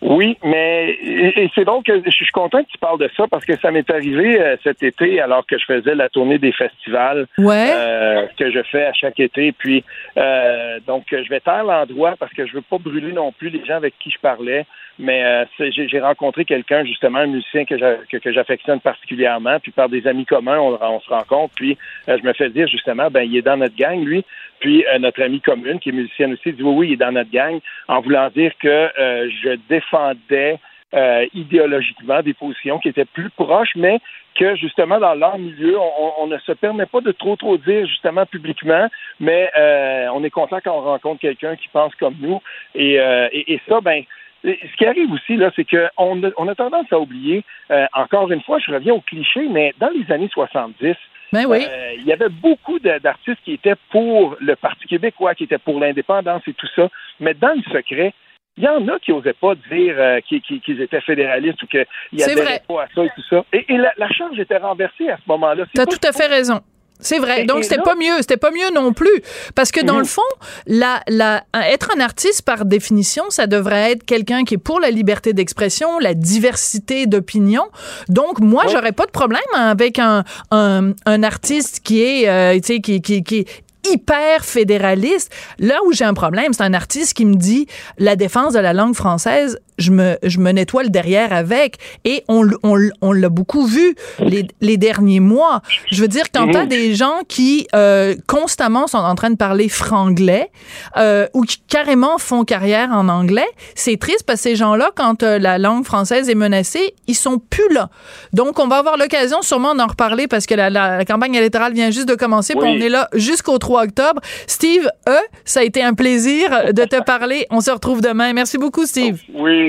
Oui, 0.01 0.37
mais 0.43 0.91
et, 1.01 1.49
c'est 1.55 1.65
donc 1.65 1.85
que 1.85 2.01
je 2.05 2.09
suis 2.11 2.25
content 2.27 2.63
que 2.63 2.69
tu 2.69 2.77
parles 2.77 2.99
de 2.99 3.09
ça 3.17 3.25
parce 3.29 3.43
que 3.43 3.57
ça 3.59 3.69
m'est 3.69 3.89
arrivé 3.89 4.39
euh, 4.41 4.55
cet 4.63 4.81
été 4.81 5.19
alors 5.19 5.45
que 5.45 5.57
je 5.57 5.65
faisais 5.65 5.93
la 5.93 6.07
tournée 6.07 6.37
des 6.37 6.53
festivals 6.53 7.27
Ouais. 7.37 7.71
euh, 7.73 8.25
que 8.37 8.49
je 8.49 8.63
fais 8.63 8.85
à 8.85 8.93
chaque 8.93 9.19
été. 9.19 9.51
Puis 9.51 9.83
euh, 10.17 10.79
donc 10.87 11.03
je 11.11 11.29
vais 11.29 11.41
taire 11.41 11.65
l'endroit 11.65 12.15
parce 12.17 12.31
que 12.33 12.45
je 12.47 12.53
veux 12.53 12.61
pas 12.61 12.77
brûler 12.77 13.11
non 13.11 13.33
plus 13.33 13.49
les 13.49 13.65
gens 13.65 13.75
avec 13.75 13.93
qui 13.99 14.09
je 14.09 14.19
parlais. 14.19 14.65
Mais 15.01 15.23
euh, 15.23 15.45
j'ai 15.69 15.99
rencontré 16.01 16.43
quelqu'un 16.43 16.83
justement, 16.83 17.19
un 17.19 17.27
musicien 17.27 17.63
que 17.63 17.77
j'a- 17.77 17.99
que, 18.11 18.31
j'affectionne 18.33 18.81
particulièrement. 18.81 19.57
Puis 19.61 19.71
par 19.71 19.87
des 19.87 20.05
amis 20.07 20.25
communs, 20.25 20.59
on, 20.59 20.77
on 20.81 20.99
se 20.99 21.09
rencontre. 21.09 21.53
Puis 21.55 21.77
euh, 22.09 22.17
je 22.21 22.27
me 22.27 22.33
fais 22.33 22.49
dire 22.49 22.67
justement, 22.67 23.09
ben 23.09 23.21
il 23.21 23.37
est 23.37 23.41
dans 23.41 23.57
notre 23.57 23.75
gang 23.77 24.03
lui. 24.03 24.25
Puis 24.59 24.85
euh, 24.87 24.99
notre 24.99 25.23
ami 25.23 25.39
commune, 25.39 25.79
qui 25.79 25.89
est 25.89 25.93
musicienne 25.93 26.33
aussi, 26.33 26.51
dit 26.51 26.61
oui, 26.63 26.73
oui, 26.75 26.87
il 26.89 26.93
est 26.93 26.97
dans 26.97 27.13
notre 27.13 27.31
gang, 27.31 27.59
en 27.87 28.01
voulant 28.01 28.29
dire 28.29 28.51
que 28.59 28.67
euh, 28.99 29.29
je 29.41 29.57
défendais 29.69 30.59
euh, 30.93 31.25
idéologiquement 31.35 32.21
des 32.21 32.33
positions 32.33 32.79
qui 32.79 32.89
étaient 32.89 33.05
plus 33.05 33.29
proches, 33.29 33.75
mais 33.75 33.99
que 34.35 34.55
justement 34.55 34.99
dans 34.99 35.13
leur 35.13 35.37
milieu, 35.37 35.77
on, 35.79 36.23
on- 36.23 36.27
ne 36.27 36.37
se 36.39 36.51
permet 36.51 36.85
pas 36.87 37.01
de 37.01 37.11
trop 37.11 37.35
trop 37.35 37.57
dire 37.57 37.85
justement 37.87 38.25
publiquement, 38.25 38.87
mais 39.19 39.49
euh, 39.57 40.07
on 40.13 40.23
est 40.23 40.29
content 40.29 40.59
quand 40.63 40.75
on 40.75 40.81
rencontre 40.81 41.21
quelqu'un 41.21 41.55
qui 41.55 41.67
pense 41.69 41.93
comme 41.95 42.15
nous. 42.19 42.41
Et, 42.75 42.99
euh, 42.99 43.27
et, 43.31 43.53
et 43.53 43.61
ça, 43.69 43.81
ben 43.81 44.03
ce 44.43 44.75
qui 44.77 44.85
arrive 44.85 45.11
aussi, 45.11 45.35
là, 45.37 45.51
c'est 45.55 45.65
qu'on 45.69 46.23
a, 46.23 46.29
on 46.37 46.47
a 46.47 46.55
tendance 46.55 46.91
à 46.91 46.99
oublier, 46.99 47.43
euh, 47.71 47.85
encore 47.93 48.31
une 48.31 48.41
fois, 48.41 48.59
je 48.59 48.71
reviens 48.71 48.93
au 48.93 49.01
cliché, 49.01 49.47
mais 49.49 49.73
dans 49.79 49.89
les 49.89 50.11
années 50.13 50.29
70, 50.31 50.95
Ben 51.33 51.45
oui. 51.45 51.65
euh, 51.69 51.93
il 51.97 52.05
y 52.05 52.13
avait 52.13 52.29
beaucoup 52.29 52.79
d'artistes 52.79 53.39
qui 53.43 53.53
étaient 53.53 53.75
pour 53.91 54.35
le 54.39 54.55
Parti 54.55 54.87
québécois, 54.87 55.35
qui 55.35 55.43
étaient 55.43 55.57
pour 55.57 55.79
l'indépendance 55.79 56.41
et 56.47 56.53
tout 56.53 56.67
ça. 56.75 56.89
Mais 57.19 57.33
dans 57.33 57.53
le 57.55 57.63
secret, 57.71 58.13
il 58.57 58.63
y 58.63 58.67
en 58.67 58.87
a 58.89 58.99
qui 58.99 59.11
n'osaient 59.11 59.33
pas 59.33 59.55
dire 59.71 59.95
euh, 59.97 60.19
qu'ils 60.21 60.81
étaient 60.81 61.01
fédéralistes 61.01 61.61
ou 61.63 61.67
qu'ils 61.67 61.85
C'est 62.17 62.31
adhéraient 62.31 62.45
vrai. 62.45 62.61
pas 62.67 62.83
à 62.83 62.87
ça 62.93 63.03
et 63.05 63.09
tout 63.15 63.23
ça. 63.29 63.45
Et, 63.53 63.65
et 63.73 63.77
la, 63.77 63.93
la 63.97 64.09
charge 64.09 64.37
était 64.39 64.57
renversée 64.57 65.09
à 65.09 65.15
ce 65.17 65.21
moment-là. 65.27 65.65
T'as 65.73 65.85
pas- 65.85 65.91
tout 65.91 66.07
à 66.07 66.11
fait 66.11 66.27
raison. 66.27 66.59
C'est 67.01 67.19
vrai. 67.19 67.45
Donc 67.45 67.63
c'était 67.63 67.81
pas 67.81 67.95
mieux, 67.95 68.17
c'était 68.19 68.37
pas 68.37 68.51
mieux 68.51 68.73
non 68.73 68.91
plus 68.93 69.21
parce 69.55 69.71
que 69.71 69.79
dans 69.83 69.93
Mhm. 69.93 69.99
le 69.99 70.05
fond, 70.05 70.21
la, 70.67 71.01
la, 71.07 71.43
être 71.71 71.89
un 71.95 72.01
artiste 72.01 72.41
par 72.41 72.65
définition, 72.65 73.23
ça 73.29 73.47
devrait 73.47 73.93
être 73.93 74.03
quelqu'un 74.05 74.43
qui 74.43 74.55
est 74.55 74.57
pour 74.57 74.79
la 74.81 74.89
liberté 74.91 75.31
d'expression, 75.33 75.97
la 75.99 76.13
diversité 76.13 77.05
d'opinion. 77.05 77.63
Donc 78.09 78.39
moi, 78.39 78.63
j'aurais 78.69 78.91
pas 78.91 79.05
de 79.05 79.11
problème 79.11 79.41
avec 79.55 79.97
un 79.99 80.23
un, 80.51 80.91
un 81.05 81.23
artiste 81.23 81.79
qui 81.83 82.01
est 82.03 82.27
euh, 82.27 82.59
tu 82.59 82.73
sais 82.75 82.79
qui 82.81 83.01
qui 83.01 83.23
qui 83.23 83.37
est 83.39 83.47
hyper 83.87 84.43
fédéraliste. 84.43 85.31
Là 85.57 85.75
où 85.85 85.93
j'ai 85.93 86.03
un 86.03 86.13
problème, 86.13 86.51
c'est 86.53 86.63
un 86.63 86.73
artiste 86.73 87.13
qui 87.13 87.25
me 87.25 87.35
dit 87.35 87.65
la 87.97 88.17
défense 88.17 88.53
de 88.53 88.59
la 88.59 88.73
langue 88.73 88.93
française, 88.93 89.57
je 89.79 89.91
me, 89.91 90.17
je 90.23 90.37
me 90.39 90.51
nettoie 90.51 90.83
le 90.83 90.89
derrière 90.89 91.33
avec. 91.33 91.77
Et 92.05 92.23
on, 92.27 92.47
on, 92.63 92.77
on 93.01 93.11
l'a 93.11 93.29
beaucoup 93.29 93.65
vu 93.65 93.95
les, 94.19 94.45
les 94.61 94.77
derniers 94.77 95.19
mois. 95.19 95.61
Je 95.91 96.01
veux 96.01 96.07
dire, 96.07 96.25
quand 96.33 96.51
t'as 96.51 96.65
des 96.65 96.93
gens 96.95 97.19
qui 97.27 97.67
euh, 97.75 98.15
constamment 98.27 98.85
sont 98.87 98.97
en 98.99 99.15
train 99.15 99.29
de 99.31 99.37
parler 99.37 99.69
franglais 99.69 100.49
euh, 100.97 101.27
ou 101.33 101.43
qui 101.43 101.57
carrément 101.67 102.17
font 102.17 102.43
carrière 102.43 102.89
en 102.91 103.07
anglais, 103.09 103.47
c'est 103.75 103.97
triste 103.97 104.23
parce 104.27 104.41
que 104.41 104.49
ces 104.49 104.55
gens-là, 104.55 104.91
quand 104.95 105.23
euh, 105.23 105.39
la 105.39 105.57
langue 105.57 105.85
française 105.85 106.29
est 106.29 106.35
menacée, 106.35 106.93
ils 107.07 107.15
sont 107.15 107.39
plus 107.39 107.67
là. 107.73 107.89
Donc, 108.33 108.59
on 108.59 108.67
va 108.67 108.77
avoir 108.77 108.97
l'occasion 108.97 109.41
sûrement 109.41 109.75
d'en 109.75 109.87
reparler 109.87 110.27
parce 110.27 110.45
que 110.45 110.55
la, 110.55 110.69
la- 110.69 110.97
la 110.97 111.05
campagne 111.05 111.35
électorale 111.35 111.73
vient 111.73 111.91
juste 111.91 112.07
de 112.07 112.15
commencer. 112.15 112.53
Oui. 112.55 112.63
on 112.65 112.79
est 112.81 112.89
là 112.89 113.07
jusqu'au 113.13 113.57
3 113.57 113.83
octobre. 113.83 114.21
Steve, 114.47 114.89
E, 115.07 115.17
ça 115.45 115.61
a 115.61 115.63
été 115.63 115.81
un 115.83 115.93
plaisir 115.93 116.73
de 116.73 116.83
te 116.85 117.01
parler. 117.05 117.45
On 117.49 117.61
se 117.61 117.71
retrouve 117.71 118.01
demain. 118.01 118.33
Merci 118.33 118.57
beaucoup, 118.57 118.85
Steve. 118.85 119.19
Oui, 119.33 119.68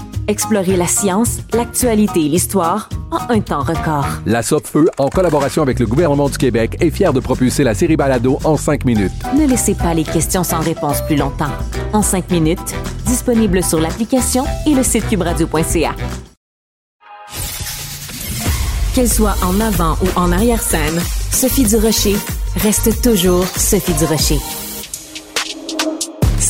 Explorez 0.27 0.77
la 0.77 0.87
science, 0.87 1.39
l'actualité 1.53 2.25
et 2.25 2.29
l'histoire 2.29 2.89
en 3.11 3.33
un 3.33 3.41
temps 3.41 3.61
record. 3.63 4.05
La 4.25 4.41
Feu, 4.41 4.89
en 4.97 5.09
collaboration 5.09 5.61
avec 5.61 5.79
le 5.79 5.85
gouvernement 5.85 6.29
du 6.29 6.37
Québec, 6.37 6.77
est 6.79 6.91
fière 6.91 7.13
de 7.13 7.19
propulser 7.19 7.63
la 7.63 7.73
série 7.73 7.97
Balado 7.97 8.39
en 8.43 8.57
cinq 8.57 8.85
minutes. 8.85 9.11
Ne 9.37 9.47
laissez 9.47 9.75
pas 9.75 9.93
les 9.93 10.03
questions 10.03 10.43
sans 10.43 10.59
réponse 10.59 11.01
plus 11.07 11.15
longtemps. 11.15 11.51
En 11.93 12.01
cinq 12.01 12.29
minutes, 12.31 12.75
disponible 13.05 13.63
sur 13.63 13.79
l'application 13.79 14.45
et 14.65 14.73
le 14.73 14.83
site 14.83 15.07
cubradio.ca. 15.09 15.95
Qu'elle 18.93 19.09
soit 19.09 19.35
en 19.43 19.59
avant 19.59 19.95
ou 20.03 20.19
en 20.19 20.31
arrière-scène, 20.31 21.01
Sophie 21.31 21.65
Durocher 21.65 22.15
reste 22.57 23.01
toujours 23.01 23.45
Sophie 23.45 23.93
Durocher. 23.93 24.39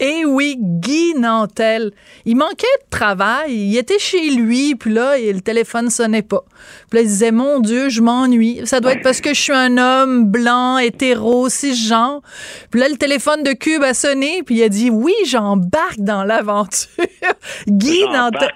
Eh 0.00 0.24
oui, 0.24 0.56
Guy 0.58 1.14
Nantel. 1.16 1.92
Il 2.24 2.36
manquait 2.36 2.66
de 2.84 2.90
travail. 2.90 3.52
Il 3.54 3.76
était 3.76 3.98
chez 3.98 4.30
lui, 4.30 4.74
puis 4.74 4.92
là, 4.92 5.16
le 5.18 5.40
téléphone 5.40 5.90
sonnait 5.90 6.22
pas. 6.22 6.44
Puis 6.90 6.98
là, 6.98 7.02
il 7.02 7.08
disait, 7.08 7.30
mon 7.30 7.60
Dieu, 7.60 7.88
je 7.88 8.00
m'ennuie. 8.00 8.60
Ça 8.64 8.80
doit 8.80 8.92
être 8.92 9.02
parce 9.02 9.20
que 9.20 9.34
je 9.34 9.40
suis 9.40 9.52
un 9.52 9.78
homme 9.78 10.24
blanc, 10.24 10.78
hétéro, 10.78 11.48
cisgenre. 11.48 12.22
Puis 12.70 12.80
là, 12.80 12.88
le 12.88 12.96
téléphone 12.96 13.42
de 13.42 13.52
Cube 13.52 13.82
a 13.82 13.94
sonné, 13.94 14.42
puis 14.42 14.56
il 14.56 14.62
a 14.62 14.68
dit, 14.68 14.90
oui, 14.90 15.14
j'embarque 15.26 15.98
dans 15.98 16.24
l'aventure. 16.24 16.88
Guy. 17.68 18.04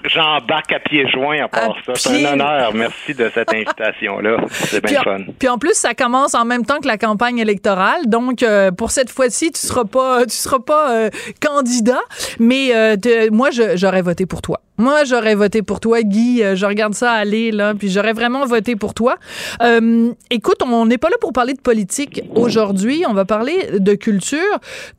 J'embarque- 0.04 0.72
à 0.72 0.80
pieds 0.80 1.08
joints 1.08 1.44
à 1.44 1.48
part 1.48 1.70
À 1.70 1.74
ça. 1.86 1.92
C'est 1.94 2.26
un 2.26 2.32
honneur. 2.34 2.74
Merci 2.74 3.14
de 3.14 3.30
cette 3.32 3.52
invitation-là. 3.52 4.36
C'est 4.50 4.84
bien 4.84 5.00
en, 5.00 5.04
fun. 5.04 5.18
puis 5.38 5.48
en 5.48 5.58
plus, 5.58 5.74
ça 5.74 5.94
commence 5.94 6.34
en 6.34 6.44
même 6.44 6.64
temps 6.64 6.78
que 6.80 6.86
la 6.86 6.98
campagne 6.98 7.38
électorale. 7.38 8.06
Donc, 8.06 8.42
euh, 8.42 8.70
pour 8.70 8.90
cette 8.90 9.10
fois-ci, 9.10 9.50
tu 9.52 9.60
seras 9.60 9.84
pas, 9.84 10.26
tu 10.26 10.36
seras 10.36 10.58
pas 10.58 10.92
euh, 10.92 11.10
candidat. 11.40 12.00
Mais 12.38 12.74
euh, 12.74 12.96
moi, 13.30 13.48
j'aurais 13.50 14.02
voté 14.02 14.26
pour 14.26 14.42
toi. 14.42 14.60
Moi, 14.80 15.02
j'aurais 15.04 15.34
voté 15.34 15.62
pour 15.62 15.80
toi, 15.80 16.02
Guy. 16.02 16.42
Euh, 16.42 16.54
Je 16.54 16.64
regarde 16.64 16.94
ça 16.94 17.10
aller, 17.12 17.50
là, 17.50 17.74
puis 17.74 17.90
j'aurais 17.90 18.12
vraiment 18.12 18.46
voté 18.46 18.76
pour 18.76 18.94
toi. 18.94 19.16
Euh, 19.60 20.12
écoute, 20.30 20.62
on 20.64 20.86
n'est 20.86 20.98
pas 20.98 21.08
là 21.10 21.16
pour 21.20 21.32
parler 21.32 21.52
de 21.54 21.60
politique 21.60 22.22
aujourd'hui. 22.36 23.02
On 23.08 23.12
va 23.12 23.24
parler 23.24 23.70
de 23.78 23.94
culture. 23.94 24.38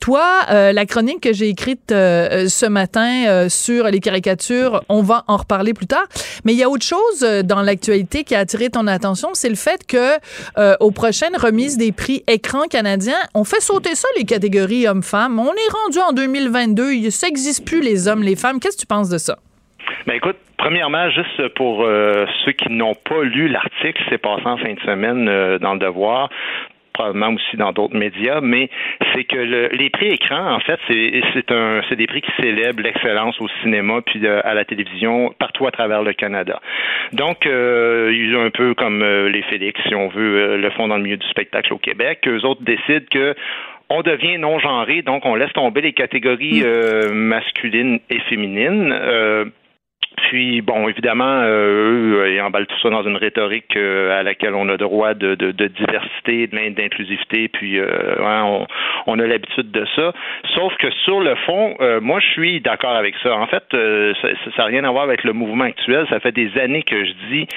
Toi, 0.01 0.25
euh, 0.51 0.73
la 0.73 0.85
chronique 0.85 1.21
que 1.21 1.31
j'ai 1.31 1.47
écrite 1.47 1.93
euh, 1.93 2.49
ce 2.49 2.65
matin 2.65 3.25
euh, 3.27 3.47
sur 3.47 3.85
les 3.85 4.01
caricatures, 4.01 4.83
on 4.89 5.01
va 5.01 5.23
en 5.27 5.37
reparler 5.37 5.73
plus 5.73 5.87
tard. 5.87 6.05
Mais 6.43 6.51
il 6.53 6.57
y 6.57 6.63
a 6.63 6.69
autre 6.69 6.85
chose 6.85 7.23
euh, 7.23 7.41
dans 7.41 7.61
l'actualité 7.61 8.25
qui 8.25 8.35
a 8.35 8.39
attiré 8.39 8.69
ton 8.69 8.85
attention, 8.85 9.29
c'est 9.33 9.49
le 9.49 9.55
fait 9.55 9.87
que 9.87 10.17
aux 10.81 10.91
prochaines 10.91 11.37
remises 11.37 11.77
des 11.77 11.91
prix 11.93 12.23
écran 12.27 12.63
canadiens, 12.69 13.17
on 13.33 13.45
fait 13.45 13.61
sauter 13.61 13.95
ça 13.95 14.07
les 14.17 14.25
catégories 14.25 14.87
hommes-femmes. 14.87 15.39
On 15.39 15.53
est 15.53 15.71
rendu 15.83 15.99
en 15.99 16.11
2022, 16.11 16.93
il 16.93 17.11
ça 17.11 17.27
n'existe 17.27 17.63
plus 17.63 17.81
les 17.81 18.07
hommes, 18.07 18.23
les 18.23 18.35
femmes. 18.35 18.59
Qu'est-ce 18.59 18.75
que 18.75 18.81
tu 18.81 18.87
penses 18.87 19.09
de 19.09 19.17
ça? 19.17 19.37
Ben 20.07 20.15
écoute, 20.15 20.37
premièrement, 20.57 21.09
juste 21.09 21.47
pour 21.55 21.83
euh, 21.83 22.25
ceux 22.45 22.51
qui 22.53 22.69
n'ont 22.71 22.95
pas 22.95 23.23
lu 23.23 23.47
l'article, 23.47 24.01
c'est 24.09 24.17
passé 24.17 24.43
en 24.45 24.57
fin 24.57 24.73
de 24.73 24.79
semaine 24.81 25.27
euh, 25.29 25.59
dans 25.59 25.73
le 25.73 25.79
Devoir 25.79 26.29
probablement 26.93 27.29
aussi 27.33 27.55
dans 27.55 27.71
d'autres 27.71 27.95
médias, 27.95 28.41
mais 28.41 28.69
c'est 29.13 29.23
que 29.23 29.37
le- 29.37 29.69
les 29.69 29.89
prix 29.89 30.07
écran, 30.07 30.53
en 30.53 30.59
fait, 30.59 30.77
c'est 30.89 31.21
c'est 31.33 31.49
un 31.49 31.79
c'est 31.87 31.95
des 31.95 32.07
prix 32.07 32.19
qui 32.19 32.31
célèbrent 32.41 32.81
l'excellence 32.83 33.39
au 33.39 33.47
cinéma 33.61 34.01
puis 34.05 34.19
euh, 34.25 34.41
à 34.43 34.53
la 34.53 34.65
télévision 34.65 35.33
partout 35.39 35.65
à 35.65 35.71
travers 35.71 36.03
le 36.03 36.11
Canada. 36.11 36.59
Donc, 37.13 37.45
euh, 37.47 38.11
ils 38.13 38.35
ont 38.35 38.41
un 38.43 38.49
peu 38.49 38.73
comme 38.73 39.01
les 39.01 39.41
Félix, 39.43 39.79
si 39.87 39.95
on 39.95 40.09
veut, 40.09 40.57
le 40.57 40.69
font 40.71 40.89
dans 40.89 40.97
le 40.97 41.03
milieu 41.03 41.15
du 41.15 41.27
spectacle 41.29 41.73
au 41.73 41.77
Québec. 41.77 42.27
Eux 42.27 42.43
autres 42.43 42.63
décident 42.63 43.05
que 43.09 43.33
on 43.89 44.01
devient 44.01 44.37
non 44.37 44.59
genré, 44.59 45.01
donc 45.01 45.25
on 45.25 45.35
laisse 45.35 45.53
tomber 45.53 45.79
les 45.81 45.93
catégories 45.93 46.63
euh, 46.65 47.13
masculines 47.13 47.99
et 48.09 48.19
féminines. 48.29 48.91
Euh, 48.93 49.45
puis, 50.29 50.61
bon, 50.61 50.87
évidemment, 50.87 51.41
euh, 51.41 52.21
eux, 52.21 52.31
ils 52.31 52.39
emballent 52.39 52.67
tout 52.67 52.79
ça 52.83 52.91
dans 52.91 53.01
une 53.01 53.17
rhétorique 53.17 53.75
euh, 53.75 54.19
à 54.19 54.21
laquelle 54.21 54.53
on 54.53 54.69
a 54.69 54.77
droit 54.77 55.15
de, 55.15 55.33
de, 55.33 55.51
de 55.51 55.65
diversité, 55.65 56.45
d'inclusivité, 56.45 57.47
puis 57.47 57.79
euh, 57.79 57.87
ouais, 58.19 58.41
on, 58.43 58.67
on 59.07 59.17
a 59.17 59.25
l'habitude 59.25 59.71
de 59.71 59.83
ça. 59.95 60.13
Sauf 60.53 60.75
que 60.77 60.91
sur 61.03 61.19
le 61.19 61.33
fond, 61.47 61.75
euh, 61.81 61.99
moi, 61.99 62.19
je 62.19 62.27
suis 62.27 62.61
d'accord 62.61 62.95
avec 62.95 63.15
ça. 63.23 63.35
En 63.35 63.47
fait, 63.47 63.63
euh, 63.73 64.13
ça 64.21 64.29
n'a 64.59 64.65
rien 64.65 64.83
à 64.83 64.91
voir 64.91 65.05
avec 65.05 65.23
le 65.23 65.33
mouvement 65.33 65.63
actuel. 65.63 66.05
Ça 66.11 66.19
fait 66.19 66.31
des 66.31 66.55
années 66.59 66.83
que 66.83 67.03
je 67.05 67.13
dis 67.31 67.47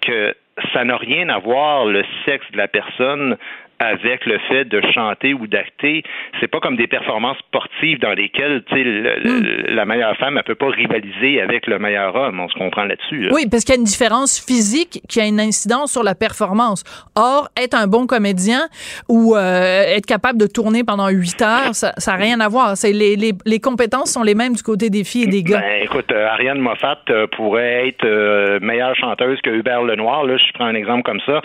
que 0.00 0.32
ça 0.72 0.84
n'a 0.84 0.98
rien 0.98 1.30
à 1.30 1.38
voir 1.38 1.84
le 1.86 2.04
sexe 2.26 2.46
de 2.52 2.58
la 2.58 2.68
personne 2.68 3.36
avec 3.80 4.24
le 4.26 4.38
fait 4.48 4.64
de 4.66 4.80
chanter 4.94 5.34
ou 5.34 5.46
d'acter. 5.48 6.04
C'est 6.38 6.46
pas 6.48 6.60
comme 6.60 6.76
des 6.76 6.86
performances 6.86 7.38
sportives 7.38 7.98
dans 7.98 8.12
lesquelles 8.12 8.62
tu 8.68 8.76
sais, 8.76 8.82
le- 8.84 9.16
le- 9.22 9.74
la 9.74 9.84
meilleure 9.84 10.16
femme 10.18 10.36
elle 10.36 10.44
peut 10.44 10.54
pas 10.54 10.68
rivaliser 10.68 11.40
avec 11.40 11.66
le 11.66 11.78
meilleur 11.78 12.14
homme. 12.14 12.38
On 12.40 12.48
se 12.48 12.54
comprend 12.54 12.84
là-dessus. 12.84 13.22
là. 13.24 13.30
Oui, 13.32 13.46
parce 13.50 13.64
qu'il 13.64 13.74
y 13.74 13.78
a 13.78 13.80
une 13.80 13.84
différence 13.86 14.38
physique 14.38 15.00
qui 15.08 15.20
a 15.20 15.26
une 15.26 15.40
incidence 15.40 15.92
sur 15.92 16.02
la 16.02 16.14
performance. 16.14 16.84
Or, 17.16 17.48
être 17.60 17.74
un 17.74 17.86
bon 17.86 18.06
comédien 18.06 18.60
ou 19.08 19.34
euh, 19.34 19.82
être 19.96 20.06
capable 20.06 20.38
de 20.38 20.46
tourner 20.46 20.84
pendant 20.84 21.08
huit 21.08 21.40
heures, 21.42 21.74
ça 21.74 21.92
n'a 22.06 22.16
rien 22.16 22.38
à 22.40 22.48
voir. 22.48 22.76
C'est 22.76 22.92
les, 22.92 23.16
les, 23.16 23.32
les 23.46 23.60
compétences 23.60 24.10
sont 24.12 24.22
les 24.22 24.34
mêmes 24.34 24.54
du 24.54 24.62
côté 24.62 24.90
des 24.90 25.04
filles 25.04 25.24
et 25.24 25.26
des 25.28 25.42
gars. 25.42 25.60
Ben, 25.60 25.82
écoute, 25.82 26.12
euh, 26.12 26.26
Ariane 26.28 26.58
Moffat 26.58 26.98
euh, 27.08 27.26
pourrait 27.36 27.88
être 27.88 28.04
euh, 28.04 28.58
meilleure 28.60 28.94
chanteuse 28.96 29.40
que 29.40 29.50
Hubert 29.50 29.82
Lenoir. 29.82 30.24
Là, 30.24 30.36
je 30.36 30.52
prends 30.52 30.66
un 30.66 30.74
exemple 30.74 31.02
comme 31.04 31.20
ça. 31.24 31.40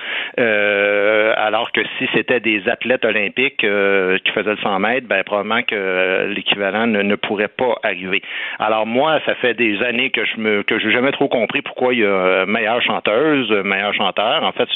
Alors 1.38 1.72
que 1.72 1.82
si 1.98 2.08
c'était 2.14 2.25
c'était 2.26 2.40
des 2.40 2.68
athlètes 2.68 3.06
olympiques 3.06 3.64
euh, 3.64 4.18
qui 4.24 4.32
faisaient 4.32 4.52
le 4.52 4.58
100 4.58 4.80
mètres, 4.80 5.08
ben 5.08 5.24
probablement 5.24 5.62
que 5.62 6.28
l'équivalent 6.34 6.88
ne, 6.88 7.02
ne, 7.02 7.16
pourrait 7.16 7.50
pas 7.50 7.76
arriver. 7.84 8.22
Alors 8.60 8.86
moi, 8.86 9.20
ça 9.26 9.36
fait 9.36 9.54
des 9.54 9.82
années 9.84 10.10
que 10.10 10.26
je 10.26 10.40
me 10.40 10.64
que 10.64 10.80
j'ai 10.80 10.92
jamais 10.92 11.12
trop 11.12 11.28
compris 11.28 11.62
pourquoi 11.62 11.94
il 11.94 12.00
y 12.00 12.06
a 12.06 12.46
meilleure 12.46 12.82
chanteuse, 12.82 13.52
meilleur 13.64 13.94
chanteur. 13.94 14.44
En 14.44 14.52
fait, 14.52 14.68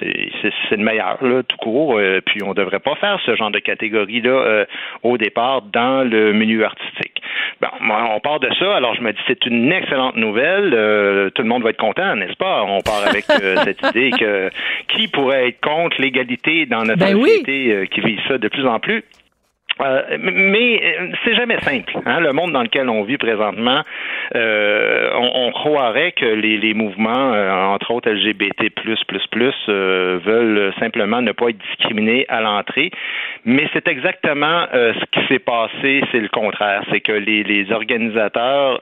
c'est 0.00 0.76
le 0.76 0.84
meilleur 0.84 1.18
là, 1.22 1.42
tout 1.42 1.56
court. 1.56 2.00
puis 2.26 2.42
on 2.42 2.54
devrait 2.54 2.80
pas 2.80 2.94
faire 2.96 3.18
ce 3.26 3.34
genre 3.36 3.50
de 3.50 3.58
catégorie 3.58 4.20
là 4.20 4.64
au 5.02 5.18
départ 5.18 5.62
dans 5.62 6.08
le 6.08 6.32
milieu 6.32 6.64
artistique. 6.64 7.20
Bon, 7.60 7.68
on 7.80 8.20
part 8.20 8.40
de 8.40 8.48
ça. 8.58 8.76
Alors 8.76 8.94
je 8.94 9.02
me 9.02 9.12
dis 9.12 9.18
c'est 9.26 9.46
une 9.46 9.72
excellente 9.72 10.16
nouvelle. 10.16 10.70
tout 11.34 11.42
le 11.42 11.48
monde 11.48 11.62
va 11.62 11.70
être 11.70 11.76
content, 11.76 12.14
n'est-ce 12.16 12.36
pas? 12.36 12.62
On 12.64 12.80
part 12.80 13.04
avec 13.08 13.24
cette 13.24 13.82
idée 13.90 14.10
que 14.10 14.50
qui 14.88 15.08
pourrait 15.08 15.48
être 15.48 15.60
contre 15.60 16.00
l'égalité 16.00 16.66
dans 16.66 16.83
notre 16.84 17.00
ben 17.00 17.20
société 17.20 17.88
qui 17.90 18.00
vit 18.00 18.18
ça 18.28 18.38
de 18.38 18.48
plus 18.48 18.66
en 18.66 18.80
plus? 18.80 19.04
Euh, 19.80 20.18
mais 20.20 20.80
euh, 20.82 21.12
c'est 21.24 21.34
jamais 21.34 21.58
simple. 21.60 21.98
Hein? 22.06 22.20
Le 22.20 22.32
monde 22.32 22.52
dans 22.52 22.62
lequel 22.62 22.88
on 22.88 23.02
vit 23.02 23.18
présentement, 23.18 23.82
euh, 24.34 25.10
on, 25.14 25.46
on, 25.46 25.50
croirait 25.52 26.12
que 26.12 26.24
les, 26.24 26.56
les 26.58 26.74
mouvements, 26.74 27.32
euh, 27.32 27.52
entre 27.52 27.90
autres 27.90 28.10
LGBT++, 28.10 28.70
veulent 30.24 30.72
simplement 30.78 31.22
ne 31.22 31.32
pas 31.32 31.48
être 31.48 31.58
discriminés 31.58 32.26
à 32.28 32.40
l'entrée. 32.40 32.90
Mais 33.44 33.68
c'est 33.72 33.88
exactement 33.88 34.66
ce 34.72 35.04
qui 35.12 35.26
s'est 35.28 35.38
passé. 35.38 36.02
C'est 36.12 36.20
le 36.20 36.28
contraire. 36.28 36.82
C'est 36.90 37.00
que 37.00 37.12
les, 37.12 37.42
les 37.42 37.70
organisateurs 37.72 38.80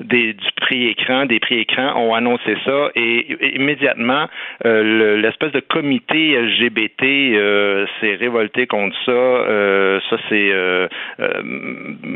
des, 0.00 0.32
du 0.32 0.48
prix 0.60 0.86
écran, 0.88 1.26
des 1.26 1.40
prix 1.40 1.60
écran, 1.60 1.94
ont 1.96 2.14
annoncé 2.14 2.56
ça 2.64 2.90
et, 2.94 3.54
immédiatement 3.54 4.26
l'espèce 4.64 5.52
de 5.52 5.60
comité 5.60 6.36
LGBT 6.36 7.88
s'est 8.00 8.16
révolté 8.16 8.66
contre 8.66 8.96
ça 9.04 9.12
euh, 9.12 10.00
ça, 10.08 10.16
c'est 10.28 10.50
euh, 10.52 10.88
euh, 11.20 11.42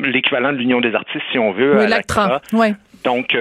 l'équivalent 0.04 0.52
de 0.52 0.58
l'Union 0.58 0.80
des 0.80 0.94
artistes, 0.94 1.24
si 1.32 1.38
on 1.38 1.52
veut. 1.52 1.76
Oui, 1.78 1.86
Oui. 2.52 2.74
Donc, 3.04 3.34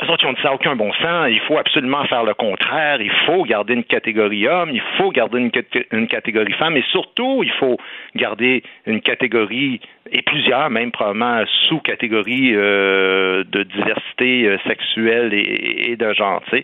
les 0.00 0.08
autres, 0.08 0.24
ils 0.24 0.26
ont 0.26 0.32
dit 0.32 0.42
ça 0.42 0.48
n'a 0.48 0.54
aucun 0.54 0.74
bon 0.74 0.92
sens. 0.94 1.28
Il 1.30 1.40
faut 1.46 1.58
absolument 1.58 2.04
faire 2.06 2.24
le 2.24 2.34
contraire. 2.34 3.00
Il 3.00 3.12
faut 3.26 3.44
garder 3.44 3.74
une 3.74 3.84
catégorie 3.84 4.46
homme. 4.48 4.70
Il 4.72 4.82
faut 4.98 5.10
garder 5.10 5.38
une, 5.38 5.52
une 5.92 6.08
catégorie 6.08 6.52
femme. 6.54 6.76
Et 6.76 6.84
surtout, 6.90 7.42
il 7.44 7.52
faut 7.52 7.78
garder 8.16 8.62
une 8.86 9.00
catégorie 9.00 9.80
et 10.10 10.22
plusieurs, 10.22 10.68
même 10.68 10.92
probablement 10.92 11.42
sous-catégories 11.68 12.52
euh, 12.54 13.42
de 13.50 13.62
diversité 13.62 14.46
euh, 14.46 14.58
sexuelle 14.66 15.32
et, 15.32 15.92
et, 15.92 15.96
de 15.96 16.12
genre. 16.12 16.42
sais. 16.50 16.62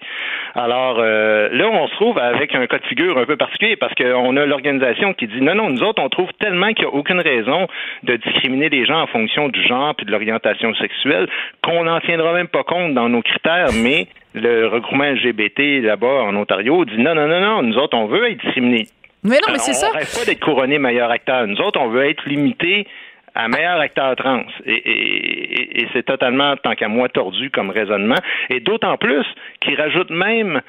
Alors 0.55 0.99
euh, 0.99 1.49
là, 1.51 1.69
on 1.69 1.89
se 1.89 1.95
trouve 1.95 2.19
avec 2.19 2.55
un 2.55 2.67
cas 2.67 2.79
de 2.79 2.87
figure 2.87 3.17
un 3.17 3.25
peu 3.25 3.37
particulier 3.37 3.77
parce 3.77 3.95
qu'on 3.95 4.37
a 4.37 4.45
l'organisation 4.45 5.15
qui 5.15 5.27
dit 5.27 5.41
non, 5.41 5.55
non, 5.55 5.71
nous 5.71 5.83
autres, 5.83 6.03
on 6.03 6.11
trouve 6.11 6.29
tellement 6.39 6.73
qu'il 6.75 6.85
n'y 6.85 6.93
a 6.93 6.95
aucune 6.95 7.21
raison 7.21 7.67
de 8.03 8.17
discriminer 8.17 8.69
les 8.69 8.85
gens 8.85 9.01
en 9.01 9.07
fonction 9.07 9.49
du 9.49 9.63
genre 9.67 9.95
puis 9.95 10.05
de 10.05 10.13
l'orientation 10.13 10.75
sexuelle 10.75 11.27
qu'on 11.63 11.85
n'en 11.85 12.01
tiendra 12.01 12.35
même 12.35 12.49
pas 12.49 12.63
compte 12.63 12.93
dans 12.93 13.09
nos 13.09 13.23
critères, 13.23 13.71
mais 13.83 14.07
le 14.35 14.67
regroupement 14.67 15.05
LGBT 15.05 15.83
là-bas 15.83 16.25
en 16.25 16.37
Ontario 16.37 16.85
dit 16.85 16.99
non, 16.99 17.15
non, 17.15 17.27
non, 17.27 17.41
non, 17.41 17.63
nous 17.63 17.79
autres, 17.79 17.97
on 17.97 18.07
veut 18.07 18.31
être 18.31 18.45
discriminés. 18.45 18.87
Mais 19.23 19.37
non, 19.37 19.53
mais 19.53 19.59
c'est 19.59 19.75
ça. 19.75 19.89
On 19.93 19.97
rêve 19.97 20.19
pas 20.19 20.25
d'être 20.25 20.41
couronné 20.41 20.79
meilleur 20.79 21.11
acteur. 21.11 21.47
Nous 21.47 21.61
autres, 21.61 21.79
on 21.79 21.89
veut 21.89 22.09
être 22.09 22.27
limité 22.27 22.87
à 23.35 23.49
meilleur 23.49 23.81
acteur 23.81 24.17
trans. 24.17 24.45
Et, 24.67 25.87
c'est 25.93 26.05
totalement, 26.05 26.57
tant 26.57 26.75
qu'à 26.75 26.89
moi, 26.89 27.09
tordu 27.09 27.51
comme 27.51 27.71
raisonnement. 27.71 28.21
Et 28.49 28.61
d'autant 28.61 28.97
plus 28.97 29.27
qu'il 29.61 29.81
rajoute 29.81 30.11
même, 30.11 30.61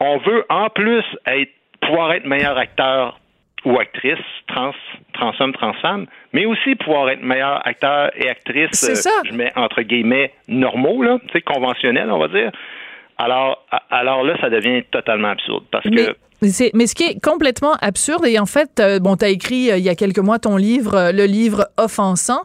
on 0.00 0.18
veut 0.18 0.44
en 0.48 0.68
plus 0.70 1.04
être, 1.26 1.50
pouvoir 1.80 2.12
être 2.12 2.26
meilleur 2.26 2.56
acteur 2.56 3.18
ou 3.64 3.78
actrice 3.78 4.18
trans, 4.46 4.72
trans-homme, 5.14 5.52
trans-femme, 5.52 6.06
mais 6.32 6.46
aussi 6.46 6.76
pouvoir 6.76 7.10
être 7.10 7.22
meilleur 7.22 7.66
acteur 7.66 8.10
et 8.14 8.28
actrice, 8.28 8.88
euh, 8.88 9.10
je 9.28 9.34
mets 9.34 9.52
entre 9.56 9.82
guillemets 9.82 10.32
normaux, 10.46 11.02
là, 11.02 11.18
conventionnels, 11.44 12.10
on 12.10 12.18
va 12.18 12.28
dire. 12.28 12.52
Alors, 13.18 13.66
alors 13.90 14.22
là, 14.22 14.36
ça 14.40 14.48
devient 14.48 14.84
totalement 14.92 15.30
absurde 15.30 15.64
parce 15.72 15.84
que 15.84 16.16
mais 16.40 16.86
ce 16.86 16.94
qui 16.94 17.04
est 17.04 17.20
complètement 17.20 17.74
absurde, 17.80 18.24
et 18.26 18.38
en 18.38 18.46
fait, 18.46 18.80
euh, 18.80 18.98
bon, 18.98 19.16
tu 19.16 19.24
as 19.24 19.28
écrit 19.28 19.70
euh, 19.70 19.78
il 19.78 19.84
y 19.84 19.88
a 19.88 19.94
quelques 19.94 20.18
mois 20.18 20.38
ton 20.38 20.56
livre, 20.56 20.94
euh, 20.94 21.12
le 21.12 21.24
livre 21.24 21.68
Offensant, 21.76 22.42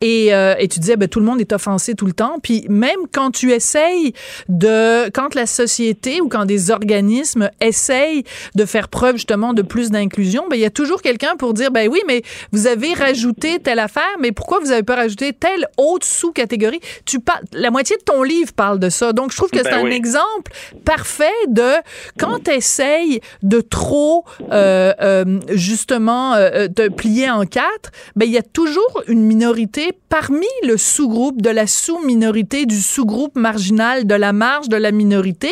et, 0.00 0.28
et 0.28 0.68
tu 0.68 0.78
disais, 0.78 0.96
ben, 0.96 1.08
tout 1.08 1.20
le 1.20 1.26
monde 1.26 1.40
est 1.40 1.52
offensé 1.52 1.94
tout 1.94 2.06
le 2.06 2.12
temps. 2.12 2.38
Puis 2.42 2.66
même 2.68 3.00
quand 3.12 3.30
tu 3.30 3.52
essayes 3.52 4.12
de, 4.48 5.10
quand 5.10 5.34
la 5.34 5.46
société 5.46 6.20
ou 6.20 6.28
quand 6.28 6.44
des 6.44 6.70
organismes 6.70 7.50
essayent 7.60 8.24
de 8.54 8.64
faire 8.64 8.88
preuve 8.88 9.16
justement 9.16 9.52
de 9.52 9.62
plus 9.62 9.90
d'inclusion, 9.90 10.44
ben, 10.48 10.56
il 10.56 10.62
y 10.62 10.66
a 10.66 10.70
toujours 10.70 11.02
quelqu'un 11.02 11.36
pour 11.36 11.54
dire, 11.54 11.70
ben 11.70 11.88
oui, 11.90 12.00
mais 12.06 12.22
vous 12.52 12.66
avez 12.66 12.92
rajouté 12.92 13.58
telle 13.58 13.78
affaire, 13.78 14.02
mais 14.20 14.32
pourquoi 14.32 14.58
vous 14.60 14.70
avez 14.70 14.82
pas 14.82 14.96
rajouté 14.96 15.32
telle 15.32 15.66
autre 15.76 16.06
sous-catégorie? 16.06 16.80
Tu 17.04 17.18
la 17.52 17.70
moitié 17.70 17.96
de 17.96 18.02
ton 18.02 18.22
livre 18.22 18.52
parle 18.52 18.78
de 18.78 18.88
ça. 18.88 19.12
Donc, 19.12 19.32
je 19.32 19.36
trouve 19.36 19.50
que 19.50 19.58
c'est 19.58 19.70
ben 19.70 19.86
un 19.86 19.90
exemple 19.90 20.52
parfait 20.84 21.24
de 21.48 21.72
quand 22.18 22.44
tu 22.44 22.50
essayes 22.50 23.20
de 23.42 23.60
trop 23.60 24.24
euh, 24.52 24.92
euh, 25.00 25.40
justement 25.50 26.34
euh, 26.34 26.68
te 26.68 26.88
plier 26.88 27.30
en 27.30 27.44
quatre, 27.44 27.90
ben 28.16 28.26
il 28.26 28.32
y 28.32 28.38
a 28.38 28.42
toujours 28.42 29.02
une 29.08 29.22
minorité 29.22 29.90
parmi 30.08 30.46
le 30.66 30.76
sous-groupe 30.76 31.42
de 31.42 31.50
la 31.50 31.66
sous-minorité 31.66 32.66
du 32.66 32.76
sous-groupe 32.76 33.36
marginal 33.36 34.06
de 34.06 34.14
la 34.14 34.32
marge 34.32 34.68
de 34.68 34.76
la 34.76 34.92
minorité 34.92 35.48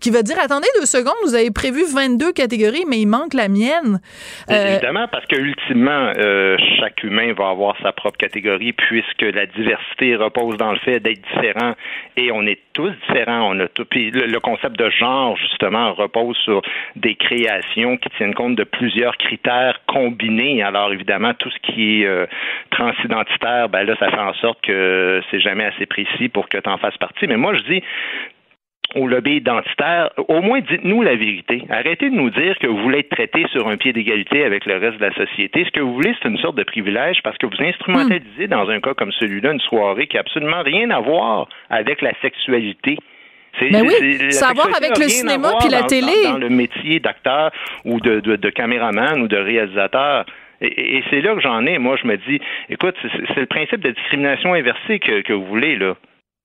qui 0.00 0.10
va 0.10 0.22
dire 0.22 0.36
attendez 0.42 0.68
deux 0.80 0.86
secondes, 0.86 1.14
vous 1.24 1.34
avez 1.34 1.50
prévu 1.50 1.82
22 1.92 2.32
catégories 2.32 2.84
mais 2.88 3.00
il 3.00 3.06
manque 3.06 3.34
la 3.34 3.48
mienne. 3.48 4.00
Évidemment 4.48 5.08
parce 5.10 5.26
que 5.26 5.36
ultimement 5.36 6.12
chaque 6.78 7.02
humain 7.02 7.32
va 7.32 7.50
avoir 7.50 7.76
sa 7.82 7.92
propre 7.92 8.18
catégorie 8.18 8.72
puisque 8.72 9.22
la 9.22 9.46
diversité 9.46 10.16
repose 10.16 10.56
dans 10.56 10.72
le 10.72 10.78
fait 10.78 11.00
d'être 11.00 11.22
différent 11.34 11.74
et 12.16 12.30
on 12.32 12.42
est 12.42 12.60
tous 12.72 12.92
différents, 13.08 13.50
on 13.54 13.60
a 13.60 13.68
tout 13.68 13.84
puis 13.84 14.10
le 14.10 14.40
concept 14.40 14.78
de 14.78 14.90
genre 14.90 15.36
justement 15.36 15.92
repose 15.94 16.36
sur 16.44 16.62
des 16.94 17.14
créations 17.16 17.96
qui 17.96 18.08
tiennent 18.10 18.34
compte 18.34 18.56
de 18.56 18.64
plusieurs 18.64 19.16
critères 19.16 19.80
combinés. 19.86 20.62
Alors 20.62 20.92
évidemment, 20.92 21.34
tout 21.34 21.50
ce 21.50 21.58
qui 21.72 22.02
est 22.02 22.06
euh, 22.06 22.26
transidentitaire, 22.70 23.68
ben 23.68 23.84
là, 23.84 23.94
ça 23.98 24.10
fait 24.10 24.18
en 24.18 24.34
sorte 24.34 24.60
que 24.62 25.22
c'est 25.30 25.40
jamais 25.40 25.64
assez 25.64 25.86
précis 25.86 26.28
pour 26.28 26.48
que 26.48 26.58
tu 26.58 26.68
en 26.68 26.78
fasses 26.78 26.98
partie. 26.98 27.26
Mais 27.26 27.36
moi, 27.36 27.54
je 27.54 27.62
dis, 27.72 27.82
au 28.94 29.06
lobby 29.06 29.36
identitaire, 29.36 30.10
au 30.28 30.40
moins 30.40 30.60
dites-nous 30.60 31.02
la 31.02 31.16
vérité. 31.16 31.64
Arrêtez 31.68 32.08
de 32.10 32.14
nous 32.14 32.30
dire 32.30 32.58
que 32.58 32.66
vous 32.66 32.78
voulez 32.78 33.00
être 33.00 33.10
traité 33.10 33.46
sur 33.50 33.68
un 33.68 33.76
pied 33.76 33.92
d'égalité 33.92 34.44
avec 34.44 34.64
le 34.64 34.76
reste 34.76 34.98
de 34.98 35.04
la 35.04 35.14
société. 35.14 35.64
Ce 35.64 35.70
que 35.70 35.80
vous 35.80 35.94
voulez, 35.94 36.14
c'est 36.22 36.28
une 36.28 36.38
sorte 36.38 36.56
de 36.56 36.62
privilège 36.62 37.20
parce 37.22 37.36
que 37.38 37.46
vous 37.46 37.60
instrumentalisez 37.60 38.46
dans 38.46 38.68
un 38.70 38.80
cas 38.80 38.94
comme 38.94 39.12
celui-là 39.12 39.52
une 39.52 39.60
soirée 39.60 40.06
qui 40.06 40.16
n'a 40.16 40.20
absolument 40.20 40.62
rien 40.62 40.90
à 40.90 41.00
voir 41.00 41.48
avec 41.68 42.00
la 42.00 42.12
sexualité. 42.22 42.96
Ben 43.60 43.82
oui, 43.86 44.32
savoir 44.32 44.68
avec 44.76 44.98
le 44.98 45.08
cinéma 45.08 45.52
puis 45.60 45.68
la 45.68 45.84
télé. 45.84 46.12
Dans, 46.24 46.38
le 46.38 46.48
métier 46.48 47.00
d'acteur 47.00 47.50
ou 47.84 48.00
de, 48.00 48.20
de, 48.20 48.36
de 48.36 48.50
caméraman 48.50 49.20
ou 49.22 49.28
de 49.28 49.36
réalisateur. 49.36 50.26
Et, 50.60 51.02
c'est 51.10 51.20
là 51.20 51.34
que 51.34 51.40
j'en 51.40 51.66
ai. 51.66 51.78
Moi, 51.78 51.96
je 52.02 52.06
me 52.06 52.16
dis, 52.16 52.40
écoute, 52.68 52.94
c'est 53.02 53.40
le 53.40 53.46
principe 53.46 53.80
de 53.80 53.90
discrimination 53.90 54.54
inversée 54.54 54.98
que, 54.98 55.20
que 55.22 55.32
vous 55.32 55.46
voulez, 55.46 55.76
là. 55.76 55.94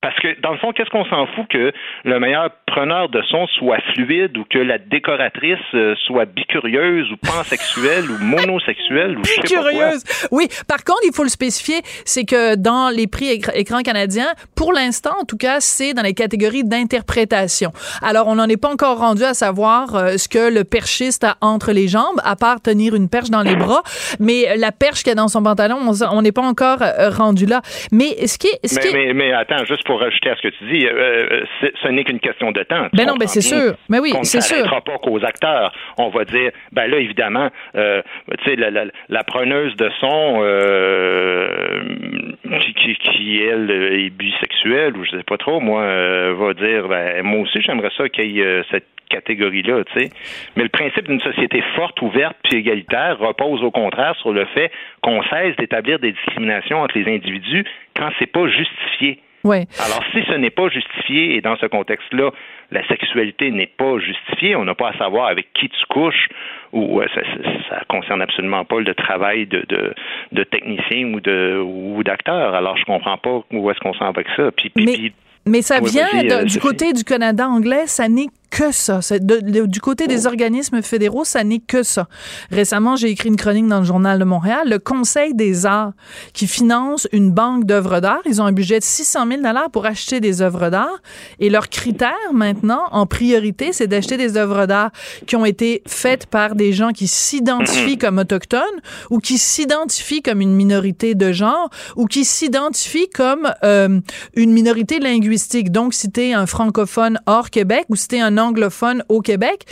Parce 0.02 0.18
que, 0.18 0.40
dans 0.40 0.50
le 0.50 0.58
fond, 0.58 0.72
qu'est-ce 0.72 0.90
qu'on 0.90 1.04
s'en 1.04 1.26
fout 1.28 1.46
que 1.48 1.72
le 2.04 2.18
meilleur 2.18 2.50
preneur 2.66 3.08
de 3.08 3.22
son 3.30 3.46
soit 3.58 3.78
fluide 3.94 4.36
ou 4.36 4.44
que 4.50 4.58
la 4.58 4.78
décoratrice 4.78 5.58
euh, 5.74 5.94
soit 6.06 6.24
bicurieuse 6.24 7.10
ou 7.12 7.16
pansexuelle 7.16 8.10
ou 8.10 8.18
monosexuelle 8.18 9.16
ou 9.16 9.22
je 9.24 9.48
sais 9.48 9.54
pas 9.54 9.70
quoi? 9.70 9.90
Oui. 10.32 10.48
Par 10.66 10.82
contre, 10.82 11.02
il 11.04 11.14
faut 11.14 11.22
le 11.22 11.28
spécifier, 11.28 11.82
c'est 12.04 12.24
que 12.24 12.56
dans 12.56 12.88
les 12.88 13.06
prix 13.06 13.40
écran 13.54 13.82
canadiens, 13.82 14.32
pour 14.56 14.72
l'instant, 14.72 15.14
en 15.20 15.24
tout 15.24 15.36
cas, 15.36 15.60
c'est 15.60 15.94
dans 15.94 16.02
les 16.02 16.14
catégories 16.14 16.64
d'interprétation. 16.64 17.70
Alors, 18.02 18.26
on 18.26 18.34
n'en 18.34 18.48
est 18.48 18.60
pas 18.60 18.70
encore 18.70 18.98
rendu 18.98 19.22
à 19.22 19.34
savoir 19.34 19.94
euh, 19.94 20.16
ce 20.16 20.28
que 20.28 20.52
le 20.52 20.64
perchiste 20.64 21.22
a 21.22 21.36
entre 21.40 21.70
les 21.70 21.86
jambes, 21.86 22.20
à 22.24 22.34
part 22.34 22.60
tenir 22.60 22.96
une 22.96 23.08
perche 23.08 23.30
dans 23.30 23.42
les 23.42 23.54
bras. 23.54 23.82
Mais 24.18 24.56
la 24.56 24.72
perche 24.72 25.04
qu'il 25.04 25.12
a 25.12 25.14
dans 25.14 25.28
son 25.28 25.44
pantalon, 25.44 25.78
on 26.10 26.22
n'est 26.22 26.32
pas 26.32 26.42
encore 26.42 26.82
euh, 26.82 27.10
rendu 27.10 27.46
là. 27.46 27.62
Mais 27.92 28.26
ce 28.26 28.36
qui 28.36 28.48
est... 28.48 28.66
Ce 28.66 28.74
mais, 28.74 28.80
qui 28.80 28.88
est... 28.88 28.92
mais, 28.92 29.14
mais 29.14 29.32
attends, 29.32 29.64
juste 29.64 29.84
pour 29.84 29.91
pour 29.92 30.00
rajouter 30.00 30.30
à 30.30 30.36
ce 30.36 30.40
que 30.40 30.48
tu 30.48 30.64
dis, 30.72 30.86
euh, 30.86 31.44
euh, 31.60 31.70
ce 31.82 31.88
n'est 31.88 32.04
qu'une 32.04 32.18
question 32.18 32.50
de 32.50 32.62
temps. 32.62 32.86
Ben 32.94 33.06
non, 33.06 33.16
ben 33.16 33.28
c'est 33.28 33.42
sûr. 33.42 33.74
Mais 33.90 33.98
oui, 33.98 34.14
c'est 34.22 34.40
sûr. 34.40 34.66
On 34.72 34.76
ne 34.76 34.80
pas 34.80 34.96
qu'aux 34.96 35.22
acteurs. 35.22 35.70
On 35.98 36.08
va 36.08 36.24
dire, 36.24 36.50
ben 36.72 36.86
là, 36.90 36.96
évidemment, 36.96 37.50
euh, 37.74 38.00
tu 38.42 38.44
sais, 38.50 38.56
la, 38.56 38.70
la, 38.70 39.24
preneuse 39.24 39.76
de 39.76 39.90
son 40.00 40.40
qui, 42.74 42.94
qui, 42.94 43.42
elle, 43.42 43.70
est 43.70 44.08
bisexuelle 44.08 44.96
ou 44.96 45.04
je 45.04 45.10
sais 45.10 45.24
pas 45.24 45.36
trop, 45.36 45.60
moi, 45.60 45.82
va 45.82 46.54
dire, 46.54 46.88
ben, 46.88 47.22
moi 47.22 47.40
aussi, 47.40 47.60
j'aimerais 47.60 47.92
ça 47.94 48.08
qu'il 48.08 48.30
y 48.30 48.40
ait 48.40 48.62
cette 48.70 48.86
catégorie-là, 49.10 49.84
tu 49.92 50.00
sais. 50.00 50.08
Mais 50.56 50.62
le 50.62 50.70
principe 50.70 51.06
d'une 51.06 51.20
société 51.20 51.62
forte, 51.76 52.00
ouverte 52.00 52.36
puis 52.44 52.60
égalitaire 52.60 53.18
repose 53.18 53.62
au 53.62 53.70
contraire 53.70 54.16
sur 54.16 54.32
le 54.32 54.46
fait 54.46 54.72
qu'on 55.02 55.22
cesse 55.24 55.54
d'établir 55.56 55.98
des 55.98 56.12
discriminations 56.12 56.80
entre 56.80 56.98
les 56.98 57.14
individus 57.14 57.64
quand 57.94 58.08
c'est 58.18 58.32
pas 58.32 58.48
justifié. 58.48 59.18
Ouais. 59.44 59.66
Alors, 59.84 60.02
si 60.12 60.22
ce 60.26 60.32
n'est 60.34 60.50
pas 60.50 60.68
justifié, 60.68 61.36
et 61.36 61.40
dans 61.40 61.56
ce 61.56 61.66
contexte-là, 61.66 62.30
la 62.70 62.86
sexualité 62.88 63.50
n'est 63.50 63.66
pas 63.66 63.98
justifiée, 63.98 64.56
on 64.56 64.64
n'a 64.64 64.74
pas 64.74 64.90
à 64.90 64.98
savoir 64.98 65.26
avec 65.28 65.52
qui 65.52 65.68
tu 65.68 65.86
couches, 65.88 66.28
ou 66.72 67.00
ça, 67.14 67.20
ça, 67.68 67.82
concerne 67.88 68.22
absolument 68.22 68.64
pas 68.64 68.80
le 68.80 68.94
travail 68.94 69.46
de, 69.46 69.64
de, 69.68 69.94
de 70.32 70.44
technicien 70.44 71.12
ou 71.12 71.20
de 71.20 71.60
ou 71.64 72.02
d'acteur. 72.02 72.54
Alors, 72.54 72.76
je 72.76 72.84
comprends 72.84 73.18
pas 73.18 73.42
où 73.52 73.70
est-ce 73.70 73.80
qu'on 73.80 73.92
s'en 73.94 74.04
va 74.04 74.10
avec 74.10 74.28
ça. 74.36 74.50
Puis, 74.56 74.70
puis, 74.70 74.84
Mais- 74.84 74.92
puis- 74.94 75.12
Mais 75.44 75.60
ça 75.62 75.80
Oui, 75.82 75.90
vient 75.90 76.22
de- 76.22 76.42
euh, 76.42 76.44
du 76.44 76.60
côté 76.60 76.92
du 76.92 77.02
Canada 77.02 77.48
anglais, 77.48 77.86
ça 77.88 78.08
n'est 78.08 78.28
que 78.52 78.70
ça. 78.70 79.00
Du 79.18 79.80
côté 79.80 80.06
des 80.06 80.26
organismes 80.26 80.82
fédéraux, 80.82 81.24
ça 81.24 81.42
n'est 81.42 81.58
que 81.58 81.82
ça. 81.82 82.06
Récemment, 82.50 82.96
j'ai 82.96 83.08
écrit 83.08 83.30
une 83.30 83.36
chronique 83.36 83.66
dans 83.66 83.78
le 83.78 83.84
Journal 83.84 84.18
de 84.18 84.24
Montréal. 84.24 84.68
Le 84.68 84.78
Conseil 84.78 85.32
des 85.34 85.64
arts 85.64 85.92
qui 86.34 86.46
finance 86.46 87.08
une 87.12 87.30
banque 87.30 87.64
d'œuvres 87.64 88.00
d'art, 88.00 88.20
ils 88.26 88.42
ont 88.42 88.44
un 88.44 88.52
budget 88.52 88.78
de 88.78 88.84
600 88.84 89.26
000 89.26 89.42
pour 89.72 89.86
acheter 89.86 90.20
des 90.20 90.42
œuvres 90.42 90.68
d'art. 90.68 91.00
Et 91.40 91.48
leur 91.48 91.70
critère 91.70 92.12
maintenant, 92.34 92.82
en 92.92 93.06
priorité, 93.06 93.72
c'est 93.72 93.86
d'acheter 93.86 94.18
des 94.18 94.36
œuvres 94.36 94.66
d'art 94.66 94.90
qui 95.26 95.34
ont 95.34 95.46
été 95.46 95.82
faites 95.86 96.26
par 96.26 96.54
des 96.54 96.74
gens 96.74 96.90
qui 96.90 97.08
s'identifient 97.08 97.96
comme 97.96 98.18
autochtones 98.18 98.60
ou 99.08 99.18
qui 99.18 99.38
s'identifient 99.38 100.20
comme 100.20 100.42
une 100.42 100.54
minorité 100.54 101.14
de 101.14 101.32
genre 101.32 101.70
ou 101.96 102.04
qui 102.04 102.26
s'identifient 102.26 103.08
comme 103.08 103.50
euh, 103.64 103.98
une 104.34 104.52
minorité 104.52 104.98
linguistique. 104.98 105.72
Donc, 105.72 105.94
si 105.94 106.10
t'es 106.10 106.34
un 106.34 106.44
francophone 106.44 107.18
hors 107.24 107.48
Québec 107.48 107.86
ou 107.88 107.96
si 107.96 108.08
t'es 108.08 108.20
un 108.20 108.41
anglophone 108.42 109.04
au 109.08 109.20
Québec, 109.20 109.66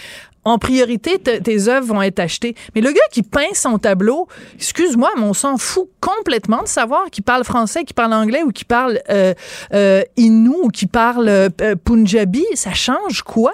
en 0.44 0.56
priorité, 0.58 1.18
te- 1.18 1.38
tes 1.38 1.68
œuvres 1.68 1.86
vont 1.88 2.00
être 2.00 2.18
achetées. 2.18 2.54
Mais 2.74 2.80
le 2.80 2.90
gars 2.92 3.00
qui 3.12 3.22
peint 3.22 3.52
son 3.52 3.76
tableau, 3.78 4.26
excuse-moi, 4.54 5.10
mais 5.16 5.22
on 5.24 5.34
s'en 5.34 5.58
fout 5.58 5.88
complètement 6.00 6.62
de 6.62 6.68
savoir 6.68 7.10
qu'il 7.10 7.24
parle 7.24 7.44
français, 7.44 7.84
qu'il 7.84 7.94
parle 7.94 8.14
anglais 8.14 8.42
ou 8.42 8.50
qu'il 8.50 8.66
parle 8.66 9.00
euh, 9.10 9.34
euh, 9.74 10.02
Innu 10.16 10.54
ou 10.62 10.68
qu'il 10.68 10.88
parle 10.88 11.28
euh, 11.28 11.48
Punjabi. 11.84 12.44
Ça 12.54 12.72
change 12.72 13.20
quoi? 13.22 13.52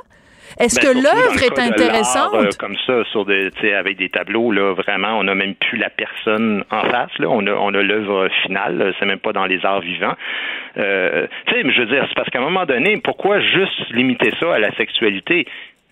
Est-ce 0.58 0.80
Ben, 0.80 0.88
que 0.88 0.94
l'œuvre 0.94 1.42
est 1.42 1.56
de 1.56 1.72
intéressante? 1.72 2.34
euh, 2.34 2.48
comme 2.58 2.76
ça, 2.86 3.04
sur 3.10 3.24
des, 3.26 3.50
tu 3.52 3.60
sais, 3.60 3.74
avec 3.74 3.96
des 3.98 4.08
tableaux, 4.08 4.50
là, 4.52 4.72
vraiment, 4.74 5.18
on 5.18 5.24
n'a 5.24 5.34
même 5.34 5.54
plus 5.54 5.76
la 5.76 5.90
personne 5.90 6.64
en 6.70 6.82
face. 6.90 7.10
Là. 7.18 7.28
On 7.28 7.46
a, 7.46 7.52
on 7.52 7.74
a 7.74 7.82
l'œuvre 7.82 8.28
finale. 8.42 8.94
C'est 8.98 9.06
même 9.06 9.18
pas 9.18 9.32
dans 9.32 9.46
les 9.46 9.64
arts 9.66 9.80
vivants. 9.80 10.14
Euh, 10.78 11.26
tu 11.46 11.54
sais, 11.54 11.62
je 11.70 11.80
veux 11.80 11.86
dire, 11.86 12.04
c'est 12.08 12.14
parce 12.14 12.30
qu'à 12.30 12.38
un 12.38 12.42
moment 12.42 12.64
donné, 12.66 12.98
pourquoi 13.02 13.40
juste 13.40 13.90
limiter 13.90 14.30
ça 14.40 14.54
à 14.54 14.58
la 14.58 14.74
sexualité? 14.76 15.46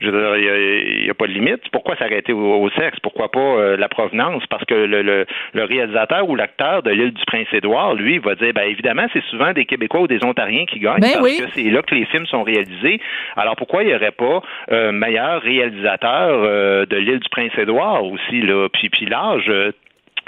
Je 0.05 0.11
veux 0.11 0.21
dire, 0.21 0.37
il 0.37 1.05
n'y 1.05 1.11
a, 1.11 1.15
pas 1.15 1.27
de 1.27 1.33
limite. 1.33 1.63
Pourquoi 1.73 1.97
s'arrêter 1.97 2.33
au, 2.33 2.63
au 2.63 2.71
sexe? 2.71 2.99
Pourquoi 3.03 3.31
pas 3.31 3.41
euh, 3.41 3.77
la 3.77 3.89
provenance? 3.89 4.43
Parce 4.49 4.65
que 4.65 4.75
le, 4.75 5.03
le, 5.03 5.27
le 5.55 5.65
réalisateur 5.65 6.29
ou 6.29 6.37
l'acteur 6.37 6.83
de 6.83 6.91
l'île 6.91 7.13
du 7.13 7.25
Prince-Édouard, 7.27 7.95
lui, 7.95 8.19
va 8.19 8.35
dire, 8.35 8.53
ben 8.55 8.69
évidemment, 8.69 9.07
c'est 9.13 9.25
souvent 9.25 9.53
des 9.53 9.65
Québécois 9.65 10.03
ou 10.03 10.07
des 10.07 10.25
Ontariens 10.25 10.67
qui 10.67 10.79
gagnent 10.79 11.01
Ben 11.01 11.15
parce 11.15 11.25
oui. 11.25 11.39
que 11.39 11.51
c'est 11.55 11.71
là 11.71 11.83
que 11.83 11.95
les 11.95 12.05
films 12.07 12.27
sont 12.27 12.43
réalisés. 12.43 13.01
Alors 13.37 13.57
pourquoi 13.57 13.83
il 13.83 13.89
n'y 13.89 13.95
aurait 13.95 14.11
pas 14.11 14.43
euh, 14.71 14.93
meilleur 14.93 15.43
réalisateur 15.43 16.43
euh, 16.45 16.87
de 16.87 16.97
l'île 16.97 17.21
du 17.21 17.29
Prince-Édouard 17.31 18.05
aussi, 18.05 18.41
là? 18.43 18.69
Puis, 18.73 18.89
puis 18.91 19.07
l'âge. 19.07 19.51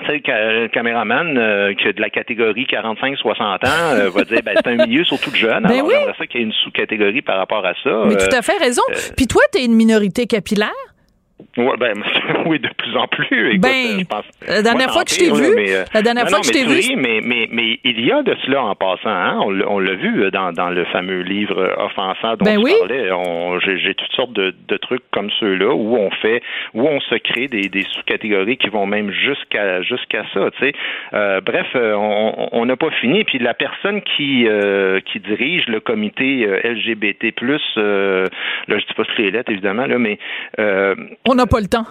Euh, 0.01 0.05
tu 0.05 0.07
sais, 0.07 0.23
le 0.63 0.69
caméraman 0.69 1.37
euh, 1.39 1.75
que 1.75 1.91
de 1.91 2.01
la 2.01 2.11
catégorie 2.11 2.65
45-60 2.65 3.43
ans 3.43 3.59
euh, 3.95 4.11
va 4.11 4.25
dire 4.25 4.41
ben 4.45 4.55
c'est 4.57 4.67
un 4.69 4.87
milieu 4.87 5.05
surtout 5.05 5.31
de 5.31 5.37
jeunes. 5.37 5.63
Ben 5.65 5.71
Alors 5.73 5.87
oui. 5.87 5.95
j'aimerais 5.99 6.15
ça 6.19 6.27
qu'il 6.27 6.41
y 6.41 6.43
ait 6.43 6.47
une 6.47 6.53
sous-catégorie 6.53 7.23
par 7.23 7.39
rapport 7.39 7.65
à 7.65 7.73
ça. 7.83 8.03
Mais 8.07 8.15
Euh, 8.15 8.29
tout 8.29 8.37
à 8.37 8.43
fait 8.43 8.57
raison. 8.59 8.83
euh, 8.91 8.95
Puis 9.17 9.27
toi, 9.27 9.43
t'es 9.53 9.65
une 9.65 9.75
minorité 9.75 10.27
capillaire? 10.27 10.71
Ouais, 11.59 11.77
ben, 11.79 11.93
oui, 12.47 12.59
de 12.59 12.69
plus 12.77 12.97
en 12.97 13.07
plus. 13.09 13.49
Écoute, 13.51 13.61
Ben, 13.61 13.69
euh, 13.69 13.99
je 14.01 14.05
pense, 14.05 14.25
la 14.47 14.63
dernière 14.63 14.87
moi, 14.87 14.93
fois 14.95 15.05
que 15.05 15.11
je 15.11 15.17
t'ai 15.19 15.31
vu, 15.31 15.55
mais, 15.55 15.75
euh, 15.75 15.85
la 15.93 16.03
dernière 16.03 16.25
non, 16.25 16.31
fois 16.31 16.39
non, 16.39 16.43
que 16.43 16.47
je 16.49 16.53
t'ai 16.53 16.65
vu, 16.65 16.75
ris, 16.77 16.97
mais, 16.97 17.21
mais, 17.23 17.49
mais 17.51 17.79
il 17.85 18.05
y 18.05 18.13
a 18.13 18.23
de 18.23 18.35
cela 18.45 18.63
en 18.65 18.75
passant. 18.75 19.09
Hein? 19.09 19.39
On, 19.43 19.79
l'a- 19.79 19.95
vu 19.95 20.23
euh, 20.25 20.31
dans, 20.31 20.53
dans 20.53 20.71
le 20.71 20.85
fameux 20.87 21.21
livre 21.21 21.75
offensant 21.79 22.37
dont 22.37 22.45
Ben 22.45 22.59
tu 22.59 22.65
oui. 22.65 22.73
parlais. 22.79 23.11
J'ai 23.65 23.79
j'ai 23.79 23.95
toutes 23.95 24.13
sortes 24.13 24.33
de, 24.33 24.55
de 24.69 24.77
trucs 24.77 25.03
comme 25.11 25.31
ceux-là 25.41 25.75
où 25.75 25.97
on 25.97 26.11
fait, 26.11 26.43
où 26.75 26.87
on 26.87 27.01
se 27.01 27.15
crée 27.17 27.49
des, 27.49 27.69
des 27.69 27.83
sous-catégories 27.85 28.57
qui 28.59 28.69
vont 28.69 28.87
même 28.87 29.11
jusqu'à 29.11 29.81
jusqu'à 29.83 30.25
ça. 30.35 30.51
Tu 30.59 30.65
sais. 30.67 30.73
Euh, 31.15 31.41
bref, 31.41 31.67
on 31.75 32.65
n'a 32.67 32.77
pas 32.77 32.91
fini. 33.01 33.25
Puis 33.25 33.39
la 33.39 33.55
personne 33.55 34.01
qui 34.03 34.47
euh, 34.49 35.01
qui 35.01 35.21
dirige 35.21 35.67
le 35.69 35.81
comité 35.81 36.47
LGBT+, 36.65 37.33
euh, 37.79 38.25
là 38.69 38.79
je 38.79 38.87
dis 38.87 38.95
pas 38.95 39.05
toutes 39.05 39.19
les 39.19 39.31
lettres 39.31 39.51
évidemment 39.53 39.87
là, 39.87 39.99
mais 39.99 40.19
euh, 40.59 40.95
on 41.27 41.35
n'a 41.35 41.47
pas 41.47 41.61
le 41.61 41.67
temps. 41.67 41.87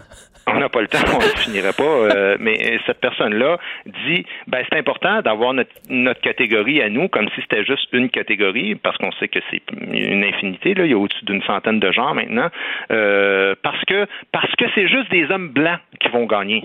on 0.47 0.59
n'a 0.59 0.69
pas 0.69 0.81
le 0.81 0.87
temps, 0.87 0.99
on 1.13 1.17
ne 1.17 1.23
finirait 1.39 1.73
pas. 1.73 1.83
euh, 1.83 2.37
mais 2.39 2.79
cette 2.85 2.99
personne-là 2.99 3.57
dit, 4.05 4.25
ben 4.47 4.63
c'est 4.69 4.77
important 4.77 5.21
d'avoir 5.21 5.53
notre, 5.53 5.71
notre 5.89 6.21
catégorie 6.21 6.81
à 6.81 6.89
nous, 6.89 7.07
comme 7.07 7.27
si 7.35 7.41
c'était 7.41 7.65
juste 7.65 7.87
une 7.93 8.09
catégorie, 8.09 8.75
parce 8.75 8.97
qu'on 8.97 9.11
sait 9.13 9.27
que 9.27 9.39
c'est 9.49 9.61
une 9.91 10.23
infinité. 10.23 10.73
Là, 10.75 10.85
il 10.85 10.91
y 10.91 10.93
a 10.93 10.97
au-dessus 10.97 11.25
d'une 11.25 11.41
centaine 11.43 11.79
de 11.79 11.91
genres 11.91 12.13
maintenant, 12.13 12.49
euh, 12.91 13.55
parce 13.63 13.83
que 13.85 14.05
parce 14.31 14.51
que 14.55 14.65
c'est 14.75 14.87
juste 14.87 15.09
des 15.09 15.29
hommes 15.31 15.49
blancs 15.49 15.79
qui 15.99 16.09
vont 16.09 16.25
gagner. 16.25 16.63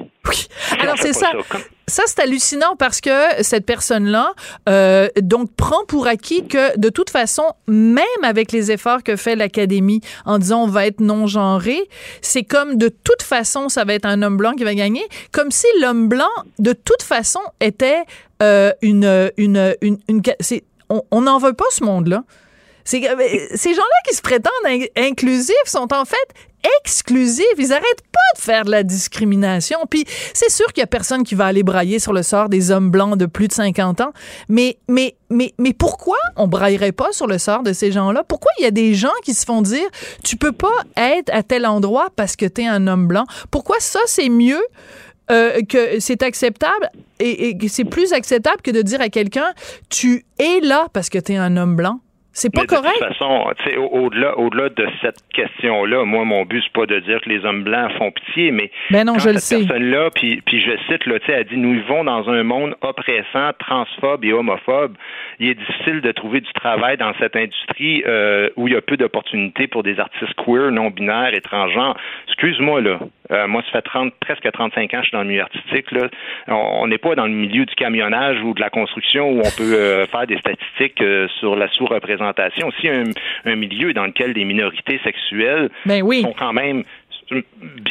Alors 0.81 0.95
on 0.95 0.97
fait 0.97 1.12
c'est 1.12 1.12
ça. 1.14 1.33
Comme- 1.49 1.62
Ça, 1.91 2.05
c'est 2.07 2.20
hallucinant 2.20 2.76
parce 2.78 3.01
que 3.01 3.43
cette 3.43 3.66
personne-là, 3.66 4.32
euh, 4.68 5.09
donc, 5.20 5.51
prend 5.57 5.84
pour 5.86 6.07
acquis 6.07 6.47
que, 6.47 6.78
de 6.78 6.88
toute 6.88 7.11
façon, 7.11 7.43
même 7.66 8.05
avec 8.22 8.53
les 8.53 8.70
efforts 8.70 9.03
que 9.03 9.16
fait 9.16 9.34
l'Académie 9.34 10.01
en 10.24 10.38
disant 10.38 10.62
on 10.62 10.66
va 10.68 10.86
être 10.86 11.01
non-genré, 11.01 11.88
c'est 12.22 12.45
comme 12.45 12.76
de 12.76 12.88
toute 12.88 13.22
façon, 13.22 13.68
ça 13.68 13.84
va 13.84 13.95
être 13.95 14.07
un 14.07 14.22
homme 14.22 14.36
blanc 14.36 14.53
qui 14.53 14.62
va 14.64 14.74
gagner, 14.74 15.05
comme 15.32 15.51
si 15.51 15.66
l'homme 15.80 16.09
blanc, 16.09 16.30
de 16.61 16.72
toute 16.72 17.03
façon, 17.03 17.41
était 17.61 18.05
euh, 18.43 18.72
une, 18.82 19.30
une, 19.36 19.74
une, 19.82 19.99
une, 20.09 20.22
on 21.11 21.20
n'en 21.20 21.38
veut 21.38 21.55
pas 21.55 21.64
ce 21.70 21.82
monde-là. 21.84 22.22
Mais 22.93 23.49
ces 23.55 23.74
gens-là 23.74 23.97
qui 24.09 24.14
se 24.16 24.22
prétendent 24.22 24.53
in- 24.66 24.86
inclusifs 24.97 25.55
sont 25.66 25.93
en 25.93 26.05
fait 26.05 26.16
exclusifs. 26.79 27.45
Ils 27.59 27.73
arrêtent 27.73 28.05
pas 28.13 28.37
de 28.37 28.41
faire 28.41 28.65
de 28.65 28.71
la 28.71 28.83
discrimination. 28.83 29.79
Puis 29.89 30.05
c'est 30.35 30.51
sûr 30.51 30.67
qu'il 30.69 30.81
y 30.81 30.85
a 30.85 30.87
personne 30.87 31.23
qui 31.23 31.35
va 31.35 31.47
aller 31.47 31.63
brailler 31.63 31.99
sur 31.99 32.13
le 32.13 32.23
sort 32.23 32.49
des 32.49 32.71
hommes 32.71 32.91
blancs 32.91 33.17
de 33.17 33.27
plus 33.27 33.49
de 33.49 33.53
50 33.53 34.01
ans. 34.01 34.13
Mais, 34.49 34.79
mais, 34.89 35.17
mais, 35.31 35.55
mais 35.59 35.73
pourquoi 35.73 36.19
on 36.37 36.47
braillerait 36.47 36.93
pas 36.93 37.13
sur 37.13 37.27
le 37.27 37.39
sort 37.39 37.63
de 37.63 37.73
ces 37.73 37.93
gens-là? 37.93 38.25
Pourquoi 38.25 38.53
il 38.59 38.63
y 38.65 38.67
a 38.67 38.71
des 38.71 38.95
gens 38.95 39.09
qui 39.25 39.35
se 39.35 39.45
font 39.45 39.63
dire 39.63 39.89
tu 40.25 40.37
peux 40.37 40.53
pas 40.53 40.69
être 40.97 41.33
à 41.33 41.43
tel 41.43 41.67
endroit 41.67 42.09
parce 42.17 42.37
que 42.37 42.47
tu 42.47 42.63
es 42.63 42.67
un 42.67 42.87
homme 42.87 43.07
blanc? 43.07 43.25
Pourquoi 43.51 43.77
ça, 43.81 44.01
c'est 44.07 44.29
mieux? 44.29 44.63
euh, 45.31 45.63
que 45.63 46.01
c'est 46.01 46.23
acceptable 46.23 46.91
et, 47.19 47.51
et 47.51 47.69
c'est 47.69 47.85
plus 47.85 48.13
acceptable 48.13 48.63
que 48.63 48.71
de 48.71 48.83
dire 48.83 49.01
à 49.01 49.09
quelqu'un 49.09 49.53
tu 49.89 50.25
es 50.39 50.61
là 50.61 50.89
parce 50.93 51.09
que 51.09 51.19
tu 51.19 51.33
es 51.33 51.37
un 51.37 51.57
homme 51.57 51.77
blanc? 51.77 52.01
C'est 52.41 52.53
pas 52.55 52.62
Mais 52.62 52.66
correct. 52.68 53.01
De 53.01 53.07
toute 53.07 53.16
façon, 53.18 53.53
au- 53.78 53.99
au-delà, 54.07 54.38
au-delà 54.38 54.68
de 54.70 54.86
cette 55.03 55.18
question-là, 55.34 56.05
moi, 56.05 56.24
mon 56.24 56.45
but, 56.45 56.62
c'est 56.64 56.72
pas 56.72 56.86
de 56.86 56.99
dire 57.01 57.20
que 57.20 57.28
les 57.28 57.45
hommes 57.45 57.64
blancs 57.64 57.93
font 57.99 58.11
pitié, 58.11 58.51
mais 58.51 58.70
Ben 58.91 59.05
non, 59.07 59.12
quand 59.14 59.18
je 59.20 59.28
le 59.28 59.34
cette 59.38 59.59
sais. 59.61 59.66
personne-là, 59.66 60.11
puis, 60.14 60.41
puis 60.47 60.61
je 60.61 60.70
cite, 60.91 61.05
là, 61.07 61.16
elle 61.28 61.45
dit, 61.45 61.57
nous 61.59 61.72
vivons 61.74 62.03
dans 62.05 62.28
un 62.30 62.43
monde 62.43 62.74
oppressant, 62.80 63.51
transphobe 63.59 64.24
et 64.24 64.32
homophobe. 64.32 64.95
Il 65.38 65.51
est 65.51 65.55
difficile 65.55 66.01
de 66.01 66.12
trouver 66.12 66.41
du 66.41 66.53
travail 66.55 66.97
dans 66.97 67.12
cette 67.18 67.36
industrie 67.36 68.03
euh, 68.07 68.49
où 68.57 68.68
il 68.68 68.74
y 68.74 68.76
a 68.76 68.80
peu 68.80 68.97
d'opportunités 68.97 69.66
pour 69.66 69.82
des 69.82 70.01
artistes 70.01 70.34
queer, 70.34 70.70
non-binaires, 70.72 71.34
étrangers. 71.34 71.93
Excuse-moi, 72.28 72.80
là. 72.80 73.01
Euh, 73.31 73.47
moi, 73.47 73.62
ça 73.66 73.72
fait 73.72 73.83
30, 73.83 74.12
presque 74.20 74.51
35 74.51 74.83
ans 74.83 74.87
que 74.87 74.97
je 74.97 75.09
suis 75.09 75.12
dans 75.12 75.22
le 75.22 75.28
milieu 75.28 75.43
artistique. 75.43 75.91
Là. 75.93 76.09
On 76.49 76.87
n'est 76.87 76.99
pas 76.99 77.14
dans 77.14 77.26
le 77.26 77.33
milieu 77.33 77.64
du 77.64 77.74
camionnage 77.74 78.41
ou 78.43 78.55
de 78.55 78.61
la 78.61 78.70
construction 78.70 79.31
où 79.31 79.39
on 79.39 79.51
peut 79.57 79.74
euh, 79.74 80.07
faire 80.07 80.26
des 80.26 80.39
statistiques 80.39 81.01
euh, 81.03 81.28
sur 81.39 81.57
la 81.57 81.68
sous-représentation. 81.68 82.70
A 82.70 82.89
un, 82.89 83.53
un 83.53 83.57
milieu 83.57 83.93
dans 83.93 84.07
lequel 84.07 84.33
les 84.33 84.45
minorités 84.45 85.01
sexuelles 85.05 85.70
Ben 85.87 86.03
oui. 86.03 86.22
sont 86.22 86.35
quand 86.37 86.53
même 86.53 86.85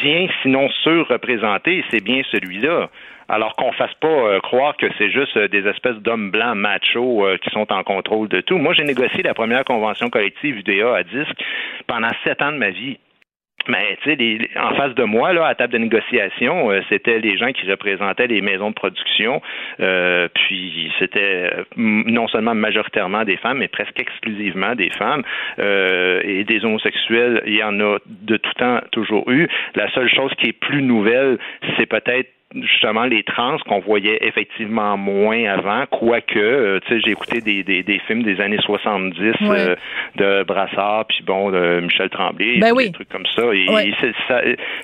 bien, 0.02 0.26
sinon 0.42 0.68
surreprésentées, 0.82 1.84
c'est 1.90 2.02
bien 2.02 2.22
celui-là. 2.30 2.88
Alors 3.28 3.54
qu'on 3.54 3.70
fasse 3.70 3.94
pas 4.00 4.08
euh, 4.08 4.40
croire 4.40 4.76
que 4.76 4.86
c'est 4.98 5.10
juste 5.10 5.36
euh, 5.36 5.46
des 5.46 5.64
espèces 5.68 5.96
d'hommes 5.98 6.32
blancs 6.32 6.56
machos 6.56 7.24
euh, 7.24 7.36
qui 7.36 7.48
sont 7.50 7.72
en 7.72 7.84
contrôle 7.84 8.28
de 8.28 8.40
tout. 8.40 8.58
Moi, 8.58 8.74
j'ai 8.74 8.82
négocié 8.82 9.22
la 9.22 9.34
première 9.34 9.64
convention 9.64 10.10
collective 10.10 10.58
UDA 10.58 10.96
à 10.96 11.02
disque 11.04 11.40
pendant 11.86 12.10
sept 12.24 12.42
ans 12.42 12.50
de 12.50 12.56
ma 12.56 12.70
vie. 12.70 12.98
Mais 13.68 13.98
tu 14.02 14.16
sais, 14.16 14.58
en 14.58 14.74
face 14.74 14.94
de 14.94 15.04
moi, 15.04 15.32
là, 15.32 15.46
à 15.46 15.54
table 15.54 15.72
de 15.72 15.78
négociation, 15.78 16.70
euh, 16.70 16.80
c'était 16.88 17.18
les 17.18 17.36
gens 17.36 17.52
qui 17.52 17.70
représentaient 17.70 18.26
les 18.26 18.40
maisons 18.40 18.70
de 18.70 18.74
production. 18.74 19.42
euh, 19.80 20.28
puis 20.34 20.92
c'était 20.98 21.50
euh, 21.52 21.64
non 21.76 22.26
seulement 22.28 22.54
majoritairement 22.54 23.24
des 23.24 23.36
femmes, 23.36 23.58
mais 23.58 23.68
presque 23.68 24.00
exclusivement 24.00 24.74
des 24.74 24.90
femmes 24.90 25.22
euh, 25.58 26.20
et 26.24 26.44
des 26.44 26.64
homosexuels. 26.64 27.42
Il 27.46 27.56
y 27.56 27.62
en 27.62 27.78
a 27.80 27.98
de 28.06 28.36
tout 28.36 28.52
temps 28.54 28.80
toujours 28.92 29.30
eu. 29.30 29.48
La 29.74 29.90
seule 29.92 30.08
chose 30.08 30.32
qui 30.38 30.48
est 30.48 30.58
plus 30.58 30.82
nouvelle, 30.82 31.38
c'est 31.76 31.86
peut-être 31.86 32.30
justement 32.62 33.04
les 33.04 33.22
trans 33.22 33.58
qu'on 33.58 33.78
voyait 33.78 34.18
effectivement 34.22 34.96
moins 34.96 35.44
avant, 35.44 35.86
quoique, 35.86 36.38
euh, 36.38 36.80
tu 36.86 36.94
sais, 36.94 37.00
j'ai 37.04 37.12
écouté 37.12 37.40
des, 37.40 37.62
des, 37.62 37.82
des 37.82 37.98
films 38.00 38.22
des 38.22 38.40
années 38.40 38.58
70 38.60 39.20
euh, 39.42 39.76
de 40.16 40.42
Brassard, 40.42 41.06
puis 41.06 41.22
bon, 41.24 41.50
de 41.50 41.80
Michel 41.80 42.08
Tremblay, 42.10 42.58
Ben 42.58 42.68
des 42.70 42.72
oui. 42.72 42.92
trucs 42.92 43.08
comme 43.08 43.26
ça. 43.36 43.42
Et, 43.54 43.68
Ouais. 43.70 43.92
tu 44.00 44.12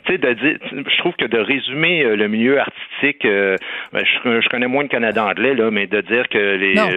sais, 0.06 0.18
de 0.18 0.32
dire, 0.34 0.58
je 0.72 0.98
trouve 0.98 1.14
que 1.16 1.24
de 1.26 1.38
résumer 1.38 2.04
euh, 2.04 2.14
le 2.16 2.28
milieu 2.28 2.60
artistique, 2.60 3.24
euh, 3.24 3.56
ben, 3.92 4.04
je, 4.04 4.40
je 4.40 4.48
connais 4.48 4.68
moins 4.68 4.82
le 4.84 4.88
Canada 4.88 5.24
anglais 5.24 5.54
là, 5.54 5.70
mais 5.70 5.86
de 5.86 6.00
dire 6.02 6.28
que 6.28 6.38
les 6.56 6.74
Non. 6.74 6.88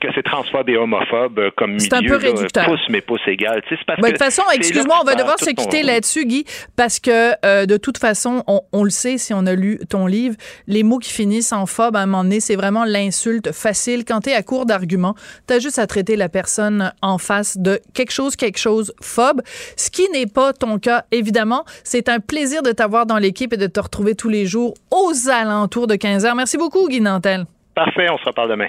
Que 0.00 0.08
c'est 0.14 0.22
transphobe 0.22 0.68
et 0.68 0.76
homophobe 0.76 1.38
euh, 1.38 1.50
comme 1.56 1.78
C'est 1.78 1.92
un 1.94 2.00
milieu, 2.00 2.18
peu 2.18 2.24
là, 2.24 2.30
réducteur. 2.32 2.64
pouce 2.66 2.80
mais 2.88 3.00
pouce 3.00 3.20
égal. 3.26 3.62
Tu 3.62 3.70
sais, 3.70 3.76
c'est 3.78 3.86
parce 3.86 4.00
de 4.00 4.06
toute 4.08 4.18
façon, 4.18 4.42
c'est 4.48 4.54
là 4.54 4.56
excuse-moi, 4.58 4.96
on 5.00 5.04
va 5.04 5.14
devoir 5.14 5.38
se 5.38 5.46
ton- 5.46 5.54
quitter 5.54 5.82
là-dessus, 5.82 6.24
Guy, 6.26 6.44
parce 6.76 7.00
que 7.00 7.32
euh, 7.44 7.66
de 7.66 7.76
toute 7.76 7.98
façon, 7.98 8.42
on, 8.46 8.60
on 8.72 8.84
le 8.84 8.90
sait 8.90 9.18
si 9.18 9.32
on 9.34 9.46
a 9.46 9.54
lu 9.54 9.78
ton 9.88 10.06
livre, 10.06 10.36
les 10.66 10.82
mots 10.82 10.98
qui 10.98 11.10
finissent 11.12 11.52
en 11.52 11.66
phobe 11.66 11.96
à 11.96 12.00
un 12.00 12.06
moment 12.06 12.24
donné, 12.24 12.40
c'est 12.40 12.56
vraiment 12.56 12.84
l'insulte 12.84 13.52
facile. 13.52 14.04
Quand 14.04 14.20
tu 14.20 14.30
es 14.30 14.34
à 14.34 14.42
court 14.42 14.66
d'arguments, 14.66 15.14
tu 15.48 15.54
as 15.54 15.58
juste 15.58 15.78
à 15.78 15.86
traiter 15.86 16.16
la 16.16 16.28
personne 16.28 16.92
en 17.02 17.18
face 17.18 17.56
de 17.58 17.80
quelque 17.94 18.12
chose, 18.12 18.36
quelque 18.36 18.58
chose 18.58 18.92
phobe, 19.00 19.40
ce 19.76 19.90
qui 19.90 20.08
n'est 20.12 20.26
pas 20.26 20.52
ton 20.52 20.78
cas, 20.78 21.04
évidemment. 21.12 21.64
C'est 21.84 22.08
un 22.08 22.20
plaisir 22.20 22.62
de 22.62 22.72
t'avoir 22.72 23.06
dans 23.06 23.18
l'équipe 23.18 23.52
et 23.52 23.56
de 23.56 23.66
te 23.66 23.80
retrouver 23.80 24.14
tous 24.14 24.28
les 24.28 24.46
jours 24.46 24.74
aux 24.90 25.30
alentours 25.30 25.86
de 25.86 25.96
15 25.96 26.24
heures. 26.26 26.34
Merci 26.34 26.56
beaucoup, 26.56 26.88
Guy 26.88 27.00
Nantel. 27.00 27.44
Parfait, 27.74 28.06
on 28.10 28.18
se 28.18 28.24
reparle 28.24 28.50
demain. 28.50 28.68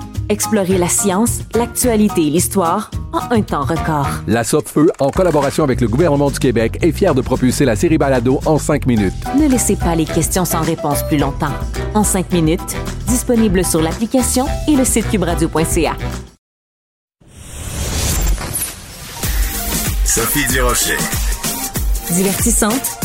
Explorez 0.29 0.77
la 0.77 0.87
science, 0.87 1.39
l'actualité 1.55 2.27
et 2.27 2.29
l'histoire 2.29 2.91
en 3.13 3.31
un 3.31 3.41
temps 3.41 3.63
record. 3.63 4.07
La 4.27 4.43
Feu, 4.43 4.91
en 4.99 5.09
collaboration 5.09 5.63
avec 5.63 5.81
le 5.81 5.87
gouvernement 5.87 6.31
du 6.31 6.39
Québec, 6.39 6.77
est 6.81 6.91
fière 6.91 7.15
de 7.15 7.21
propulser 7.21 7.65
la 7.65 7.75
série 7.75 7.97
Balado 7.97 8.39
en 8.45 8.57
cinq 8.57 8.85
minutes. 8.85 9.13
Ne 9.37 9.47
laissez 9.47 9.75
pas 9.75 9.95
les 9.95 10.05
questions 10.05 10.45
sans 10.45 10.61
réponse 10.61 11.03
plus 11.03 11.17
longtemps. 11.17 11.53
En 11.93 12.03
cinq 12.03 12.31
minutes, 12.31 12.75
disponible 13.07 13.65
sur 13.65 13.81
l'application 13.81 14.45
et 14.67 14.75
le 14.75 14.85
site 14.85 15.09
cubradio.ca. 15.09 15.95
Sophie 20.05 20.47
Durocher. 20.51 20.97
Divertissante, 22.11 22.97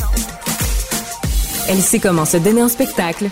elle 1.68 1.80
sait 1.80 2.00
comment 2.00 2.24
se 2.24 2.36
donner 2.36 2.62
en 2.62 2.68
spectacle 2.68 3.28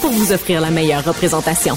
pour 0.00 0.10
vous 0.10 0.32
offrir 0.32 0.60
la 0.60 0.70
meilleure 0.70 1.04
représentation. 1.04 1.76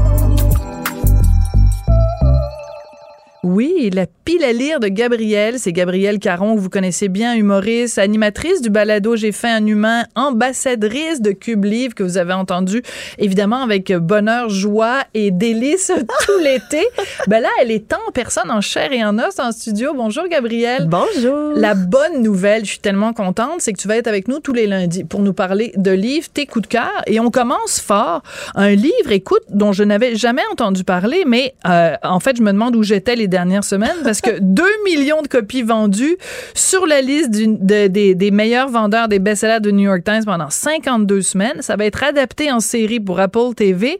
Oui, 3.43 3.89
la 3.91 4.05
pile 4.05 4.43
à 4.43 4.53
lire 4.53 4.79
de 4.79 4.87
Gabrielle, 4.87 5.57
c'est 5.57 5.71
Gabrielle 5.71 6.19
Caron 6.19 6.53
que 6.53 6.59
vous 6.59 6.69
connaissez 6.69 7.09
bien, 7.09 7.33
humoriste, 7.33 7.97
animatrice 7.97 8.61
du 8.61 8.69
balado 8.69 9.15
J'ai 9.15 9.31
fait 9.31 9.49
un 9.49 9.65
humain, 9.65 10.05
ambassadrice 10.13 11.21
de 11.21 11.31
Cube 11.31 11.65
Livre 11.65 11.95
que 11.95 12.03
vous 12.03 12.19
avez 12.19 12.33
entendu 12.33 12.83
évidemment 13.17 13.63
avec 13.63 13.91
bonheur, 13.93 14.49
joie 14.49 14.99
et 15.15 15.31
délice 15.31 15.91
tout 16.25 16.37
l'été. 16.43 16.85
Ben 17.25 17.39
là, 17.39 17.49
elle 17.59 17.71
est 17.71 17.91
en 17.93 18.11
personne, 18.13 18.51
en 18.51 18.61
chair 18.61 18.93
et 18.93 19.03
en 19.03 19.17
os 19.17 19.39
en 19.39 19.51
studio. 19.51 19.93
Bonjour 19.95 20.27
Gabrielle. 20.27 20.87
Bonjour. 20.87 21.53
La 21.55 21.73
bonne 21.73 22.21
nouvelle, 22.21 22.63
je 22.63 22.69
suis 22.69 22.79
tellement 22.79 23.11
contente, 23.11 23.55
c'est 23.57 23.73
que 23.73 23.79
tu 23.79 23.87
vas 23.87 23.97
être 23.97 24.07
avec 24.07 24.27
nous 24.27 24.39
tous 24.39 24.53
les 24.53 24.67
lundis 24.67 25.03
pour 25.03 25.21
nous 25.21 25.33
parler 25.33 25.73
de 25.77 25.89
livres, 25.89 26.27
tes 26.31 26.45
coups 26.45 26.67
de 26.67 26.73
cœur. 26.73 26.91
Et 27.07 27.19
on 27.19 27.31
commence 27.31 27.79
fort. 27.79 28.21
Un 28.53 28.75
livre, 28.75 29.11
écoute, 29.11 29.41
dont 29.49 29.73
je 29.73 29.83
n'avais 29.83 30.15
jamais 30.15 30.43
entendu 30.51 30.83
parler, 30.83 31.23
mais 31.25 31.55
euh, 31.67 31.95
en 32.03 32.19
fait, 32.19 32.37
je 32.37 32.43
me 32.43 32.51
demande 32.51 32.75
où 32.75 32.83
j'étais 32.83 33.15
les 33.15 33.30
dernières 33.31 33.63
semaines 33.63 33.97
parce 34.03 34.21
que 34.21 34.37
2 34.39 34.63
millions 34.85 35.23
de 35.23 35.27
copies 35.27 35.63
vendues 35.63 36.17
sur 36.53 36.85
la 36.85 37.01
liste 37.01 37.31
des, 37.31 38.31
meilleurs 38.31 38.69
vendeurs 38.69 39.07
des 39.07 39.17
best-sellers 39.17 39.59
de 39.59 39.71
New 39.71 39.89
York 39.89 40.03
Times 40.03 40.25
pendant 40.25 40.51
52 40.51 41.21
semaines. 41.21 41.61
Ça 41.61 41.75
va 41.75 41.85
être 41.85 42.03
adapté 42.03 42.51
en 42.51 42.59
série 42.59 42.99
pour 42.99 43.19
Apple 43.19 43.55
TV. 43.55 43.99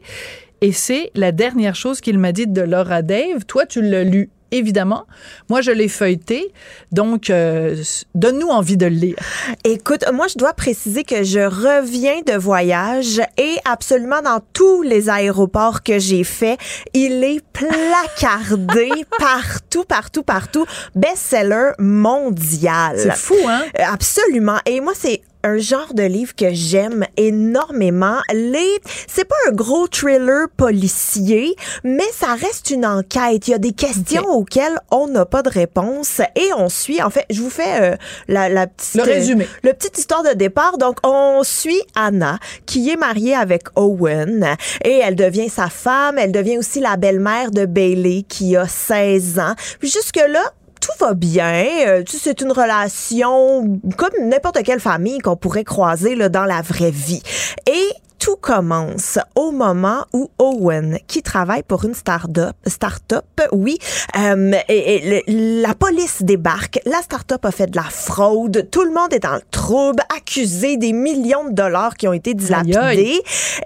Et 0.60 0.70
c'est 0.70 1.10
la 1.16 1.32
dernière 1.32 1.74
chose 1.74 2.00
qu'il 2.00 2.18
m'a 2.18 2.30
dit 2.30 2.46
de 2.46 2.62
Laura 2.62 3.02
Dave. 3.02 3.44
Toi, 3.46 3.66
tu 3.66 3.82
l'as 3.82 4.04
lu, 4.04 4.30
évidemment. 4.52 5.06
Moi, 5.48 5.60
je 5.60 5.70
l'ai 5.70 5.88
feuilleté. 5.88 6.52
Donc, 6.92 7.30
euh, 7.30 7.76
donne-nous 8.14 8.48
envie 8.48 8.76
de 8.76 8.86
le 8.86 8.94
lire. 8.94 9.16
Écoute, 9.64 10.04
moi, 10.12 10.26
je 10.28 10.38
dois 10.38 10.52
préciser 10.52 11.02
que 11.02 11.24
je 11.24 11.40
reviens 11.40 12.20
de 12.24 12.34
voyage 12.34 13.20
et 13.38 13.56
absolument 13.64 14.22
dans 14.22 14.40
tous 14.52 14.82
les 14.82 15.08
aéroports 15.08 15.82
que 15.82 15.98
j'ai 15.98 16.24
fait, 16.24 16.58
il 16.94 17.24
est 17.24 17.42
placardé 17.52 18.90
partout, 19.18 19.84
partout, 19.84 20.22
partout. 20.22 20.66
Best-seller 20.94 21.72
mondial. 21.78 22.98
C'est 22.98 23.16
fou, 23.16 23.36
hein? 23.48 23.62
Euh, 23.78 23.82
Absolument. 23.92 24.58
Et 24.66 24.80
moi, 24.80 24.92
c'est 24.94 25.22
un 25.44 25.58
genre 25.58 25.94
de 25.94 26.02
livre 26.02 26.34
que 26.34 26.52
j'aime 26.52 27.04
énormément. 27.16 28.18
Les, 28.32 28.78
c'est 29.08 29.24
pas 29.24 29.34
un 29.48 29.52
gros 29.52 29.86
thriller 29.88 30.48
policier, 30.56 31.54
mais 31.84 32.04
ça 32.12 32.34
reste 32.34 32.70
une 32.70 32.86
enquête. 32.86 33.48
Il 33.48 33.52
y 33.52 33.54
a 33.54 33.58
des 33.58 33.72
questions 33.72 34.24
auxquelles 34.28 34.78
on 34.90 35.08
n'a 35.08 35.24
pas 35.26 35.42
de 35.42 35.48
réponse 35.48 36.20
et 36.36 36.52
on 36.56 36.68
suit. 36.68 37.02
En 37.02 37.10
fait, 37.10 37.24
je 37.30 37.40
vous 37.40 37.50
fais 37.50 37.80
euh, 37.92 37.96
la, 38.28 38.48
la 38.48 38.66
petite 38.66 38.94
Le 38.94 39.02
résumé. 39.02 39.44
euh, 39.44 39.68
le 39.68 39.72
petite 39.72 39.98
histoire 39.98 40.22
de 40.22 40.30
départ. 40.32 40.78
Donc, 40.78 40.98
on 41.04 41.42
suit 41.44 41.80
Anna, 41.94 42.38
qui 42.66 42.90
est 42.90 42.96
mariée 42.96 43.34
avec 43.34 43.64
Owen, 43.76 44.46
et 44.84 45.00
elle 45.02 45.16
devient 45.16 45.48
sa 45.48 45.68
femme. 45.68 46.18
Elle 46.18 46.32
devient 46.32 46.58
aussi 46.58 46.80
la 46.80 46.96
belle-mère 46.96 47.50
de 47.50 47.66
Bailey, 47.66 48.22
qui 48.28 48.56
a 48.56 48.66
16 48.66 49.38
ans. 49.38 49.54
Puis 49.80 49.88
jusque-là, 49.90 50.52
tout 50.82 51.04
va 51.04 51.14
bien. 51.14 51.64
Euh, 51.86 52.02
tu 52.02 52.18
sais, 52.18 52.22
c'est 52.24 52.40
une 52.42 52.52
relation 52.52 53.80
comme 53.96 54.28
n'importe 54.28 54.62
quelle 54.64 54.80
famille 54.80 55.18
qu'on 55.20 55.36
pourrait 55.36 55.64
croiser 55.64 56.14
là, 56.16 56.28
dans 56.28 56.44
la 56.44 56.60
vraie 56.60 56.90
vie. 56.90 57.22
Et 57.66 57.88
tout 58.18 58.36
commence 58.36 59.18
au 59.34 59.50
moment 59.50 60.04
où 60.12 60.30
Owen, 60.38 60.98
qui 61.08 61.22
travaille 61.24 61.64
pour 61.64 61.84
une 61.84 61.94
start-up, 61.94 62.54
start-up 62.66 63.24
oui, 63.50 63.78
euh, 64.16 64.52
et, 64.68 64.94
et 64.94 65.22
le- 65.26 65.62
la 65.62 65.74
police 65.74 66.22
débarque. 66.22 66.78
La 66.84 67.02
start-up 67.02 67.44
a 67.44 67.50
fait 67.50 67.66
de 67.68 67.74
la 67.76 67.82
fraude. 67.82 68.68
Tout 68.70 68.82
le 68.82 68.92
monde 68.92 69.12
est 69.12 69.18
dans 69.18 69.34
le 69.34 69.42
trouble, 69.50 70.02
accusé 70.16 70.76
des 70.76 70.92
millions 70.92 71.48
de 71.48 71.52
dollars 71.54 71.96
qui 71.96 72.06
ont 72.06 72.12
été 72.12 72.34
dilapidés. 72.34 72.78
Aïe, 72.78 73.20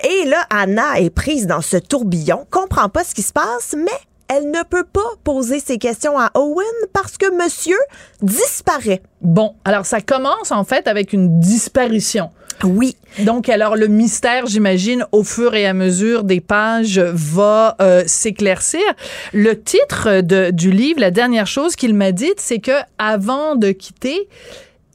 Et 0.05 0.25
là, 0.27 0.47
Anna 0.49 1.01
est 1.01 1.11
prise 1.11 1.47
dans 1.47 1.61
ce 1.61 1.77
tourbillon, 1.77 2.47
comprend 2.51 2.89
pas 2.89 3.05
ce 3.05 3.15
qui 3.15 3.23
se 3.23 3.35
passe, 3.35 3.75
mais 3.77 3.93
elle 4.29 4.51
ne 4.51 4.63
peut 4.63 4.85
pas 4.85 5.01
poser 5.25 5.61
ses 5.61 5.79
questions 5.79 6.19
à 6.19 6.31
Owen 6.35 6.67
parce 6.93 7.17
que 7.17 7.31
monsieur 7.37 7.79
disparaît. 8.23 9.03
Bon, 9.21 9.55
alors 9.65 9.87
ça 9.87 10.01
commence 10.01 10.51
en 10.51 10.65
fait 10.65 10.89
avec 10.89 11.13
une 11.13 11.41
disparition. 11.41 12.31
Oui. 12.65 12.97
Donc, 13.21 13.49
alors, 13.49 13.77
le 13.77 13.87
mystère, 13.87 14.47
j'imagine, 14.47 15.07
au 15.13 15.25
fur 15.25 15.55
et 15.55 15.67
à 15.67 15.75
mesure 15.75 16.25
des 16.25 16.41
pages, 16.41 16.99
va 16.99 17.77
euh, 17.81 18.03
s'éclaircir. 18.07 18.81
Le 19.33 19.61
titre 19.61 20.21
de, 20.21 20.51
du 20.51 20.71
livre, 20.71 21.01
la 21.01 21.11
dernière 21.11 21.47
chose 21.47 21.77
qu'il 21.77 21.95
m'a 21.95 22.13
dite, 22.13 22.39
c'est 22.39 22.59
que 22.59 22.73
avant 22.99 23.57
de 23.57 23.71
quitter, 23.73 24.29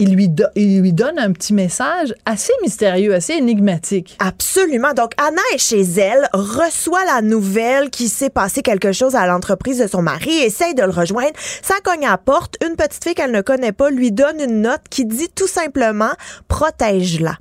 il 0.01 0.13
lui, 0.15 0.27
do- 0.27 0.43
il 0.55 0.81
lui 0.81 0.91
donne 0.93 1.17
un 1.19 1.31
petit 1.31 1.53
message 1.53 2.13
assez 2.25 2.51
mystérieux, 2.61 3.13
assez 3.13 3.33
énigmatique. 3.33 4.17
Absolument. 4.19 4.93
Donc, 4.93 5.11
Anna 5.17 5.41
est 5.53 5.57
chez 5.57 5.81
elle, 5.81 6.27
reçoit 6.33 7.05
la 7.05 7.21
nouvelle 7.21 7.89
qu'il 7.89 8.09
s'est 8.09 8.29
passé 8.29 8.61
quelque 8.61 8.91
chose 8.91 9.15
à 9.15 9.25
l'entreprise 9.27 9.77
de 9.79 9.87
son 9.87 10.01
mari, 10.01 10.31
essaye 10.39 10.75
de 10.75 10.83
le 10.83 10.89
rejoindre. 10.91 11.31
Ça 11.61 11.75
cogne 11.83 12.05
à 12.05 12.11
la 12.11 12.17
porte. 12.17 12.55
Une 12.67 12.75
petite 12.75 13.03
fille 13.03 13.13
qu'elle 13.13 13.31
ne 13.31 13.41
connaît 13.41 13.71
pas 13.71 13.89
lui 13.89 14.11
donne 14.11 14.39
une 14.41 14.61
note 14.61 14.81
qui 14.89 15.05
dit 15.05 15.29
tout 15.33 15.47
simplement 15.47 16.11
protège-la. 16.47 17.37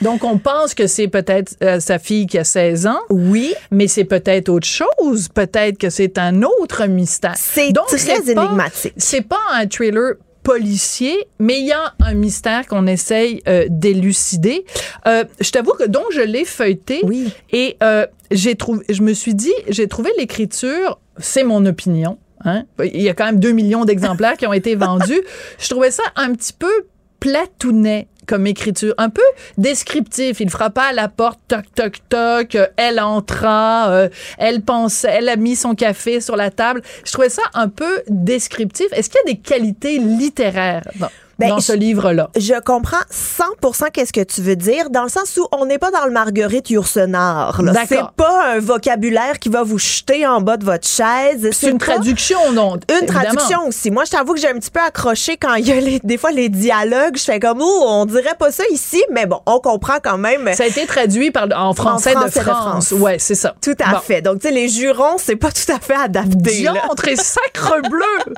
Donc, 0.00 0.24
on 0.24 0.38
pense 0.38 0.74
que 0.74 0.86
c'est 0.86 1.06
peut-être 1.08 1.54
euh, 1.62 1.78
sa 1.78 1.98
fille 1.98 2.26
qui 2.26 2.38
a 2.38 2.44
16 2.44 2.86
ans. 2.86 2.98
Oui. 3.10 3.54
Mais 3.70 3.86
c'est 3.86 4.04
peut-être 4.04 4.48
autre 4.48 4.66
chose. 4.66 5.28
Peut-être 5.28 5.78
que 5.78 5.90
c'est 5.90 6.18
un 6.18 6.42
autre 6.42 6.86
mystère. 6.86 7.34
C'est 7.36 7.70
Donc, 7.72 7.86
très 7.86 8.18
énigmatique. 8.30 8.94
C'est 8.96 9.20
pas 9.20 9.38
un 9.52 9.66
thriller 9.66 10.14
policier, 10.42 11.28
mais 11.38 11.60
il 11.60 11.66
y 11.66 11.72
a 11.72 11.94
un 12.00 12.14
mystère 12.14 12.66
qu'on 12.66 12.86
essaye 12.86 13.42
euh, 13.48 13.66
d'élucider. 13.68 14.64
Euh, 15.06 15.24
je 15.40 15.50
t'avoue 15.50 15.72
que 15.72 15.84
donc 15.84 16.04
je 16.12 16.20
l'ai 16.20 16.44
feuilleté 16.44 17.00
Oui. 17.04 17.32
et 17.52 17.76
euh, 17.82 18.06
j'ai 18.30 18.54
trouvé, 18.56 18.84
je 18.88 19.02
me 19.02 19.12
suis 19.12 19.34
dit, 19.34 19.52
j'ai 19.68 19.88
trouvé 19.88 20.10
l'écriture, 20.18 20.98
c'est 21.18 21.44
mon 21.44 21.64
opinion. 21.66 22.18
Hein? 22.44 22.64
Il 22.82 23.02
y 23.02 23.08
a 23.08 23.14
quand 23.14 23.26
même 23.26 23.38
2 23.38 23.52
millions 23.52 23.84
d'exemplaires 23.84 24.36
qui 24.36 24.46
ont 24.46 24.52
été 24.52 24.74
vendus. 24.74 25.20
Je 25.58 25.68
trouvais 25.68 25.92
ça 25.92 26.02
un 26.16 26.32
petit 26.34 26.52
peu 26.52 26.72
platounet 27.20 28.08
comme 28.26 28.46
écriture, 28.46 28.94
un 28.98 29.10
peu 29.10 29.22
descriptif. 29.58 30.40
Il 30.40 30.50
frappa 30.50 30.82
à 30.82 30.92
la 30.92 31.08
porte, 31.08 31.40
toc, 31.48 31.64
toc, 31.74 31.94
toc. 32.08 32.54
euh, 32.54 32.66
Elle 32.76 33.00
entra, 33.00 33.90
euh, 33.90 34.08
elle 34.38 34.62
pensait, 34.62 35.08
elle 35.10 35.28
a 35.28 35.36
mis 35.36 35.56
son 35.56 35.74
café 35.74 36.20
sur 36.20 36.36
la 36.36 36.50
table. 36.50 36.82
Je 37.04 37.12
trouvais 37.12 37.28
ça 37.28 37.42
un 37.54 37.68
peu 37.68 38.02
descriptif. 38.08 38.86
Est-ce 38.92 39.10
qu'il 39.10 39.20
y 39.26 39.30
a 39.30 39.34
des 39.34 39.40
qualités 39.40 39.98
littéraires? 39.98 40.82
Dans, 40.96 41.08
Ben, 41.42 41.48
dans 41.50 41.60
ce 41.60 41.72
livre-là? 41.72 42.30
Je 42.36 42.58
comprends 42.60 42.96
100% 43.10 43.90
qu'est-ce 43.92 44.12
que 44.12 44.22
tu 44.22 44.40
veux 44.42 44.56
dire, 44.56 44.90
dans 44.90 45.02
le 45.02 45.08
sens 45.08 45.36
où 45.36 45.46
on 45.52 45.66
n'est 45.66 45.78
pas 45.78 45.90
dans 45.90 46.04
le 46.04 46.10
Marguerite 46.10 46.70
Yourcenar. 46.70 47.60
C'est 47.88 48.00
pas 48.16 48.54
un 48.54 48.58
vocabulaire 48.60 49.38
qui 49.38 49.48
va 49.48 49.62
vous 49.62 49.78
jeter 49.78 50.26
en 50.26 50.40
bas 50.40 50.56
de 50.56 50.64
votre 50.64 50.86
chaise. 50.86 51.48
C'est 51.52 51.68
une 51.70 51.78
pas- 51.78 51.86
traduction, 51.86 52.52
non? 52.52 52.74
Une 52.88 52.96
évidemment. 53.04 53.20
traduction 53.20 53.66
aussi. 53.68 53.90
Moi, 53.90 54.04
je 54.04 54.10
t'avoue 54.10 54.34
que 54.34 54.40
j'ai 54.40 54.48
un 54.50 54.54
petit 54.58 54.70
peu 54.70 54.80
accroché 54.80 55.36
quand 55.36 55.54
il 55.54 55.66
y 55.68 55.72
a 55.72 55.80
les- 55.80 56.00
des 56.02 56.16
fois 56.18 56.30
les 56.32 56.48
dialogues. 56.48 57.16
Je 57.16 57.24
fais 57.24 57.40
comme, 57.40 57.60
oh, 57.60 57.84
on 57.86 58.04
dirait 58.06 58.34
pas 58.38 58.50
ça 58.50 58.64
ici, 58.72 59.02
mais 59.10 59.26
bon, 59.26 59.40
on 59.46 59.58
comprend 59.60 59.98
quand 60.02 60.18
même. 60.18 60.50
Ça 60.54 60.64
a 60.64 60.66
été 60.66 60.86
traduit 60.86 61.30
par, 61.30 61.46
en 61.54 61.74
français, 61.74 62.12
français 62.12 62.40
de 62.40 62.44
France. 62.44 62.88
France. 62.88 62.92
Ouais, 62.92 63.18
c'est 63.18 63.34
ça. 63.34 63.54
Tout 63.62 63.74
à 63.84 63.92
Bon. 63.94 63.98
fait. 64.00 64.22
Donc, 64.22 64.40
tu 64.40 64.48
sais, 64.48 64.54
les 64.54 64.68
jurons, 64.68 65.16
c'est 65.18 65.36
pas 65.36 65.50
tout 65.50 65.70
à 65.72 65.78
fait 65.78 65.94
adapté. 65.94 66.60
Diantre 66.62 67.08
et 67.08 67.16
sacre 67.16 67.80
bleu! 67.88 68.34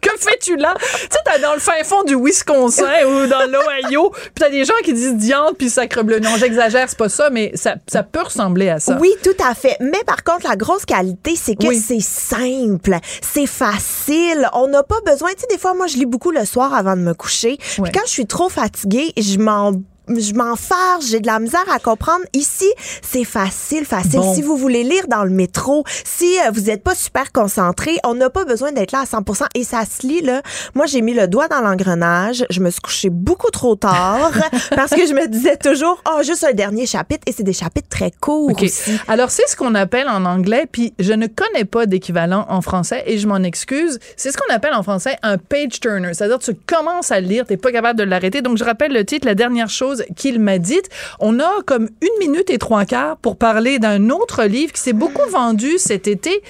que 0.00 0.10
fais-tu 0.18 0.56
là? 0.56 0.74
Tu 0.78 0.86
sais, 1.10 1.18
t'as 1.24 1.38
dans 1.38 1.54
le 1.54 1.60
fin 1.60 1.72
fond 1.84 2.02
du 2.04 2.14
Wisconsin 2.46 2.84
ou 3.06 3.26
dans 3.26 3.50
l'Ohio, 3.50 4.10
puis 4.10 4.30
t'as 4.38 4.50
des 4.50 4.64
gens 4.64 4.74
qui 4.84 4.92
disent 4.92 5.16
diantre 5.16 5.54
puis 5.56 5.70
sacre 5.70 6.02
bleu. 6.02 6.18
Non, 6.18 6.36
j'exagère, 6.38 6.88
c'est 6.88 6.98
pas 6.98 7.08
ça, 7.08 7.30
mais 7.30 7.52
ça, 7.54 7.76
ça 7.86 8.02
peut 8.02 8.22
ressembler 8.22 8.68
à 8.68 8.80
ça. 8.80 8.98
Oui, 9.00 9.10
tout 9.22 9.30
à 9.44 9.54
fait. 9.54 9.76
Mais 9.80 10.02
par 10.06 10.24
contre, 10.24 10.48
la 10.48 10.56
grosse 10.56 10.84
qualité, 10.84 11.34
c'est 11.36 11.54
que 11.56 11.66
Oui. 11.68 11.78
c'est 11.78 12.00
simple, 12.00 12.96
c'est 13.20 13.46
facile. 13.46 14.48
On 14.54 14.68
n'a 14.68 14.82
pas 14.82 15.00
besoin. 15.06 15.30
Tu 15.30 15.40
sais, 15.40 15.46
des 15.50 15.58
fois, 15.58 15.74
moi, 15.74 15.86
je 15.86 15.96
lis 15.96 16.06
beaucoup 16.06 16.30
le 16.30 16.44
soir 16.44 16.74
avant 16.74 16.96
de 16.96 17.02
me 17.02 17.14
coucher. 17.14 17.56
Puis 17.58 17.92
quand 17.92 18.02
je 18.06 18.10
suis 18.10 18.26
trop 18.26 18.48
fatiguée, 18.48 19.12
je 19.16 19.38
m'en 19.38 19.72
je 20.20 20.34
m'en 20.34 20.56
farge, 20.56 21.04
j'ai 21.10 21.20
de 21.20 21.26
la 21.26 21.38
misère 21.38 21.64
à 21.72 21.78
comprendre. 21.78 22.24
Ici, 22.32 22.70
c'est 23.02 23.24
facile, 23.24 23.84
facile. 23.84 24.20
Bon. 24.20 24.34
Si 24.34 24.42
vous 24.42 24.56
voulez 24.56 24.84
lire 24.84 25.06
dans 25.08 25.24
le 25.24 25.30
métro, 25.30 25.84
si 26.04 26.38
euh, 26.40 26.50
vous 26.52 26.62
n'êtes 26.62 26.82
pas 26.82 26.94
super 26.94 27.32
concentré, 27.32 27.98
on 28.04 28.14
n'a 28.14 28.30
pas 28.30 28.44
besoin 28.44 28.72
d'être 28.72 28.92
là 28.92 29.00
à 29.00 29.06
100 29.06 29.22
et 29.54 29.64
ça 29.64 29.84
se 29.84 30.06
lit, 30.06 30.20
là. 30.20 30.42
Moi, 30.74 30.86
j'ai 30.86 31.00
mis 31.00 31.14
le 31.14 31.26
doigt 31.26 31.48
dans 31.48 31.60
l'engrenage. 31.60 32.44
Je 32.50 32.60
me 32.60 32.70
suis 32.70 32.80
couchée 32.80 33.10
beaucoup 33.10 33.50
trop 33.50 33.76
tard 33.76 34.32
parce 34.76 34.90
que 34.90 35.06
je 35.06 35.14
me 35.14 35.26
disais 35.28 35.56
toujours, 35.56 36.02
oh, 36.08 36.22
juste 36.22 36.44
un 36.44 36.52
dernier 36.52 36.86
chapitre 36.86 37.22
et 37.26 37.32
c'est 37.32 37.42
des 37.42 37.52
chapitres 37.52 37.88
très 37.88 38.10
courts 38.10 38.50
OK. 38.50 38.62
aussi. 38.62 38.92
Alors, 39.08 39.30
c'est 39.30 39.46
ce 39.46 39.56
qu'on 39.56 39.74
appelle 39.74 40.08
en 40.08 40.24
anglais, 40.24 40.66
puis 40.70 40.94
je 40.98 41.12
ne 41.12 41.26
connais 41.26 41.64
pas 41.64 41.86
d'équivalent 41.86 42.46
en 42.48 42.62
français 42.62 43.02
et 43.06 43.18
je 43.18 43.26
m'en 43.26 43.42
excuse. 43.42 43.98
C'est 44.16 44.32
ce 44.32 44.38
qu'on 44.38 44.52
appelle 44.52 44.74
en 44.74 44.82
français 44.82 45.16
un 45.22 45.38
page 45.38 45.80
turner. 45.80 46.14
C'est-à-dire, 46.14 46.38
tu 46.38 46.54
commences 46.54 47.10
à 47.10 47.20
lire, 47.20 47.46
t'es 47.46 47.56
pas 47.56 47.72
capable 47.72 47.98
de 47.98 48.04
l'arrêter. 48.04 48.42
Donc, 48.42 48.58
je 48.58 48.64
rappelle 48.64 48.92
le 48.92 49.04
titre, 49.04 49.26
la 49.26 49.34
dernière 49.34 49.70
chose 49.70 50.01
qu'il 50.16 50.38
m'a 50.38 50.58
dite. 50.58 50.88
On 51.20 51.40
a 51.40 51.50
comme 51.66 51.88
une 52.00 52.18
minute 52.18 52.50
et 52.50 52.58
trois 52.58 52.84
quarts 52.84 53.16
pour 53.16 53.36
parler 53.36 53.78
d'un 53.78 54.10
autre 54.10 54.44
livre 54.44 54.72
qui 54.72 54.80
s'est 54.80 54.92
beaucoup 54.92 55.28
vendu 55.30 55.78
cet 55.78 56.08
été, 56.08 56.42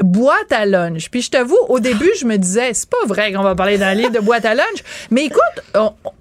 Boîte 0.00 0.50
à 0.50 0.66
lunch. 0.66 1.08
Puis, 1.10 1.22
je 1.22 1.30
t'avoue, 1.30 1.58
au 1.68 1.78
début, 1.78 2.10
je 2.18 2.26
me 2.26 2.36
disais, 2.36 2.74
c'est 2.74 2.88
pas 2.90 3.06
vrai 3.06 3.32
qu'on 3.32 3.42
va 3.42 3.54
parler 3.54 3.78
d'un 3.78 3.94
livre 3.94 4.10
de 4.10 4.18
boîte 4.18 4.44
à 4.44 4.54
lunch. 4.54 4.82
Mais 5.10 5.26
écoute, 5.26 5.40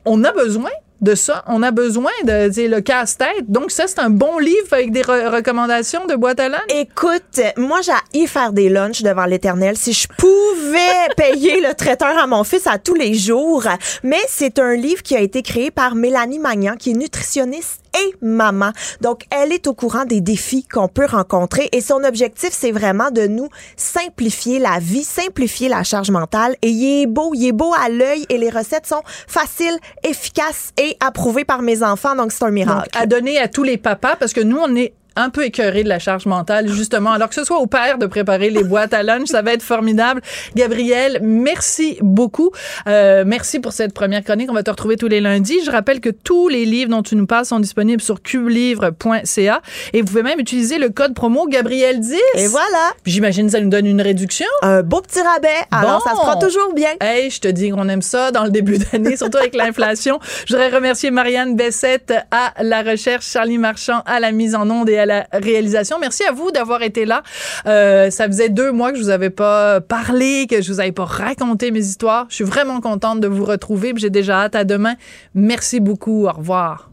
on 0.06 0.24
a 0.24 0.32
besoin 0.32 0.70
de 1.04 1.16
ça. 1.16 1.44
On 1.48 1.62
a 1.62 1.72
besoin 1.72 2.12
de, 2.24 2.68
le 2.68 2.82
casse-tête. 2.82 3.50
Donc, 3.50 3.72
ça, 3.72 3.88
c'est 3.88 4.00
un 4.00 4.10
bon 4.10 4.40
livre 4.40 4.72
avec 4.72 4.92
des 4.92 5.02
re- 5.02 5.28
recommandations 5.36 6.06
de 6.06 6.16
boîte 6.16 6.40
à 6.40 6.50
lunch? 6.50 6.62
Écoute, 6.70 7.42
moi, 7.58 7.80
j'ai 7.82 8.28
faire 8.28 8.54
des 8.54 8.70
lunchs 8.70 9.02
devant 9.04 9.26
l'éternel. 9.26 9.78
Si 9.78 9.94
je 9.94 10.08
pouvais 10.08 10.80
payer 11.18 11.62
le 11.62 11.74
traiteur 11.74 12.18
à 12.18 12.28
mon 12.28 12.44
fils 12.44 12.68
à 12.68 12.78
tous 12.78 12.96
les 12.96 13.14
jours. 13.14 13.64
Mais 14.04 14.22
c'est 14.28 14.60
un 14.60 14.76
livre 14.76 15.04
qui 15.04 15.16
a 15.16 15.20
été 15.20 15.42
créé 15.42 15.72
par 15.72 15.96
Mélanie 15.96 16.40
Magnan, 16.40 16.76
qui 16.78 16.92
est 16.92 16.96
nutritionniste 16.96 17.83
et 17.98 18.16
maman. 18.22 18.72
Donc, 19.02 19.24
elle 19.30 19.52
est 19.52 19.68
au 19.68 19.74
courant 19.74 20.06
des 20.06 20.22
défis 20.22 20.64
qu'on 20.64 20.88
peut 20.88 21.06
rencontrer 21.06 21.70
et 21.72 21.82
son 21.82 22.04
objectif, 22.04 22.50
c'est 22.52 22.72
vraiment 22.72 23.12
de 23.12 23.28
nous 23.28 23.50
simplifier 23.78 24.60
la 24.60 24.80
vie, 24.80 25.04
simplifier 25.04 25.70
la 25.70 25.84
charge 25.84 26.12
mentale. 26.12 26.56
Et 26.62 26.70
il 26.70 27.02
est 27.02 27.08
beau, 27.08 27.32
il 27.34 27.48
est 27.48 27.52
beau 27.52 27.74
à 27.74 27.90
l'œil 27.90 28.26
et 28.30 28.38
les 28.38 28.50
recettes 28.50 28.88
sont 28.88 29.04
faciles, 29.28 29.78
efficaces 30.04 30.72
et 30.82 30.98
approuvées 31.00 31.46
par 31.46 31.62
mes 31.62 31.84
enfants. 31.84 32.16
Donc, 32.16 32.32
c'est 32.32 32.44
un 32.44 32.52
miracle. 32.52 32.90
À 32.98 33.06
donner 33.06 33.40
à 33.40 33.48
tous 33.48 33.64
les 33.64 33.78
papas, 33.78 34.16
parce 34.16 34.34
que 34.34 34.42
nous, 34.42 34.58
on 34.58 34.76
est 34.76 34.94
un 35.16 35.30
peu 35.30 35.46
écœurés 35.46 35.84
de 35.84 35.90
la 35.90 36.00
charge 36.00 36.26
mentale, 36.26 36.68
justement. 36.70 37.12
Alors 37.12 37.30
que 37.30 37.36
ce 37.36 37.44
soit 37.44 37.60
au 37.60 37.68
père 37.68 37.98
de 37.98 38.06
préparer 38.06 38.50
les 38.50 38.64
boîtes 38.64 38.94
à 38.94 39.04
lunch, 39.04 39.28
ça 39.28 39.42
va 39.42 39.54
être 39.54 39.62
formidable. 39.64 40.22
Gabriel, 40.56 41.20
merci 41.22 41.98
beaucoup. 42.02 42.52
Euh, 42.88 43.24
merci 43.26 43.60
pour 43.60 43.72
cette 43.74 43.94
première 43.94 44.24
chronique. 44.24 44.50
On 44.50 44.54
va 44.54 44.64
te 44.64 44.70
retrouver 44.72 44.98
tous 44.98 45.08
les 45.08 45.22
lundis. 45.22 45.60
Je 45.66 45.72
rappelle 45.72 46.00
que 46.00 46.10
tous 46.10 46.48
les 46.50 46.66
livres 46.66 46.90
dont 46.92 47.04
tu 47.04 47.16
nous 47.16 47.26
parles 47.26 47.46
sont 47.46 47.60
disponibles 47.60 48.02
sur 48.02 48.22
cubelivre.ca 48.22 49.62
et 49.94 50.02
vous 50.02 50.08
pouvez 50.08 50.24
même 50.24 50.40
utiliser 50.40 50.78
le 50.78 50.90
code 50.90 51.14
promo 51.14 51.48
Gabriel10. 51.48 52.16
Et 52.36 52.48
voilà. 52.48 52.92
J'imagine 53.06 53.46
que 53.48 53.52
ça 53.54 53.60
nous 53.62 53.70
donne 53.70 53.86
une 53.86 54.02
réduction. 54.02 54.46
Un 54.62 54.82
beau 54.84 55.02
petit 55.02 55.22
rabais. 55.22 55.50
Alors, 55.72 56.00
Bon. 56.04 56.10
ça 56.10 56.16
se 56.16 56.22
prend 56.22 56.40
toujours 56.40 56.74
bien. 56.74 56.90
Hey, 57.02 57.30
je 57.30 57.40
te 57.40 57.48
dis 57.48 57.70
qu'on 57.70 57.88
aime 57.90 58.02
ça 58.02 58.32
dans 58.32 58.44
le 58.44 58.50
début 58.50 58.78
d'année, 58.80 59.18
surtout 59.18 59.38
avec 59.38 59.56
l'inflation. 59.56 60.20
Je 60.48 60.54
voudrais 60.54 60.70
remercier 60.70 61.12
Marianne 61.12 61.56
Bessette 61.56 62.14
à 62.32 62.54
la 62.64 62.82
recherche, 62.82 63.26
Charlie 63.26 63.58
Marchand 63.58 64.02
à 64.06 64.20
la 64.20 64.32
mise 64.32 64.56
en 64.56 64.70
onde 64.70 64.90
et 64.90 64.98
à 64.98 65.03
la 65.06 65.28
réalisation. 65.32 65.98
Merci 66.00 66.24
à 66.24 66.32
vous 66.32 66.52
d'avoir 66.52 66.82
été 66.82 67.06
là. 67.06 67.24
Euh, 67.66 68.10
ça 68.10 68.28
faisait 68.28 68.50
deux 68.50 68.72
mois 68.72 68.92
que 68.92 68.98
je 68.98 69.04
vous 69.04 69.10
avais 69.10 69.30
pas 69.30 69.82
parlé, 69.82 70.48
que 70.50 70.62
je 70.62 70.72
vous 70.72 70.80
avais 70.80 70.92
pas 70.92 71.06
raconté 71.06 71.72
mes 71.72 71.86
histoires. 71.86 72.26
Je 72.30 72.36
suis 72.36 72.44
vraiment 72.44 72.82
contente 72.82 73.20
de 73.20 73.28
vous 73.28 73.46
retrouver. 73.46 73.94
J'ai 73.96 74.10
déjà 74.10 74.42
hâte 74.44 74.56
à 74.56 74.64
demain. 74.64 74.96
Merci 75.34 75.80
beaucoup. 75.80 76.28
Au 76.28 76.32
revoir. 76.32 76.90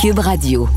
Cube 0.00 0.18
Radio. 0.18 0.68